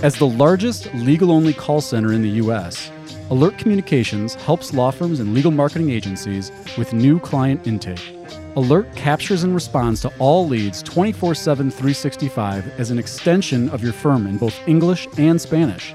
As 0.03 0.17
the 0.17 0.27
largest 0.27 0.93
legal 0.95 1.31
only 1.31 1.53
call 1.53 1.81
center 1.81 2.13
in 2.13 2.23
the 2.23 2.29
U.S., 2.31 2.91
Alert 3.33 3.57
Communications 3.57 4.35
helps 4.35 4.75
law 4.75 4.91
firms 4.91 5.19
and 5.19 5.33
legal 5.33 5.51
marketing 5.51 5.89
agencies 5.89 6.53
with 6.77 6.93
new 6.93 7.19
client 7.19 7.67
intake. 7.67 8.15
Alert 8.57 8.95
captures 8.95 9.43
and 9.43 9.55
responds 9.55 10.03
to 10.03 10.13
all 10.19 10.47
leads 10.47 10.83
24 10.83 11.35
7 11.35 11.71
365 11.71 12.79
as 12.79 12.91
an 12.91 12.99
extension 12.99 13.71
of 13.71 13.83
your 13.83 13.95
firm 13.95 14.27
in 14.27 14.37
both 14.37 14.69
English 14.69 15.09
and 15.17 15.41
Spanish. 15.41 15.95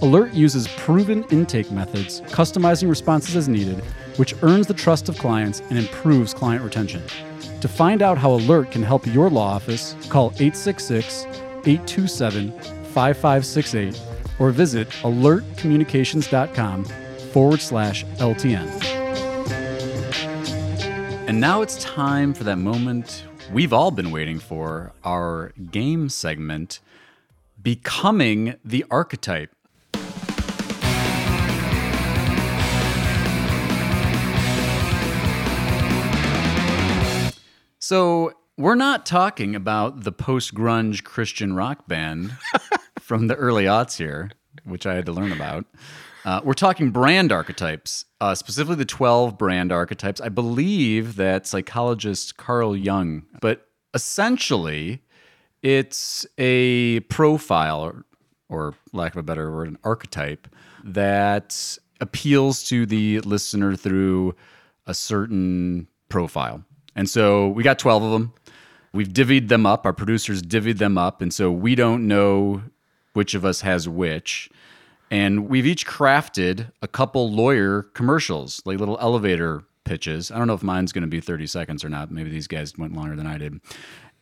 Alert 0.00 0.32
uses 0.32 0.66
proven 0.78 1.24
intake 1.24 1.70
methods, 1.70 2.22
customizing 2.22 2.88
responses 2.88 3.36
as 3.36 3.50
needed, 3.50 3.84
which 4.16 4.34
earns 4.42 4.66
the 4.66 4.72
trust 4.72 5.10
of 5.10 5.18
clients 5.18 5.60
and 5.68 5.76
improves 5.76 6.32
client 6.32 6.64
retention. 6.64 7.02
To 7.60 7.68
find 7.68 8.00
out 8.00 8.16
how 8.16 8.32
Alert 8.32 8.70
can 8.70 8.82
help 8.82 9.06
your 9.06 9.28
law 9.28 9.52
office, 9.52 9.94
call 10.08 10.28
866 10.38 11.26
827 11.66 12.50
5568 12.94 14.07
or 14.38 14.50
visit 14.50 14.88
alertcommunications.com 15.02 16.84
forward 17.32 17.60
slash 17.60 18.04
LTN. 18.16 18.66
And 21.28 21.40
now 21.40 21.62
it's 21.62 21.82
time 21.82 22.32
for 22.32 22.44
that 22.44 22.56
moment 22.56 23.24
we've 23.52 23.72
all 23.72 23.90
been 23.90 24.10
waiting 24.10 24.38
for 24.38 24.92
our 25.04 25.52
game 25.70 26.08
segment 26.08 26.80
Becoming 27.60 28.54
the 28.64 28.84
Archetype. 28.90 29.50
So, 37.80 38.32
we're 38.56 38.74
not 38.74 39.06
talking 39.06 39.54
about 39.54 40.02
the 40.04 40.12
post 40.12 40.52
grunge 40.54 41.04
Christian 41.04 41.54
rock 41.54 41.86
band 41.88 42.32
from 43.08 43.26
the 43.26 43.34
early 43.36 43.64
aughts 43.64 43.96
here, 43.96 44.30
which 44.64 44.86
I 44.86 44.94
had 44.94 45.06
to 45.06 45.12
learn 45.12 45.32
about. 45.32 45.64
Uh, 46.26 46.42
we're 46.44 46.52
talking 46.52 46.90
brand 46.90 47.32
archetypes, 47.32 48.04
uh, 48.20 48.34
specifically 48.34 48.76
the 48.76 48.84
12 48.84 49.38
brand 49.38 49.72
archetypes. 49.72 50.20
I 50.20 50.28
believe 50.28 51.16
that 51.16 51.46
psychologist 51.46 52.36
Carl 52.36 52.76
Jung, 52.76 53.24
but 53.40 53.66
essentially, 53.94 55.02
it's 55.62 56.26
a 56.36 57.00
profile, 57.00 57.80
or, 57.80 58.04
or 58.50 58.74
lack 58.92 59.12
of 59.12 59.18
a 59.18 59.22
better 59.22 59.50
word, 59.50 59.68
an 59.68 59.78
archetype 59.84 60.46
that 60.84 61.78
appeals 62.02 62.62
to 62.64 62.84
the 62.84 63.20
listener 63.20 63.74
through 63.74 64.34
a 64.86 64.92
certain 64.92 65.88
profile. 66.10 66.62
And 66.94 67.08
so 67.08 67.48
we 67.48 67.62
got 67.62 67.78
12 67.78 68.02
of 68.02 68.12
them. 68.12 68.34
We've 68.92 69.08
divvied 69.08 69.48
them 69.48 69.64
up. 69.64 69.86
Our 69.86 69.94
producers 69.94 70.42
divvied 70.42 70.76
them 70.76 70.98
up. 70.98 71.22
And 71.22 71.32
so 71.32 71.50
we 71.50 71.74
don't 71.74 72.06
know 72.06 72.62
which 73.12 73.34
of 73.34 73.44
us 73.44 73.62
has 73.62 73.88
which. 73.88 74.50
And 75.10 75.48
we've 75.48 75.66
each 75.66 75.86
crafted 75.86 76.70
a 76.82 76.88
couple 76.88 77.30
lawyer 77.30 77.84
commercials, 77.94 78.60
like 78.64 78.78
little 78.78 78.98
elevator 79.00 79.64
pitches. 79.84 80.30
I 80.30 80.38
don't 80.38 80.46
know 80.46 80.54
if 80.54 80.62
mine's 80.62 80.92
going 80.92 81.02
to 81.02 81.08
be 81.08 81.20
30 81.20 81.46
seconds 81.46 81.84
or 81.84 81.88
not. 81.88 82.10
Maybe 82.10 82.30
these 82.30 82.46
guys 82.46 82.76
went 82.76 82.94
longer 82.94 83.16
than 83.16 83.26
I 83.26 83.38
did. 83.38 83.60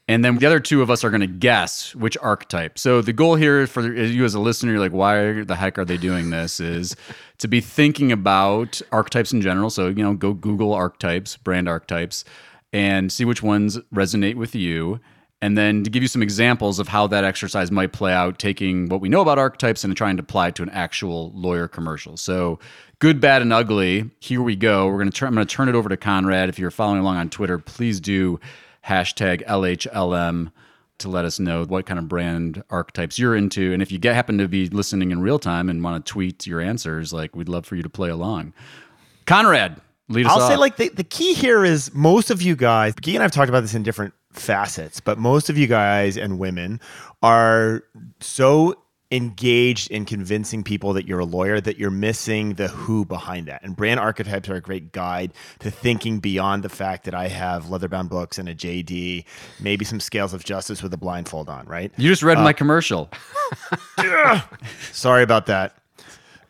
And 0.09 0.25
then 0.25 0.38
the 0.38 0.46
other 0.46 0.61
two 0.61 0.83
of 0.83 0.90
us 0.90 1.03
are 1.03 1.11
going 1.11 1.22
to 1.22 1.27
guess 1.27 1.92
which 1.96 2.16
archetype. 2.18 2.79
So 2.79 3.03
the 3.03 3.12
goal 3.12 3.35
here 3.35 3.66
for 3.66 3.92
you 3.92 4.25
as 4.25 4.35
a 4.35 4.40
listener, 4.40 4.72
you're 4.72 4.81
like, 4.81 4.92
why 4.92 5.42
the 5.42 5.57
heck 5.57 5.79
are 5.79 5.85
they 5.85 5.96
doing 5.96 6.31
this? 6.31 6.61
Is 6.61 6.94
to 7.38 7.49
be 7.49 7.61
thinking 7.61 8.12
about 8.12 8.81
archetypes 8.92 9.33
in 9.33 9.40
general. 9.40 9.68
So, 9.68 9.88
you 9.88 10.05
know, 10.05 10.14
go 10.14 10.33
Google 10.33 10.72
archetypes, 10.72 11.37
brand 11.37 11.68
archetypes, 11.68 12.25
and 12.72 13.11
see 13.11 13.25
which 13.25 13.42
ones 13.42 13.79
resonate 13.92 14.37
with 14.37 14.55
you. 14.55 15.01
And 15.42 15.57
then 15.57 15.85
to 15.85 15.90
give 15.90 16.03
you 16.03 16.09
some 16.09 16.22
examples 16.22 16.79
of 16.79 16.88
how 16.88 17.07
that 17.09 17.22
exercise 17.22 17.70
might 17.70 17.92
play 17.92 18.12
out, 18.12 18.38
taking 18.38 18.88
what 18.88 19.03
we 19.03 19.11
know 19.11 19.20
about 19.20 19.38
archetypes 19.38 19.85
and 19.85 19.94
trying 19.94 20.16
to 20.16 20.22
apply 20.22 20.49
it 20.49 20.55
to 20.57 20.62
an 20.62 20.70
actual 20.70 21.31
lawyer 21.35 21.68
commercial. 21.68 22.16
So, 22.16 22.59
good, 23.01 23.20
bad, 23.20 23.42
and 23.42 23.53
ugly. 23.53 24.11
Here 24.18 24.40
we 24.40 24.57
go. 24.57 24.87
We're 24.87 24.99
gonna 24.99 25.11
turn. 25.11 25.29
I'm 25.29 25.35
gonna 25.35 25.44
turn 25.44 25.68
it 25.68 25.75
over 25.75 25.90
to 25.90 25.96
Conrad. 25.96 26.49
If 26.49 26.59
you're 26.59 26.70
following 26.70 27.01
along 27.01 27.16
on 27.18 27.29
Twitter, 27.29 27.59
please 27.59 28.01
do 28.01 28.40
hashtag 28.87 29.44
LHLM 29.46 30.53
to 30.99 31.09
let 31.09 31.25
us 31.25 31.38
know 31.38 31.64
what 31.64 31.87
kind 31.87 31.99
of 31.99 32.09
brand 32.09 32.62
archetypes 32.70 33.18
you're 33.18 33.37
into. 33.37 33.72
And 33.72 33.83
if 33.83 33.92
you 33.92 33.99
get, 33.99 34.14
happen 34.14 34.38
to 34.38 34.49
be 34.49 34.68
listening 34.68 35.11
in 35.11 35.20
real 35.20 35.38
time 35.38 35.68
and 35.68 35.83
want 35.85 36.05
to 36.05 36.11
tweet 36.11 36.46
your 36.46 36.61
answers, 36.61 37.12
like 37.12 37.37
we'd 37.37 37.49
love 37.49 37.66
for 37.66 37.77
you 37.77 37.83
to 37.83 37.90
play 37.90 38.09
along. 38.09 38.55
Conrad, 39.27 39.81
lead 40.09 40.27
us 40.27 40.33
I'll 40.33 40.42
off. 40.42 40.51
say 40.51 40.57
like 40.57 40.77
the, 40.77 40.88
the 40.88 41.05
key 41.05 41.35
here 41.35 41.64
is 41.64 41.92
most 41.94 42.31
of 42.31 42.40
you 42.40 42.57
guys, 42.57 42.94
Guy 42.94 43.12
and 43.12 43.22
I've 43.22 43.33
talked 43.33 43.49
about 43.49 43.61
this 43.61 43.75
in 43.75 43.83
different 43.83 44.14
facets, 44.38 45.01
but 45.01 45.18
most 45.18 45.51
of 45.51 45.59
you 45.59 45.66
guys 45.66 46.16
and 46.16 46.38
women 46.38 46.81
are 47.22 47.83
so 48.20 48.77
engaged 49.12 49.90
in 49.90 50.05
convincing 50.05 50.64
people 50.64 50.92
that 50.92 51.07
you're 51.07 51.20
a 51.20 51.25
lawyer 51.25 51.61
that 51.61 51.79
you're 51.79 51.90
missing 51.90 52.55
the 52.55 52.68
who 52.68 53.05
behind 53.05 53.46
that. 53.46 53.62
And 53.62 53.77
brand 53.77 54.01
archetypes 54.01 54.49
are 54.49 54.57
a 54.57 54.61
great 54.61 54.92
guide 54.92 55.33
to 55.61 55.70
thinking 55.70 56.18
beyond 56.18 56.64
the 56.64 56.68
fact 56.68 57.05
that 57.05 57.14
I 57.14 57.29
have 57.29 57.70
leather-bound 57.70 58.11
books 58.11 58.38
and 58.38 58.49
a 58.49 58.55
JD, 58.55 59.25
maybe 59.61 59.85
some 59.85 60.01
scales 60.01 60.35
of 60.35 60.44
justice 60.44 60.83
with 60.83 60.92
a 60.92 60.96
blindfold 60.96 61.49
on, 61.49 61.66
right? 61.66 61.92
you 61.96 62.09
just 62.09 62.25
read 62.25 62.38
my 62.38 62.51
uh, 62.51 62.53
commercial. 62.53 63.09
Sorry 64.92 65.22
about 65.22 65.46
that. 65.46 65.77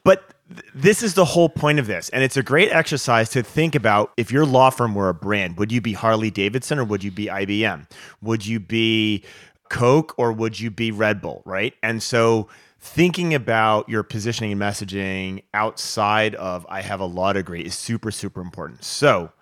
But 0.03 0.33
this 0.74 1.02
is 1.02 1.14
the 1.14 1.24
whole 1.24 1.48
point 1.48 1.78
of 1.78 1.87
this. 1.87 2.09
And 2.11 2.22
it's 2.22 2.37
a 2.37 2.42
great 2.42 2.70
exercise 2.70 3.30
to 3.30 3.42
think 3.42 3.74
about 3.74 4.12
if 4.16 4.30
your 4.30 4.46
law 4.46 4.70
firm 4.70 4.94
were 4.94 5.09
a 5.09 5.14
brand, 5.14 5.56
would 5.59 5.72
you 5.72 5.80
be 5.80 5.92
Harley 5.92 6.30
Davidson 6.30 6.78
or 6.78 6.85
would 6.85 7.02
you 7.02 7.11
be 7.11 7.26
IBM? 7.26 7.90
Would 8.22 8.46
you 8.46 8.61
be 8.61 9.24
Coke 9.68 10.14
or 10.16 10.32
would 10.32 10.61
you 10.61 10.70
be 10.70 10.90
Red 10.90 11.20
Bull, 11.20 11.42
right? 11.44 11.74
And 11.82 12.02
so 12.02 12.48
thinking 12.78 13.35
about 13.35 13.88
your 13.88 14.02
positioning 14.02 14.52
and 14.52 14.61
messaging 14.61 15.42
outside 15.52 16.35
of 16.37 16.64
I 16.68 16.82
have 16.82 17.00
a 17.00 17.06
law 17.06 17.32
degree 17.32 17.62
is 17.62 17.74
super, 17.74 18.11
super 18.11 18.40
important. 18.40 18.85
So 18.85 19.32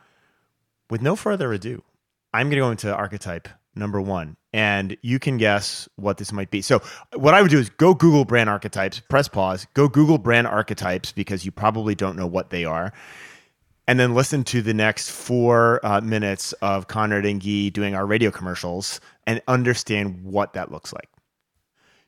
with 0.89 1.03
no 1.03 1.17
further 1.17 1.53
ado, 1.53 1.83
I'm 2.33 2.47
going 2.49 2.57
to 2.57 2.67
go 2.67 2.71
into 2.71 2.95
archetype 2.95 3.49
number 3.77 4.01
one, 4.01 4.37
and 4.53 4.97
you 5.03 5.19
can 5.19 5.37
guess 5.37 5.89
what 5.97 6.19
this 6.19 6.33
might 6.33 6.51
be. 6.51 6.63
So, 6.63 6.81
what 7.15 7.35
I 7.35 7.43
would 7.43 7.51
do 7.51 7.59
is 7.59 7.71
go 7.71 7.95
Google 7.95 8.25
brand 8.25 8.49
archetypes, 8.51 9.01
press 9.01 9.29
pause, 9.29 9.67
go 9.75 9.89
Google 9.89 10.19
brand 10.19 10.47
archetypes 10.47 11.13
because 11.13 11.45
you 11.45 11.53
probably 11.53 11.95
don't 11.95 12.17
know 12.17 12.27
what 12.27 12.51
they 12.51 12.65
are, 12.65 12.93
and 13.87 13.99
then 13.99 14.15
listen 14.15 14.45
to 14.45 14.63
the 14.63 14.75
next 14.75 15.11
four 15.11 15.85
uh, 15.85 16.01
minutes 16.01 16.53
of 16.55 16.89
Conrad 16.89 17.27
and 17.27 17.43
Guy 17.43 17.69
doing 17.69 17.95
our 17.95 18.07
radio 18.07 18.31
commercials 18.31 19.01
and 19.27 19.43
understand 19.49 20.25
what 20.25 20.55
that 20.55 20.71
looks 20.73 20.93
like. 20.93 21.09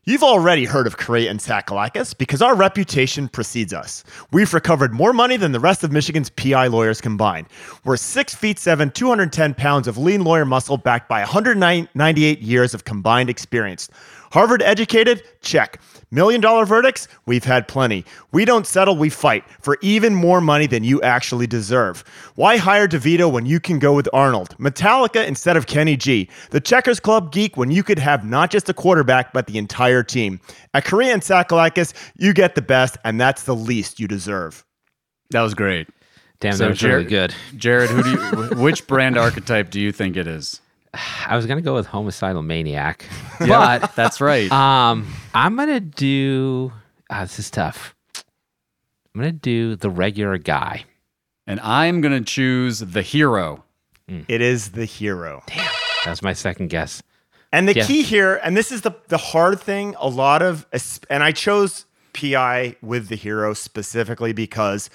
You've 0.08 0.22
already 0.22 0.66
heard 0.66 0.86
of 0.86 0.98
Correa 0.98 1.28
and 1.28 1.40
Sakalakis 1.40 2.16
because 2.16 2.40
our 2.40 2.54
reputation 2.54 3.26
precedes 3.26 3.72
us. 3.72 4.04
We've 4.30 4.54
recovered 4.54 4.94
more 4.94 5.12
money 5.12 5.36
than 5.36 5.50
the 5.50 5.58
rest 5.58 5.82
of 5.82 5.90
Michigan's 5.90 6.30
PI 6.30 6.68
lawyers 6.68 7.00
combined. 7.00 7.48
We're 7.84 7.96
six 7.96 8.32
feet 8.32 8.60
seven, 8.60 8.92
210 8.92 9.54
pounds 9.54 9.88
of 9.88 9.98
lean 9.98 10.22
lawyer 10.22 10.44
muscle 10.44 10.76
backed 10.76 11.08
by 11.08 11.18
198 11.22 12.38
years 12.38 12.72
of 12.72 12.84
combined 12.84 13.28
experience. 13.28 13.88
Harvard 14.32 14.62
educated? 14.62 15.22
Check. 15.40 15.80
Million 16.10 16.40
dollar 16.40 16.64
verdicts? 16.64 17.08
We've 17.26 17.44
had 17.44 17.66
plenty. 17.68 18.04
We 18.32 18.44
don't 18.44 18.66
settle, 18.66 18.96
we 18.96 19.10
fight 19.10 19.44
for 19.60 19.76
even 19.82 20.14
more 20.14 20.40
money 20.40 20.66
than 20.66 20.84
you 20.84 21.02
actually 21.02 21.46
deserve. 21.46 22.04
Why 22.36 22.56
hire 22.58 22.86
DeVito 22.86 23.30
when 23.30 23.44
you 23.46 23.58
can 23.60 23.78
go 23.78 23.92
with 23.92 24.08
Arnold? 24.12 24.56
Metallica 24.58 25.26
instead 25.26 25.56
of 25.56 25.66
Kenny 25.66 25.96
G. 25.96 26.28
The 26.50 26.60
Checkers 26.60 27.00
Club 27.00 27.32
geek 27.32 27.56
when 27.56 27.70
you 27.70 27.82
could 27.82 27.98
have 27.98 28.24
not 28.24 28.50
just 28.50 28.68
a 28.68 28.74
quarterback, 28.74 29.32
but 29.32 29.46
the 29.46 29.58
entire 29.58 30.02
team. 30.02 30.40
At 30.74 30.84
Correa 30.84 31.12
and 31.12 31.22
Sakalakis, 31.22 31.92
you 32.16 32.32
get 32.32 32.54
the 32.54 32.62
best, 32.62 32.96
and 33.04 33.20
that's 33.20 33.42
the 33.44 33.54
least 33.56 33.98
you 33.98 34.06
deserve. 34.06 34.64
That 35.30 35.42
was 35.42 35.54
great. 35.54 35.88
Damn, 36.38 36.52
So 36.52 36.64
that 36.64 36.70
was 36.70 36.82
really 36.82 37.04
Jared- 37.04 37.08
good. 37.08 37.58
Jared, 37.58 37.90
who 37.90 38.02
do 38.02 38.10
you, 38.10 38.18
which 38.62 38.86
brand 38.86 39.16
archetype 39.18 39.70
do 39.70 39.80
you 39.80 39.90
think 39.90 40.16
it 40.16 40.26
is? 40.26 40.60
I 41.26 41.36
was 41.36 41.46
gonna 41.46 41.62
go 41.62 41.74
with 41.74 41.86
homicidal 41.86 42.42
maniac, 42.42 43.04
but 43.40 43.94
That's 43.94 44.20
right. 44.20 44.50
um, 44.52 45.06
I'm 45.34 45.56
gonna 45.56 45.80
do. 45.80 46.72
ah, 47.10 47.22
this 47.22 47.38
is 47.38 47.50
tough. 47.50 47.94
I'm 49.14 49.20
gonna 49.20 49.32
do 49.32 49.76
the 49.76 49.90
regular 49.90 50.38
guy. 50.38 50.84
and 51.46 51.60
I'm 51.60 52.00
going 52.00 52.12
to 52.12 52.24
choose 52.24 52.80
the 52.80 53.02
hero. 53.02 53.62
It 54.08 54.40
is 54.40 54.72
the 54.72 54.84
hero. 54.84 55.42
That 56.04 56.10
was 56.10 56.20
my 56.22 56.32
second 56.32 56.68
guess. 56.70 57.02
And 57.52 57.68
the 57.68 57.74
Yeah. 57.74 57.86
key 57.86 58.02
here, 58.02 58.40
and 58.42 58.56
this 58.56 58.70
is 58.72 58.80
the 58.82 58.92
the 59.08 59.16
hard 59.18 59.60
thing, 59.60 59.94
a 59.98 60.08
lot 60.08 60.42
of 60.42 60.66
and 61.08 61.22
I 61.22 61.30
chose 61.32 61.86
PI 62.14 62.76
with 62.82 63.08
the 63.08 63.14
hero 63.16 63.54
specifically 63.54 64.32
because 64.32 64.90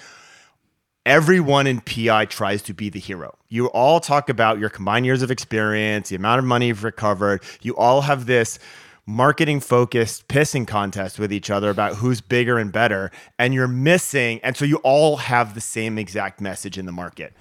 everyone 1.06 1.66
in 1.66 1.80
PI 1.80 2.26
tries 2.26 2.62
to 2.62 2.74
be 2.74 2.88
the 2.88 3.00
hero. 3.00 3.36
You 3.48 3.66
all 3.66 4.00
talk 4.00 4.28
about 4.28 4.58
your 4.58 4.68
combined 4.68 5.06
years 5.06 5.22
of 5.22 5.30
experience, 5.30 6.08
the 6.08 6.16
amount 6.16 6.38
of 6.38 6.44
money 6.44 6.68
you've 6.68 6.84
recovered. 6.84 7.42
You 7.60 7.76
all 7.76 8.02
have 8.02 8.26
this 8.26 8.58
marketing 9.06 9.60
focused 9.60 10.28
pissing 10.28 10.66
contest 10.66 11.18
with 11.18 11.32
each 11.32 11.50
other 11.50 11.70
about 11.70 11.96
who's 11.96 12.20
bigger 12.20 12.58
and 12.58 12.72
better. 12.72 13.10
And 13.38 13.52
you're 13.52 13.68
missing, 13.68 14.40
and 14.42 14.56
so 14.56 14.64
you 14.64 14.76
all 14.78 15.16
have 15.16 15.54
the 15.54 15.60
same 15.60 15.98
exact 15.98 16.40
message 16.40 16.78
in 16.78 16.86
the 16.86 16.92
market. 16.92 17.34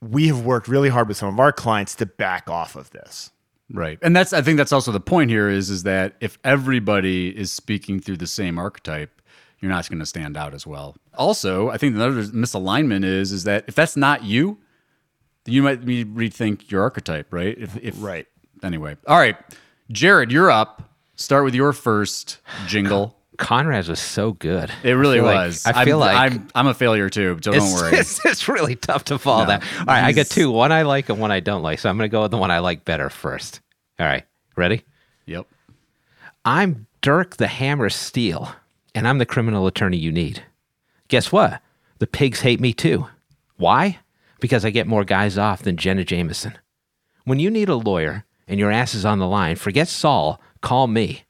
We 0.00 0.28
have 0.28 0.44
worked 0.44 0.68
really 0.68 0.90
hard 0.90 1.08
with 1.08 1.16
some 1.16 1.32
of 1.32 1.40
our 1.40 1.52
clients 1.52 1.94
to 1.96 2.06
back 2.06 2.48
off 2.48 2.76
of 2.76 2.90
this. 2.90 3.30
Right. 3.70 3.98
And 4.00 4.16
that's 4.16 4.32
I 4.32 4.40
think 4.40 4.56
that's 4.56 4.72
also 4.72 4.92
the 4.92 5.00
point 5.00 5.30
here 5.30 5.48
is 5.48 5.68
is 5.68 5.82
that 5.82 6.14
if 6.20 6.38
everybody 6.42 7.36
is 7.36 7.52
speaking 7.52 8.00
through 8.00 8.16
the 8.16 8.26
same 8.26 8.58
archetype, 8.58 9.17
you're 9.60 9.70
not 9.70 9.88
going 9.88 9.98
to 9.98 10.06
stand 10.06 10.36
out 10.36 10.54
as 10.54 10.66
well. 10.66 10.96
Also, 11.16 11.68
I 11.70 11.78
think 11.78 11.94
another 11.94 12.22
misalignment 12.24 13.04
is 13.04 13.32
is 13.32 13.44
that 13.44 13.64
if 13.68 13.74
that's 13.74 13.96
not 13.96 14.24
you, 14.24 14.58
then 15.44 15.54
you 15.54 15.62
might 15.62 15.84
rethink 15.84 16.70
your 16.70 16.82
archetype, 16.82 17.32
right? 17.32 17.56
If, 17.58 17.76
if 17.76 17.94
Right. 17.98 18.26
Anyway, 18.62 18.96
all 19.06 19.18
right, 19.18 19.36
Jared, 19.92 20.32
you're 20.32 20.50
up. 20.50 20.82
Start 21.14 21.44
with 21.44 21.54
your 21.54 21.72
first 21.72 22.38
jingle. 22.66 23.16
Conrad's 23.36 23.88
was 23.88 24.00
so 24.00 24.32
good. 24.32 24.68
It 24.82 24.92
really 24.94 25.18
I 25.18 25.22
feel 25.22 25.24
like- 25.26 25.46
was. 25.46 25.66
I 25.66 25.84
feel 25.84 26.02
I'm, 26.02 26.16
like 26.16 26.32
I'm 26.32 26.48
I'm 26.56 26.66
a 26.66 26.74
failure 26.74 27.08
too, 27.08 27.38
so 27.40 27.52
don't 27.52 27.72
worry. 27.72 27.92
It's, 27.98 28.24
it's 28.26 28.48
really 28.48 28.74
tough 28.74 29.04
to 29.04 29.18
follow 29.18 29.46
that. 29.46 29.62
All 29.80 29.84
right, 29.86 30.02
I 30.04 30.12
got 30.12 30.26
two. 30.26 30.50
One 30.50 30.72
I 30.72 30.82
like 30.82 31.08
and 31.08 31.20
one 31.20 31.30
I 31.30 31.38
don't 31.40 31.62
like. 31.62 31.78
So 31.78 31.88
I'm 31.88 31.96
going 31.96 32.08
to 32.10 32.12
go 32.12 32.22
with 32.22 32.32
the 32.32 32.36
one 32.36 32.50
I 32.50 32.58
like 32.58 32.84
better 32.84 33.10
first. 33.10 33.60
All 34.00 34.06
right, 34.06 34.24
ready? 34.56 34.82
Yep. 35.26 35.46
I'm 36.44 36.86
Dirk 37.00 37.36
the 37.36 37.46
Hammer 37.46 37.90
Steel, 37.90 38.50
and 38.94 39.06
I'm 39.06 39.18
the 39.18 39.26
criminal 39.26 39.66
attorney 39.66 39.96
you 39.96 40.12
need. 40.12 40.42
Guess 41.08 41.32
what? 41.32 41.60
The 41.98 42.06
pigs 42.06 42.40
hate 42.40 42.60
me 42.60 42.72
too. 42.72 43.08
Why? 43.56 43.98
Because 44.40 44.64
I 44.64 44.70
get 44.70 44.86
more 44.86 45.04
guys 45.04 45.36
off 45.36 45.62
than 45.62 45.76
Jenna 45.76 46.04
Jameson. 46.04 46.58
When 47.24 47.38
you 47.38 47.50
need 47.50 47.68
a 47.68 47.74
lawyer 47.74 48.24
and 48.46 48.58
your 48.60 48.70
ass 48.70 48.94
is 48.94 49.04
on 49.04 49.18
the 49.18 49.26
line, 49.26 49.56
forget 49.56 49.88
Saul, 49.88 50.40
call 50.60 50.86
me. 50.86 51.24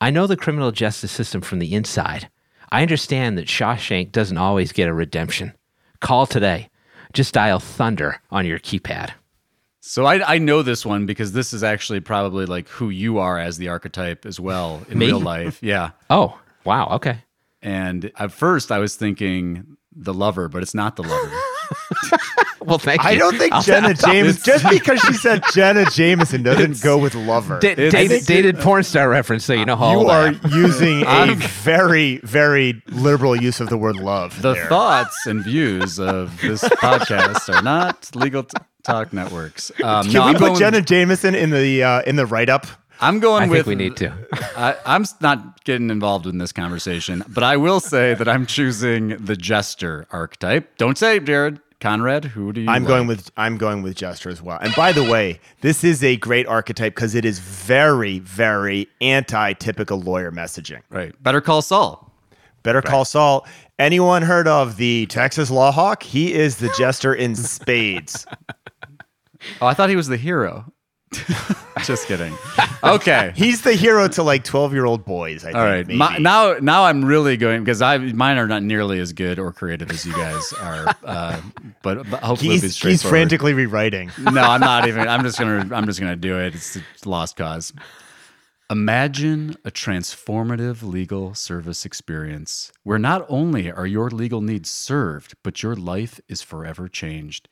I 0.00 0.10
know 0.10 0.26
the 0.26 0.36
criminal 0.36 0.70
justice 0.70 1.10
system 1.10 1.40
from 1.40 1.58
the 1.58 1.74
inside. 1.74 2.30
I 2.70 2.82
understand 2.82 3.36
that 3.38 3.46
Shawshank 3.46 4.12
doesn't 4.12 4.38
always 4.38 4.72
get 4.72 4.88
a 4.88 4.94
redemption. 4.94 5.54
Call 6.00 6.26
today. 6.26 6.70
Just 7.12 7.34
dial 7.34 7.58
Thunder 7.58 8.20
on 8.30 8.46
your 8.46 8.58
keypad. 8.58 9.12
So 9.80 10.04
I 10.04 10.34
I 10.34 10.38
know 10.38 10.62
this 10.62 10.84
one 10.84 11.06
because 11.06 11.32
this 11.32 11.54
is 11.54 11.64
actually 11.64 12.00
probably 12.00 12.44
like 12.44 12.68
who 12.68 12.90
you 12.90 13.18
are 13.18 13.38
as 13.38 13.56
the 13.56 13.68
archetype 13.68 14.26
as 14.26 14.38
well 14.38 14.82
in 14.90 14.98
Me? 14.98 15.06
real 15.06 15.20
life. 15.20 15.58
Yeah. 15.62 15.90
Oh, 16.10 16.38
wow. 16.68 16.88
Okay. 16.92 17.18
And 17.62 18.12
at 18.16 18.30
first 18.30 18.70
I 18.70 18.78
was 18.78 18.94
thinking 18.94 19.76
the 19.92 20.14
lover, 20.14 20.48
but 20.48 20.62
it's 20.62 20.74
not 20.74 20.94
the 20.96 21.02
lover. 21.02 21.32
Well, 22.60 22.78
thank 22.78 23.02
you. 23.02 23.08
I 23.08 23.14
don't 23.16 23.38
think 23.38 23.52
I'll- 23.52 23.62
Jenna 23.62 23.88
I'll- 24.04 24.12
Jameson, 24.12 24.42
just 24.44 24.68
because 24.68 25.00
she 25.00 25.14
said 25.14 25.42
Jenna 25.54 25.86
Jameson 25.86 26.42
doesn't 26.42 26.82
go 26.82 26.98
with 26.98 27.14
lover. 27.14 27.60
Da- 27.60 27.70
It's- 27.70 27.92
dated, 27.92 27.94
I 27.94 28.08
think- 28.08 28.26
dated 28.26 28.58
porn 28.58 28.82
star 28.82 29.08
reference, 29.08 29.44
so 29.46 29.54
you 29.54 29.64
know 29.64 29.76
how 29.76 29.92
you 29.92 30.06
are 30.08 30.26
am. 30.26 30.40
using 30.52 31.02
a 31.02 31.06
I'm- 31.06 31.36
very, 31.38 32.18
very 32.24 32.82
liberal 32.88 33.34
use 33.34 33.60
of 33.60 33.70
the 33.70 33.78
word 33.78 33.96
love. 33.96 34.42
The 34.42 34.52
there. 34.54 34.66
thoughts 34.66 35.24
and 35.26 35.42
views 35.42 35.98
of 35.98 36.38
this 36.42 36.62
podcast 36.62 37.48
are 37.54 37.62
not 37.62 38.10
legal 38.14 38.42
t- 38.42 38.56
talk 38.82 39.12
networks. 39.14 39.70
Um, 39.82 40.04
Can 40.04 40.12
no, 40.12 40.24
we 40.24 40.30
I'm 40.30 40.34
put 40.34 40.40
going, 40.48 40.58
Jenna 40.58 40.82
Jameson 40.82 41.34
in 41.34 41.50
the 41.50 41.82
uh, 41.82 42.02
in 42.02 42.16
the 42.16 42.26
write 42.26 42.50
up? 42.50 42.66
I'm 43.00 43.20
going 43.20 43.44
I 43.44 43.46
with 43.46 43.66
think 43.66 43.66
we 43.66 43.74
need 43.76 43.96
to. 43.98 44.12
I, 44.56 44.76
I'm 44.84 45.04
not 45.20 45.64
getting 45.64 45.90
involved 45.90 46.26
in 46.26 46.38
this 46.38 46.52
conversation, 46.52 47.22
but 47.28 47.44
I 47.44 47.56
will 47.56 47.80
say 47.80 48.14
that 48.14 48.28
I'm 48.28 48.46
choosing 48.46 49.16
the 49.24 49.36
jester 49.36 50.06
archetype. 50.10 50.76
Don't 50.78 50.98
say, 50.98 51.20
Jared. 51.20 51.60
Conrad, 51.80 52.24
who 52.24 52.52
do 52.52 52.60
you? 52.62 52.68
I'm 52.68 52.82
like? 52.82 52.88
going 52.88 53.06
with 53.06 53.30
I'm 53.36 53.56
going 53.56 53.82
with 53.82 53.94
Jester 53.94 54.30
as 54.30 54.42
well. 54.42 54.58
And 54.60 54.74
by 54.74 54.90
the 54.90 55.04
way, 55.04 55.38
this 55.60 55.84
is 55.84 56.02
a 56.02 56.16
great 56.16 56.44
archetype 56.48 56.96
because 56.96 57.14
it 57.14 57.24
is 57.24 57.38
very, 57.38 58.18
very 58.18 58.88
anti-typical 59.00 60.00
lawyer 60.00 60.32
messaging. 60.32 60.80
right. 60.90 61.14
Better 61.22 61.40
call 61.40 61.62
Saul. 61.62 62.12
Better 62.64 62.82
call 62.82 63.04
Saul. 63.04 63.46
Anyone 63.78 64.22
heard 64.22 64.48
of 64.48 64.76
the 64.76 65.06
Texas 65.06 65.52
Law 65.52 65.70
Hawk? 65.70 66.02
He 66.02 66.34
is 66.34 66.56
the 66.56 66.68
jester 66.76 67.14
in 67.14 67.36
spades. 67.36 68.26
Oh, 69.62 69.68
I 69.68 69.74
thought 69.74 69.88
he 69.88 69.94
was 69.94 70.08
the 70.08 70.16
hero. 70.16 70.64
Just 71.84 72.06
kidding. 72.06 72.34
Okay. 72.82 73.32
He's 73.36 73.62
the 73.62 73.74
hero 73.74 74.08
to 74.08 74.22
like 74.22 74.44
12 74.44 74.72
year 74.72 74.84
old 74.84 75.04
boys. 75.04 75.44
I 75.44 75.48
think. 75.48 75.56
All 75.56 75.64
right. 75.64 75.86
maybe. 75.86 75.98
My, 75.98 76.18
now, 76.18 76.56
now 76.60 76.84
I'm 76.84 77.04
really 77.04 77.36
going 77.36 77.62
because 77.62 77.82
I 77.82 77.98
mine 77.98 78.38
are 78.38 78.48
not 78.48 78.62
nearly 78.62 78.98
as 79.00 79.12
good 79.12 79.38
or 79.38 79.52
creative 79.52 79.90
as 79.90 80.04
you 80.04 80.12
guys 80.12 80.52
are. 80.54 80.94
Uh, 81.04 81.40
but, 81.82 82.08
but 82.10 82.22
hopefully, 82.22 82.30
it'll 82.30 82.40
be 82.40 82.50
he's, 82.50 82.62
he's 82.62 82.74
straightforward. 82.74 83.10
frantically 83.10 83.54
rewriting. 83.54 84.10
no, 84.18 84.42
I'm 84.42 84.60
not 84.60 84.88
even. 84.88 85.08
I'm 85.08 85.22
just 85.22 85.38
gonna. 85.38 85.74
I'm 85.74 85.86
just 85.86 86.00
gonna 86.00 86.16
do 86.16 86.38
it. 86.38 86.54
It's 86.54 86.76
a 86.76 86.82
lost 87.08 87.36
cause. 87.36 87.72
Imagine 88.70 89.56
a 89.64 89.70
transformative 89.70 90.82
legal 90.82 91.34
service 91.34 91.86
experience 91.86 92.70
where 92.82 92.98
not 92.98 93.24
only 93.30 93.72
are 93.72 93.86
your 93.86 94.10
legal 94.10 94.42
needs 94.42 94.68
served, 94.68 95.34
but 95.42 95.62
your 95.62 95.74
life 95.74 96.20
is 96.28 96.42
forever 96.42 96.86
changed. 96.86 97.48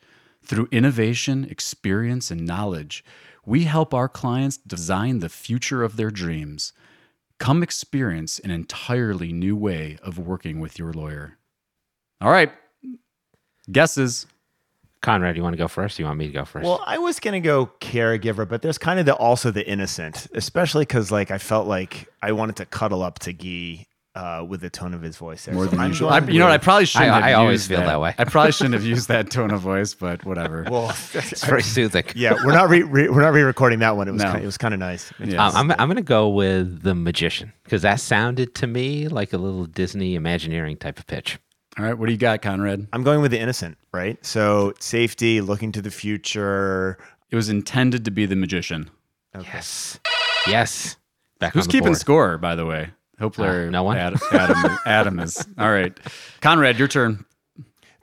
Through 0.47 0.69
innovation, 0.71 1.45
experience, 1.45 2.31
and 2.31 2.47
knowledge, 2.47 3.05
we 3.45 3.65
help 3.65 3.93
our 3.93 4.09
clients 4.09 4.57
design 4.57 5.19
the 5.19 5.29
future 5.29 5.83
of 5.83 5.97
their 5.97 6.11
dreams. 6.11 6.73
Come 7.39 7.63
experience 7.63 8.39
an 8.39 8.53
entirely 8.53 9.33
new 9.33 9.57
way 9.57 9.99
of 10.03 10.19
working 10.19 10.61
with 10.61 10.79
your 10.79 10.93
lawyer. 10.93 11.37
All 12.21 12.31
right. 12.31 12.53
Guesses. 13.71 14.27
Conrad, 15.03 15.37
you 15.37 15.43
want 15.43 15.53
to 15.53 15.59
go 15.59 15.69
first? 15.69 15.99
Or 15.99 16.03
you 16.03 16.07
want 16.07 16.19
me 16.19 16.29
to 16.29 16.33
go 16.33 16.45
first? 16.45 16.65
Well, 16.65 16.83
I 16.87 16.99
was 16.99 17.21
gonna 17.21 17.41
go 17.41 17.71
caregiver, 17.81 18.49
but 18.49 18.63
there's 18.63 18.79
kind 18.79 18.99
of 18.99 19.07
the 19.07 19.15
also 19.15 19.51
the 19.51 19.69
innocent, 19.69 20.29
especially 20.33 20.83
because 20.83 21.11
like 21.11 21.31
I 21.31 21.39
felt 21.39 21.67
like 21.67 22.09
I 22.23 22.33
wanted 22.33 22.57
to 22.57 22.67
cuddle 22.67 23.03
up 23.03 23.19
to 23.21 23.33
Guy 23.33 23.87
uh, 24.17 24.45
with 24.49 24.61
the 24.63 24.71
tone 24.71 24.95
of 24.95 25.03
his 25.03 25.17
voice. 25.17 25.45
There. 25.45 25.55
More 25.55 25.65
So 25.67 25.71
than 25.71 25.81
I'm 25.81 25.91
usual. 25.91 26.09
I, 26.09 26.19
you 26.21 26.39
know 26.39 26.47
what? 26.47 26.53
I 26.55 26.59
probably 26.59 26.87
shouldn't. 26.87 27.11
I- 27.13 27.15
have 27.17 27.25
I 27.25 27.33
always 27.35 27.61
used 27.61 27.69
feel 27.69 27.81
that 27.87 28.01
way. 28.01 28.15
I 28.19 28.25
probably 28.25 28.51
shouldn't 28.53 28.75
have 28.75 28.85
used 28.85 29.09
that 29.09 29.31
tone 29.31 29.51
of 29.53 29.61
voice, 29.61 29.95
but 29.95 30.25
whatever. 30.25 30.65
well, 30.71 30.91
it's 31.13 31.45
very 31.47 31.63
soothing. 31.63 32.05
yeah, 32.17 32.33
we're 32.45 32.53
not 32.55 32.69
re- 32.69 32.83
re- 32.83 33.09
we're 33.09 33.21
not 33.23 33.33
re-recording 33.35 33.79
that 33.81 33.97
one. 33.97 34.09
It 34.09 34.13
was 34.13 34.23
No. 34.23 34.31
kind 34.33 34.43
it 34.43 34.47
was 34.47 34.59
kind 34.59 34.75
of 34.75 34.81
nice. 34.81 35.13
Yeah. 35.23 35.47
Um, 35.47 35.71
I'm, 35.71 35.81
I'm 35.81 35.89
going 35.89 35.97
to 35.97 36.03
go 36.03 36.29
with 36.31 36.83
the 36.83 36.95
magician 36.95 37.53
because 37.65 37.83
that 37.83 38.01
sounded 38.01 38.55
to 38.57 38.67
me 38.67 39.07
like 39.09 39.33
a 39.33 39.39
little 39.39 39.67
Disney 39.67 40.15
Imagineering 40.17 40.79
type 40.79 40.99
of 40.99 41.07
pitch. 41.07 41.39
All 41.79 41.85
right, 41.85 41.93
what 41.93 42.07
do 42.07 42.13
you 42.13 42.19
got, 42.19 42.41
Conrad? 42.41 42.87
I'm 42.95 43.03
going 43.03 43.21
with 43.21 43.33
the 43.33 43.39
innocent, 43.39 43.77
right? 43.93 44.17
So 44.25 44.73
safety, 44.81 45.43
looking 45.43 45.73
to 45.73 45.83
the 45.83 45.91
future. 45.91 46.97
It 47.31 47.37
was 47.37 47.51
intended 47.51 48.05
to 48.07 48.11
be 48.11 48.25
the 48.25 48.37
magician. 48.37 48.89
Yes. 49.39 49.99
Yes. 50.47 50.97
Back 51.39 51.53
Who's 51.53 51.65
on 51.65 51.69
the 51.69 51.73
keeping 51.73 51.89
board. 51.89 51.99
score, 51.99 52.39
by 52.39 52.55
the 52.55 52.65
way? 52.65 52.89
Hopefully, 53.19 53.49
Uh, 53.49 53.71
no 53.71 53.83
one? 53.83 53.97
Adam, 53.97 54.21
Adam, 54.33 54.79
Adam 54.87 55.19
is 55.21 55.47
all 55.59 55.71
right. 55.71 55.99
Conrad, 56.41 56.79
your 56.79 56.89
turn. 56.89 57.25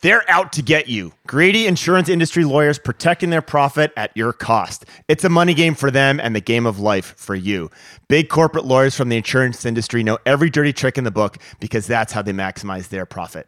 They're 0.02 0.30
out 0.30 0.52
to 0.54 0.62
get 0.62 0.90
you. 0.90 1.14
Greedy 1.28 1.66
insurance 1.66 2.10
industry 2.10 2.44
lawyers 2.44 2.78
protecting 2.78 3.30
their 3.30 3.42
profit 3.42 3.94
at 3.96 4.12
your 4.18 4.34
cost. 4.34 4.84
It's 5.08 5.24
a 5.24 5.30
money 5.30 5.54
game 5.54 5.76
for 5.76 5.90
them 5.90 6.20
and 6.20 6.36
the 6.36 6.42
game 6.42 6.66
of 6.66 6.78
life 6.78 7.14
for 7.18 7.36
you. 7.36 7.70
Big 8.10 8.28
corporate 8.28 8.66
lawyers 8.66 8.98
from 8.98 9.08
the 9.08 9.16
insurance 9.16 9.64
industry 9.66 10.04
know 10.04 10.18
every 10.26 10.50
dirty 10.50 10.74
trick 10.74 10.98
in 10.98 11.06
the 11.06 11.12
book 11.12 11.38
because 11.62 11.88
that's 11.88 12.12
how 12.12 12.22
they 12.22 12.34
maximize 12.34 12.90
their 12.90 13.06
profit. 13.06 13.48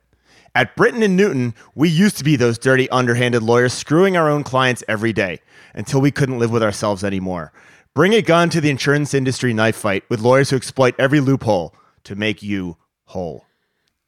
At 0.53 0.78
Britton 0.78 1.03
and 1.03 1.18
Newton, 1.18 1.53
we 1.76 1.89
used 1.89 2.18
to 2.20 2.24
be 2.24 2.38
those 2.38 2.57
dirty, 2.57 2.89
underhanded 2.89 3.43
lawyers 3.43 3.74
screwing 3.74 4.16
our 4.16 4.30
own 4.30 4.43
clients 4.45 4.82
every 4.88 5.11
day 5.11 5.41
until 5.74 5.99
we 5.99 6.11
couldn't 6.11 6.39
live 6.39 6.51
with 6.51 6.63
ourselves 6.63 7.03
anymore. 7.03 7.51
Bring 7.96 8.14
a 8.14 8.22
gun 8.22 8.50
to 8.50 8.60
the 8.60 8.70
insurance 8.70 9.14
industry 9.14 9.54
knife 9.54 9.78
fight 9.78 10.04
with 10.10 10.20
lawyers 10.20 10.50
who 10.50 10.58
exploit 10.58 10.96
every 11.00 11.22
loophole 11.22 11.74
to 12.04 12.14
make 12.16 12.43
you 12.43 12.76
whole. 13.06 13.46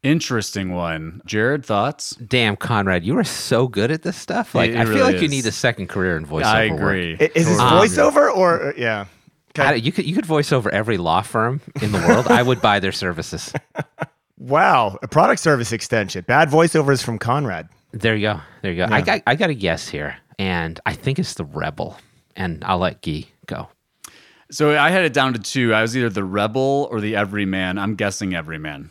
Interesting 0.04 0.74
one. 0.74 1.22
Jared, 1.26 1.66
thoughts? 1.66 2.12
Damn, 2.18 2.58
Conrad, 2.58 3.06
you 3.06 3.18
are 3.18 3.24
so 3.24 3.68
good 3.70 3.90
at 3.90 4.02
this 4.04 4.18
stuff. 4.18 4.54
Like, 4.54 4.72
It 4.72 4.78
I 4.78 4.84
feel 4.84 4.96
really 4.96 5.14
like 5.14 5.22
you 5.22 5.30
need 5.30 5.46
a 5.46 5.54
second 5.54 5.88
career 5.88 6.18
in 6.18 6.26
voiceover. 6.26 6.44
I 6.44 6.68
work. 6.70 6.80
agree. 6.80 7.18
I- 7.20 7.32
Is 7.34 7.48
this 7.48 7.58
Totally. 7.58 7.88
voiceover 7.88 8.36
or 8.36 8.70
uh, 8.70 8.74
yeah? 8.78 9.06
I 9.58 9.74
you 9.74 9.92
could 9.92 10.06
you 10.06 10.14
could 10.14 10.26
voice 10.26 10.52
over 10.52 10.70
every 10.70 10.98
law 10.98 11.22
firm 11.24 11.62
in 11.82 11.92
the 11.92 11.98
world. 12.00 12.28
I 12.28 12.44
would 12.44 12.62
buy 12.62 12.80
their 12.80 12.92
services. 12.92 13.52
Wow, 14.40 15.00
a 15.02 15.08
product 15.08 15.42
service 15.42 15.72
extension. 15.72 16.24
Bad 16.28 16.50
voiceovers 16.50 17.04
from 17.04 17.18
Conrad. 17.18 17.70
There 17.92 18.16
you 18.16 18.22
go. 18.28 18.40
There 18.62 18.72
you 18.72 18.86
go. 18.86 18.94
I 18.94 19.02
got 19.02 19.22
I 19.26 19.34
got 19.34 19.50
a 19.50 19.56
guess 19.56 19.88
here, 19.90 20.16
and 20.38 20.80
I 20.86 20.94
think 20.94 21.18
it's 21.18 21.34
the 21.34 21.44
rebel. 21.44 21.98
And 22.36 22.64
I'll 22.64 22.78
let 22.78 23.02
Guy 23.02 23.26
go. 23.48 23.68
So 24.50 24.78
I 24.78 24.89
had 24.89 25.04
it 25.04 25.14
down 25.14 25.34
to 25.34 25.39
two. 25.39 25.74
I 25.74 25.82
was 25.82 25.95
either 25.98 26.10
the 26.10 26.24
rebel 26.24 26.88
or 26.91 27.02
the 27.02 27.16
everyman. 27.16 27.78
I'm 27.78 27.95
guessing 27.95 28.34
everyman. 28.34 28.89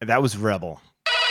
That 0.00 0.20
was 0.20 0.36
Rebel. 0.36 0.80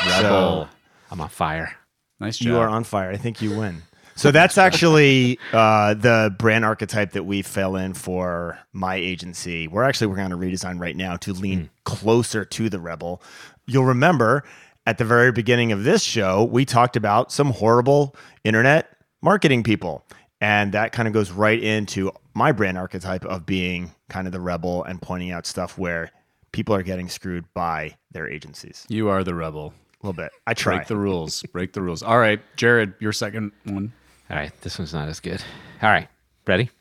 Rebel. 0.08 0.68
I'm 1.12 1.20
on 1.20 1.30
fire. 1.30 1.76
nice 2.20 2.38
job. 2.38 2.48
You 2.48 2.58
are 2.58 2.70
on 2.70 2.84
fire. 2.86 3.12
I 3.12 3.18
think 3.18 3.42
you 3.42 3.58
win. 3.58 3.82
So 4.16 4.32
that's 4.32 4.58
actually 4.58 5.40
uh, 5.52 5.94
the 5.94 6.34
brand 6.38 6.64
archetype 6.64 7.12
that 7.14 7.24
we 7.24 7.42
fell 7.42 7.76
in 7.76 7.94
for 7.94 8.60
my 8.72 8.96
agency. 8.96 9.68
We're 9.68 9.84
actually 9.84 10.08
working 10.08 10.26
on 10.26 10.32
a 10.32 10.38
redesign 10.38 10.80
right 10.80 10.96
now 10.96 11.16
to 11.18 11.34
lean 11.34 11.70
closer 11.86 12.46
to 12.46 12.70
the 12.70 12.80
Rebel. 12.80 13.22
You'll 13.68 13.86
remember 13.86 14.44
at 14.86 14.98
the 14.98 15.06
very 15.06 15.32
beginning 15.32 15.72
of 15.72 15.84
this 15.84 16.04
show, 16.04 16.44
we 16.44 16.66
talked 16.66 16.96
about 16.96 17.32
some 17.32 17.52
horrible 17.52 18.16
internet 18.44 18.96
marketing 19.22 19.64
people. 19.64 20.06
And 20.42 20.72
that 20.74 20.92
kind 20.92 21.08
of 21.08 21.14
goes 21.14 21.32
right 21.32 21.62
into 21.62 22.12
my 22.34 22.52
brand 22.52 22.78
archetype 22.78 23.24
of 23.26 23.46
being 23.46 23.92
kind 24.10 24.28
of 24.28 24.34
the 24.34 24.42
rebel 24.42 24.84
and 24.84 25.02
pointing 25.02 25.32
out 25.32 25.46
stuff 25.46 25.78
where 25.78 26.12
people 26.52 26.74
are 26.76 26.82
getting 26.84 27.08
screwed 27.10 27.46
by 27.54 27.96
their 28.12 28.28
agencies. 28.28 28.86
You 28.90 29.10
are 29.10 29.24
the 29.24 29.36
rebel. 29.36 29.74
A 30.02 30.08
little 30.08 30.14
bit. 30.24 30.32
I 30.48 30.56
try. 30.56 30.78
Break 30.78 30.88
the 30.88 30.98
rules. 30.98 31.44
Break 31.54 31.74
the 31.74 31.82
rules. 31.82 32.02
All 32.02 32.18
right, 32.18 32.42
Jared, 32.58 32.96
your 33.00 33.14
second 33.14 33.52
one. 33.66 33.94
All 34.32 34.38
right, 34.38 34.52
this 34.62 34.80
one's 34.80 34.94
not 34.94 35.08
as 35.08 35.20
good. 35.20 35.44
All 35.84 35.90
right, 35.90 36.08
ready? 36.48 36.72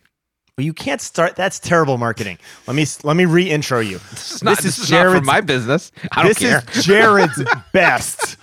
Well, 0.56 0.64
you 0.64 0.72
can't 0.72 1.00
start. 1.02 1.36
That's 1.36 1.58
terrible 1.58 1.98
marketing. 1.98 2.38
Let 2.66 2.76
me 2.76 2.86
let 3.02 3.16
me 3.16 3.26
re-intro 3.26 3.80
you. 3.80 3.98
This 4.10 4.32
is 4.36 4.42
not, 4.42 4.56
this 4.58 4.78
is 4.78 4.90
not 4.90 5.14
for 5.14 5.22
my 5.22 5.40
business. 5.42 5.92
I 6.12 6.22
don't 6.22 6.30
this 6.30 6.38
care. 6.38 6.62
is 6.74 6.84
Jared's 6.84 7.42
best. 7.72 8.36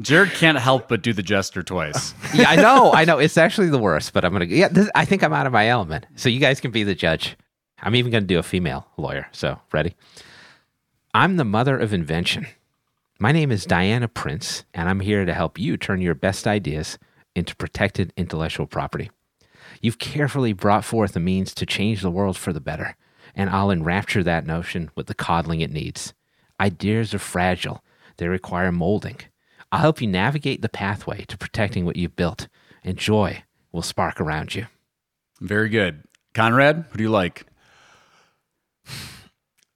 Jared 0.00 0.30
can't 0.32 0.58
help 0.58 0.88
but 0.88 1.02
do 1.02 1.12
the 1.12 1.22
gesture 1.22 1.62
twice. 1.62 2.14
yeah, 2.34 2.48
I 2.48 2.56
know. 2.56 2.92
I 2.92 3.04
know. 3.04 3.18
It's 3.18 3.36
actually 3.36 3.68
the 3.68 3.78
worst, 3.78 4.12
but 4.12 4.24
I'm 4.24 4.32
gonna. 4.32 4.44
Yeah, 4.44 4.68
this, 4.68 4.88
I 4.94 5.04
think 5.04 5.22
I'm 5.22 5.32
out 5.32 5.46
of 5.46 5.52
my 5.52 5.68
element. 5.68 6.06
So 6.14 6.28
you 6.28 6.38
guys 6.38 6.60
can 6.60 6.70
be 6.70 6.84
the 6.84 6.94
judge. 6.94 7.36
I'm 7.80 7.94
even 7.94 8.12
gonna 8.12 8.26
do 8.26 8.38
a 8.38 8.44
female 8.44 8.86
lawyer. 8.96 9.28
So 9.32 9.58
ready? 9.72 9.94
I'm 11.14 11.36
the 11.36 11.44
mother 11.44 11.76
of 11.78 11.92
invention. 11.92 12.46
My 13.18 13.32
name 13.32 13.50
is 13.50 13.66
Diana 13.66 14.06
Prince, 14.06 14.64
and 14.72 14.88
I'm 14.88 15.00
here 15.00 15.24
to 15.24 15.34
help 15.34 15.58
you 15.58 15.76
turn 15.76 16.00
your 16.00 16.14
best 16.14 16.46
ideas 16.46 16.98
into 17.34 17.56
protected 17.56 18.12
intellectual 18.16 18.66
property. 18.66 19.10
You've 19.82 19.98
carefully 19.98 20.52
brought 20.52 20.84
forth 20.84 21.16
a 21.16 21.20
means 21.20 21.52
to 21.54 21.66
change 21.66 22.02
the 22.02 22.10
world 22.10 22.36
for 22.36 22.52
the 22.52 22.60
better, 22.60 22.96
and 23.34 23.50
I'll 23.50 23.72
enrapture 23.72 24.22
that 24.22 24.46
notion 24.46 24.90
with 24.94 25.08
the 25.08 25.14
coddling 25.14 25.60
it 25.60 25.72
needs. 25.72 26.14
Ideas 26.60 27.12
are 27.12 27.18
fragile, 27.18 27.82
they 28.18 28.28
require 28.28 28.70
molding. 28.70 29.16
I'll 29.70 29.80
help 29.80 30.00
you 30.00 30.06
navigate 30.06 30.62
the 30.62 30.68
pathway 30.68 31.24
to 31.26 31.36
protecting 31.36 31.84
what 31.84 31.96
you've 31.96 32.16
built, 32.16 32.48
and 32.82 32.96
joy 32.96 33.42
will 33.72 33.82
spark 33.82 34.20
around 34.20 34.54
you. 34.54 34.66
Very 35.40 35.68
good. 35.68 36.04
Conrad, 36.34 36.86
who 36.90 36.98
do 36.98 37.04
you 37.04 37.10
like? 37.10 37.46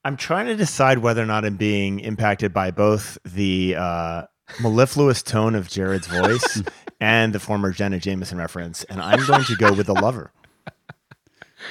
I'm 0.05 0.17
trying 0.17 0.47
to 0.47 0.57
decide 0.57 0.99
whether 0.99 1.23
or 1.23 1.27
not 1.27 1.45
I'm 1.45 1.57
being 1.57 2.01
impacted 2.01 2.53
by 2.53 2.71
both 2.73 3.19
the 3.25 3.77
uh, 3.79 4.23
mellifluous 4.61 5.23
tone 5.23 5.55
of 5.55 5.69
Jared's 5.69 6.09
voice 6.09 6.63
and 7.01 7.33
the 7.33 7.39
former 7.39 7.71
Jenna 7.71 7.99
Jameson 7.99 8.39
reference, 8.39 8.85
and 8.85 9.01
I'm 9.01 9.25
going 9.27 9.45
to 9.45 9.57
go 9.57 9.73
with 9.73 9.87
the 9.87 9.95
lover. 9.95 10.33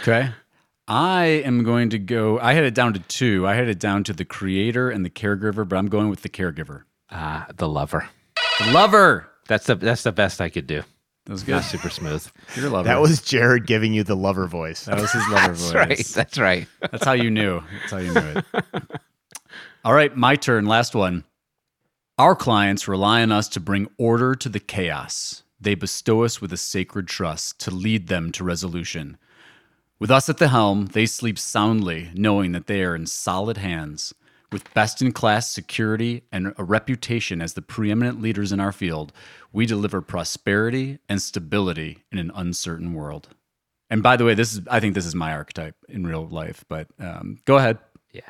Okay. 0.02 0.30
I 0.88 1.26
am 1.26 1.64
going 1.64 1.90
to 1.90 2.00
go. 2.00 2.40
I 2.40 2.54
had 2.54 2.64
it 2.64 2.74
down 2.74 2.94
to 2.94 3.00
two. 3.00 3.48
I 3.48 3.56
had 3.56 3.68
it 3.68 3.80
down 3.80 4.04
to 4.06 4.14
the 4.14 4.26
creator 4.26 4.90
and 4.90 5.06
the 5.06 5.10
caregiver, 5.10 5.68
but 5.68 5.78
I'm 5.78 5.88
going 5.88 6.10
with 6.10 6.22
the 6.22 6.30
caregiver. 6.30 6.84
Uh, 7.12 7.44
the 7.58 7.68
lover. 7.68 8.08
The 8.60 8.72
lover. 8.72 9.28
That's 9.48 9.66
the 9.68 9.76
that's 9.76 10.04
the 10.04 10.12
best 10.12 10.40
I 10.42 10.50
could 10.50 10.68
do. 10.68 10.84
That 11.26 11.34
was 11.34 11.48
Not 11.48 11.62
good. 11.64 11.70
super 11.70 11.90
smooth. 11.90 12.26
You're 12.56 12.68
a 12.68 12.70
lover. 12.70 12.88
That 12.88 13.02
was 13.02 13.22
Jared 13.22 13.68
giving 13.68 13.94
you 13.94 14.04
the 14.04 14.16
lover 14.16 14.48
voice. 14.48 14.86
that 14.86 15.00
was 15.00 15.12
his 15.12 15.28
lover 15.30 15.54
voice. 15.54 15.72
That's 15.74 15.76
right. 15.76 16.16
That's 16.16 16.38
right. 16.40 16.68
That's 16.92 17.06
how 17.06 17.12
you 17.14 17.30
knew. 17.30 17.62
That's 17.82 17.92
how 17.92 17.98
you 17.98 18.14
knew 18.14 18.42
it. 18.54 18.84
All 19.86 19.94
right, 19.94 20.16
my 20.16 20.36
turn. 20.36 20.66
Last 20.66 20.96
one. 20.96 21.24
Our 22.18 22.36
clients 22.36 22.88
rely 22.88 23.22
on 23.24 23.32
us 23.32 23.48
to 23.50 23.60
bring 23.60 23.88
order 23.98 24.36
to 24.36 24.50
the 24.50 24.60
chaos. 24.60 25.44
They 25.60 25.76
bestow 25.76 26.24
us 26.24 26.40
with 26.42 26.54
a 26.54 26.58
sacred 26.58 27.08
trust 27.08 27.60
to 27.62 27.72
lead 27.72 28.08
them 28.08 28.32
to 28.34 28.44
resolution. 28.44 29.18
With 30.00 30.12
us 30.12 30.30
at 30.30 30.38
the 30.38 30.48
helm, 30.48 30.88
they 30.88 31.06
sleep 31.06 31.38
soundly, 31.38 32.10
knowing 32.16 32.52
that 32.54 32.68
they 32.68 32.84
are 32.84 32.96
in 32.96 33.06
solid 33.06 33.58
hands. 33.58 34.14
With 34.52 34.74
best 34.74 35.02
in 35.02 35.14
class 35.14 35.50
security 35.50 36.24
and 36.32 36.54
a 36.58 36.64
reputation 36.64 37.42
as 37.42 37.54
the 37.54 37.62
preeminent 37.62 38.22
leaders 38.22 38.52
in 38.52 38.60
our 38.60 38.74
field, 38.74 39.14
we 39.54 39.66
deliver 39.66 40.02
prosperity 40.02 41.00
and 41.08 41.22
stability 41.22 42.00
in 42.12 42.18
an 42.18 42.32
uncertain 42.36 42.94
world. 42.94 43.30
And 43.90 44.04
by 44.04 44.18
the 44.18 44.26
way, 44.26 44.34
this 44.34 44.54
is 44.54 44.62
I 44.70 44.82
think 44.82 44.94
this 44.94 45.06
is 45.06 45.16
my 45.16 45.32
archetype 45.32 45.76
in 45.88 46.06
real 46.06 46.28
life, 46.28 46.66
but 46.68 46.88
um, 47.00 47.40
go 47.46 47.58
ahead. 47.58 47.78
Yeah. 48.12 48.22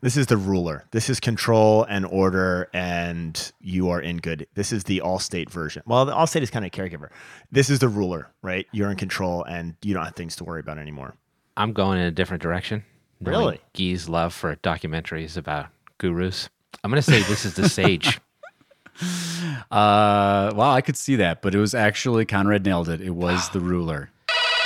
This 0.00 0.16
is 0.16 0.26
the 0.26 0.36
ruler. 0.36 0.86
This 0.92 1.10
is 1.10 1.20
control 1.20 1.84
and 1.84 2.06
order, 2.06 2.70
and 2.72 3.52
you 3.60 3.90
are 3.90 4.00
in 4.00 4.16
good. 4.16 4.46
This 4.54 4.72
is 4.72 4.84
the 4.84 5.02
Allstate 5.04 5.50
version. 5.50 5.82
Well, 5.84 6.06
the 6.06 6.12
Allstate 6.12 6.40
is 6.42 6.50
kind 6.50 6.64
of 6.64 6.72
a 6.72 6.76
caregiver. 6.76 7.10
This 7.52 7.68
is 7.68 7.80
the 7.80 7.88
ruler, 7.88 8.30
right? 8.40 8.66
You're 8.72 8.90
in 8.90 8.96
control, 8.96 9.44
and 9.44 9.76
you 9.82 9.92
don't 9.92 10.04
have 10.04 10.16
things 10.16 10.36
to 10.36 10.44
worry 10.44 10.60
about 10.60 10.78
anymore. 10.78 11.14
I'm 11.56 11.74
going 11.74 11.98
in 11.98 12.06
a 12.06 12.10
different 12.10 12.42
direction. 12.42 12.82
Knowing 13.20 13.38
Really? 13.38 13.60
Guy's 13.76 14.08
love 14.08 14.32
for 14.34 14.56
documentaries 14.56 15.36
about 15.36 15.66
gurus. 15.98 16.48
I'm 16.82 16.90
going 16.90 17.02
to 17.02 17.10
say 17.10 17.20
this 17.22 17.44
is 17.44 17.54
the 17.54 17.68
sage. 17.68 18.20
Uh, 19.70 20.52
wow, 20.54 20.72
I 20.72 20.82
could 20.82 20.96
see 20.96 21.16
that, 21.16 21.40
but 21.40 21.54
it 21.54 21.58
was 21.58 21.74
actually 21.74 22.26
Conrad 22.26 22.66
nailed 22.66 22.88
it. 22.90 23.00
It 23.00 23.10
was 23.14 23.48
the 23.50 23.60
ruler. 23.60 24.10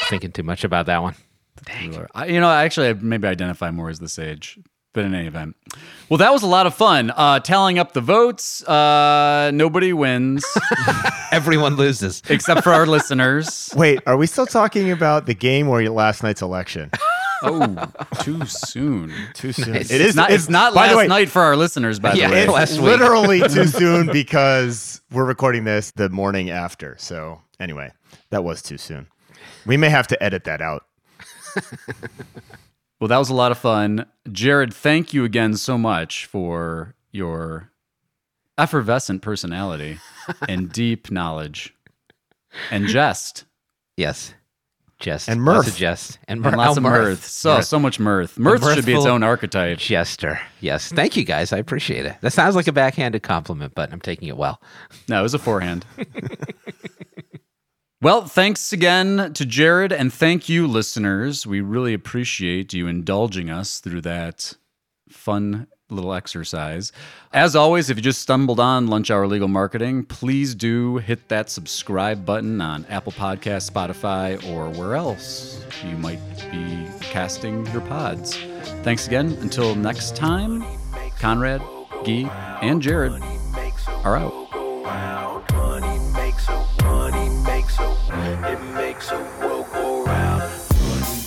Thinking 0.09 0.33
too 0.33 0.43
much 0.43 0.65
about 0.65 0.87
that 0.87 1.03
one. 1.03 1.15
ruler. 1.83 2.09
I, 2.15 2.27
you 2.27 2.41
know, 2.41 2.49
I 2.49 2.65
actually, 2.65 2.89
I 2.89 2.93
maybe 2.95 3.29
identify 3.29 3.71
more 3.71 3.91
as 3.91 4.01
the 4.01 4.09
sage. 4.09 4.59
But 4.93 5.05
in 5.05 5.15
any 5.15 5.27
event, 5.27 5.57
well, 6.09 6.19
that 6.19 6.33
was 6.33 6.43
a 6.43 6.47
lot 6.47 6.67
of 6.67 6.75
fun. 6.75 7.13
Uh, 7.15 7.41
tallying 7.41 7.81
up 7.81 7.93
the 7.95 8.01
votes, 8.01 8.63
uh, 8.69 9.51
nobody 9.53 9.93
wins 9.93 10.45
Everyone 11.33 11.75
loses. 11.75 12.23
except 12.29 12.63
for 12.63 12.73
our 12.73 12.87
listeners. 12.87 13.73
Wait, 13.77 14.01
are 14.07 14.17
we 14.17 14.27
still 14.29 14.47
talking 14.47 14.93
about 14.93 15.27
the 15.27 15.35
game 15.35 15.69
or 15.69 15.83
last 15.91 16.23
night's 16.23 16.43
election? 16.43 16.91
Oh, 17.45 17.93
too 18.23 18.45
soon. 18.47 19.13
Too 19.35 19.53
soon. 19.53 19.75
Nice. 19.75 19.91
It's 19.91 20.15
not. 20.15 20.31
It's 20.31 20.49
not 20.49 20.75
last 20.75 20.97
way, 20.97 21.07
night 21.07 21.29
for 21.29 21.43
our 21.43 21.57
listeners. 21.57 21.99
By 22.01 22.15
Yeah, 22.15 22.29
the 22.29 22.35
way, 22.35 22.43
it's 22.43 22.53
last 22.53 22.73
week. 22.73 22.83
literally 22.83 23.41
too 23.49 23.67
soon 23.67 24.07
because 24.13 25.01
we're 25.13 25.25
recording 25.25 25.65
this 25.65 25.91
the 25.93 26.09
morning 26.09 26.51
after. 26.51 26.97
So 26.99 27.41
anyway, 27.61 27.91
that 28.31 28.43
was 28.45 28.63
too 28.63 28.79
soon. 28.79 29.07
We 29.67 29.77
may 29.77 29.89
have 29.91 30.07
to 30.09 30.23
edit 30.23 30.45
that 30.45 30.61
out. 30.61 30.85
Well, 33.01 33.09
that 33.09 33.19
was 33.19 33.29
a 33.29 33.35
lot 33.35 33.53
of 33.53 33.59
fun. 33.59 34.07
Jared, 34.33 34.73
thank 34.73 35.13
you 35.13 35.25
again 35.25 35.55
so 35.57 35.77
much 35.77 36.25
for 36.25 36.95
your 37.13 37.71
effervescent 38.57 39.21
personality 39.21 39.99
and 40.49 40.73
deep 40.73 41.11
knowledge 41.11 41.75
and 42.71 42.87
jest 42.87 43.45
Yes. 43.97 44.33
Jest. 45.05 45.29
And 45.29 45.45
Lots 45.45 45.67
mirth. 45.67 45.69
of 45.69 45.77
jest. 45.77 46.19
And, 46.27 46.45
and 46.47 46.57
lots 46.57 46.79
oh, 46.79 46.79
of 46.79 46.83
mirth. 46.83 47.27
So, 47.27 47.61
so 47.61 47.79
much 47.79 48.01
mirth. 48.01 48.39
Mirth 48.39 48.65
should 48.75 48.87
be 48.87 48.95
its 48.95 49.05
own 49.05 49.23
archetype. 49.23 49.77
Jester. 49.77 50.41
Yes. 50.61 50.91
Thank 50.91 51.15
you 51.15 51.25
guys. 51.25 51.53
I 51.53 51.59
appreciate 51.59 52.07
it. 52.07 52.17
That 52.23 52.33
sounds 52.33 52.57
like 52.57 52.67
a 52.67 52.73
backhanded 52.73 53.23
compliment, 53.23 53.75
but 53.75 53.93
I'm 53.93 54.01
taking 54.01 54.29
it 54.29 54.37
well. 54.39 54.63
No, 55.07 55.21
it 55.21 55.23
was 55.23 55.35
a 55.35 55.39
forehand. 55.39 55.85
well, 58.01 58.25
thanks 58.25 58.73
again 58.73 59.35
to 59.35 59.45
Jared, 59.45 59.93
and 59.93 60.11
thank 60.11 60.49
you, 60.49 60.67
listeners. 60.67 61.47
We 61.47 61.61
really 61.61 61.93
appreciate 61.93 62.73
you 62.73 62.87
indulging 62.87 63.51
us 63.51 63.81
through 63.81 64.01
that 64.03 64.55
fun 65.11 65.67
little 65.91 66.15
exercise. 66.15 66.93
As 67.33 67.55
always, 67.55 67.91
if 67.91 67.97
you 67.97 68.03
just 68.03 68.23
stumbled 68.23 68.59
on 68.59 68.87
Lunch 68.87 69.11
Hour 69.11 69.27
Legal 69.27 69.49
Marketing, 69.49 70.05
please 70.05 70.55
do 70.55 70.99
hit 70.99 71.29
that 71.29 71.51
subscribe 71.51 72.25
button 72.25 72.61
on 72.61 72.87
Apple 72.89 73.13
Podcasts, 73.13 73.71
Spotify, 73.71 74.43
or 74.51 74.71
where 74.71 74.95
else 74.95 75.65
you 75.85 75.97
might 75.99 76.21
be 76.51 76.87
casting 77.01 77.67
your 77.67 77.83
pods. 77.83 78.37
Thanks 78.83 79.07
again. 79.07 79.33
Until 79.41 79.75
next 79.75 80.17
time, 80.17 80.65
Conrad, 81.19 81.61
Guy, 82.05 82.59
and 82.63 82.81
Jared 82.81 83.23
are 84.05 84.17
out. 84.17 84.33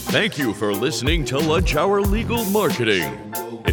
Thank 0.10 0.38
you 0.38 0.54
for 0.54 0.74
listening 0.74 1.26
to 1.26 1.38
Lunch 1.38 1.76
Hour 1.76 2.02
Legal 2.02 2.46
Marketing. 2.46 3.27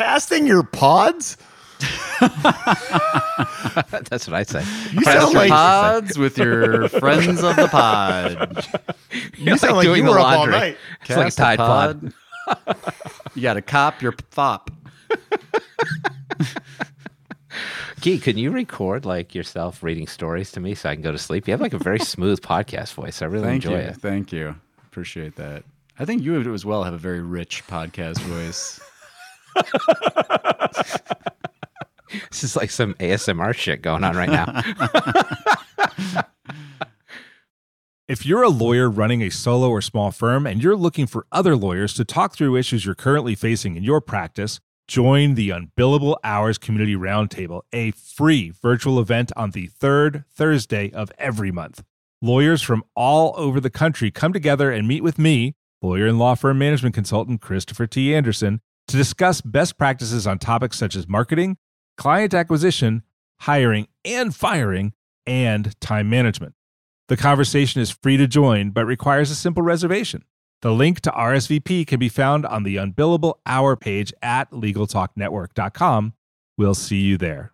Casting 0.00 0.46
your 0.46 0.62
pods? 0.62 1.36
That's 2.20 4.26
what 4.26 4.34
I 4.34 4.42
say. 4.44 4.62
You 4.92 5.00
Cast 5.00 5.18
sound 5.20 5.32
your 5.32 5.42
like 5.42 5.50
pods 5.50 6.18
with 6.18 6.38
your 6.38 6.88
friends 6.88 7.42
of 7.42 7.56
the 7.56 7.68
pod. 7.70 8.66
you 9.36 9.56
sound 9.58 9.76
like 9.76 9.84
doing 9.84 9.98
you 10.00 10.06
the 10.06 10.10
were 10.12 10.18
up 10.18 10.26
all 10.26 10.38
laundry. 10.40 10.58
night. 10.58 10.76
It's 11.02 11.10
like 11.10 11.26
Cast 11.26 11.38
a 11.38 11.42
Tide 11.42 11.58
Pod. 11.58 12.12
you 13.34 13.42
got 13.42 13.54
to 13.54 13.62
cop 13.62 14.00
your 14.02 14.14
fop. 14.30 14.70
Gee, 18.00 18.18
can 18.18 18.38
you 18.38 18.50
record 18.50 19.04
like 19.04 19.34
yourself 19.34 19.82
reading 19.82 20.06
stories 20.06 20.50
to 20.52 20.60
me 20.60 20.74
so 20.74 20.88
I 20.88 20.94
can 20.94 21.02
go 21.02 21.12
to 21.12 21.18
sleep? 21.18 21.46
You 21.46 21.52
have 21.52 21.60
like 21.60 21.74
a 21.74 21.78
very 21.78 21.98
smooth 21.98 22.40
podcast 22.40 22.94
voice. 22.94 23.20
I 23.20 23.26
really 23.26 23.44
Thank 23.44 23.64
enjoy 23.66 23.76
you. 23.76 23.82
it. 23.88 23.96
Thank 23.96 24.32
you. 24.32 24.56
Appreciate 24.86 25.36
that. 25.36 25.64
I 25.98 26.06
think 26.06 26.22
you 26.22 26.54
as 26.54 26.64
well 26.64 26.84
have 26.84 26.94
a 26.94 26.98
very 26.98 27.20
rich 27.20 27.66
podcast 27.66 28.18
voice. 28.20 28.80
This 32.30 32.42
is 32.44 32.56
like 32.56 32.70
some 32.70 32.94
ASMR 32.94 33.54
shit 33.54 33.82
going 33.82 34.02
on 34.04 34.16
right 34.16 34.28
now. 34.28 34.62
If 38.10 38.26
you're 38.26 38.42
a 38.42 38.48
lawyer 38.48 38.90
running 38.90 39.22
a 39.22 39.30
solo 39.30 39.70
or 39.70 39.80
small 39.80 40.10
firm 40.10 40.44
and 40.44 40.60
you're 40.60 40.74
looking 40.74 41.06
for 41.06 41.28
other 41.30 41.54
lawyers 41.54 41.94
to 41.94 42.04
talk 42.04 42.34
through 42.34 42.56
issues 42.56 42.84
you're 42.84 42.96
currently 42.96 43.36
facing 43.36 43.76
in 43.76 43.84
your 43.84 44.00
practice, 44.00 44.58
join 44.88 45.36
the 45.36 45.50
Unbillable 45.50 46.16
Hours 46.24 46.58
Community 46.58 46.96
Roundtable, 46.96 47.60
a 47.72 47.92
free 47.92 48.50
virtual 48.50 48.98
event 48.98 49.30
on 49.36 49.52
the 49.52 49.68
third 49.68 50.24
Thursday 50.34 50.90
of 50.90 51.12
every 51.18 51.52
month. 51.52 51.84
Lawyers 52.20 52.62
from 52.62 52.82
all 52.96 53.32
over 53.36 53.60
the 53.60 53.70
country 53.70 54.10
come 54.10 54.32
together 54.32 54.72
and 54.72 54.88
meet 54.88 55.04
with 55.04 55.16
me, 55.16 55.54
lawyer 55.80 56.08
and 56.08 56.18
law 56.18 56.34
firm 56.34 56.58
management 56.58 56.96
consultant 56.96 57.40
Christopher 57.40 57.86
T. 57.86 58.12
Anderson, 58.12 58.60
to 58.90 58.96
discuss 58.96 59.40
best 59.40 59.78
practices 59.78 60.26
on 60.26 60.38
topics 60.38 60.78
such 60.78 60.96
as 60.96 61.08
marketing, 61.08 61.56
client 61.96 62.34
acquisition, 62.34 63.02
hiring 63.40 63.88
and 64.04 64.34
firing, 64.34 64.92
and 65.26 65.78
time 65.80 66.10
management. 66.10 66.54
The 67.08 67.16
conversation 67.16 67.80
is 67.80 67.90
free 67.90 68.16
to 68.16 68.26
join, 68.26 68.70
but 68.70 68.86
requires 68.86 69.30
a 69.30 69.34
simple 69.34 69.62
reservation. 69.62 70.24
The 70.62 70.72
link 70.72 71.00
to 71.00 71.10
RSVP 71.10 71.86
can 71.86 71.98
be 71.98 72.08
found 72.08 72.44
on 72.44 72.64
the 72.64 72.76
Unbillable 72.76 73.34
Hour 73.46 73.76
page 73.76 74.12
at 74.22 74.50
LegalTalkNetwork.com. 74.50 76.12
We'll 76.58 76.74
see 76.74 77.00
you 77.00 77.16
there. 77.16 77.52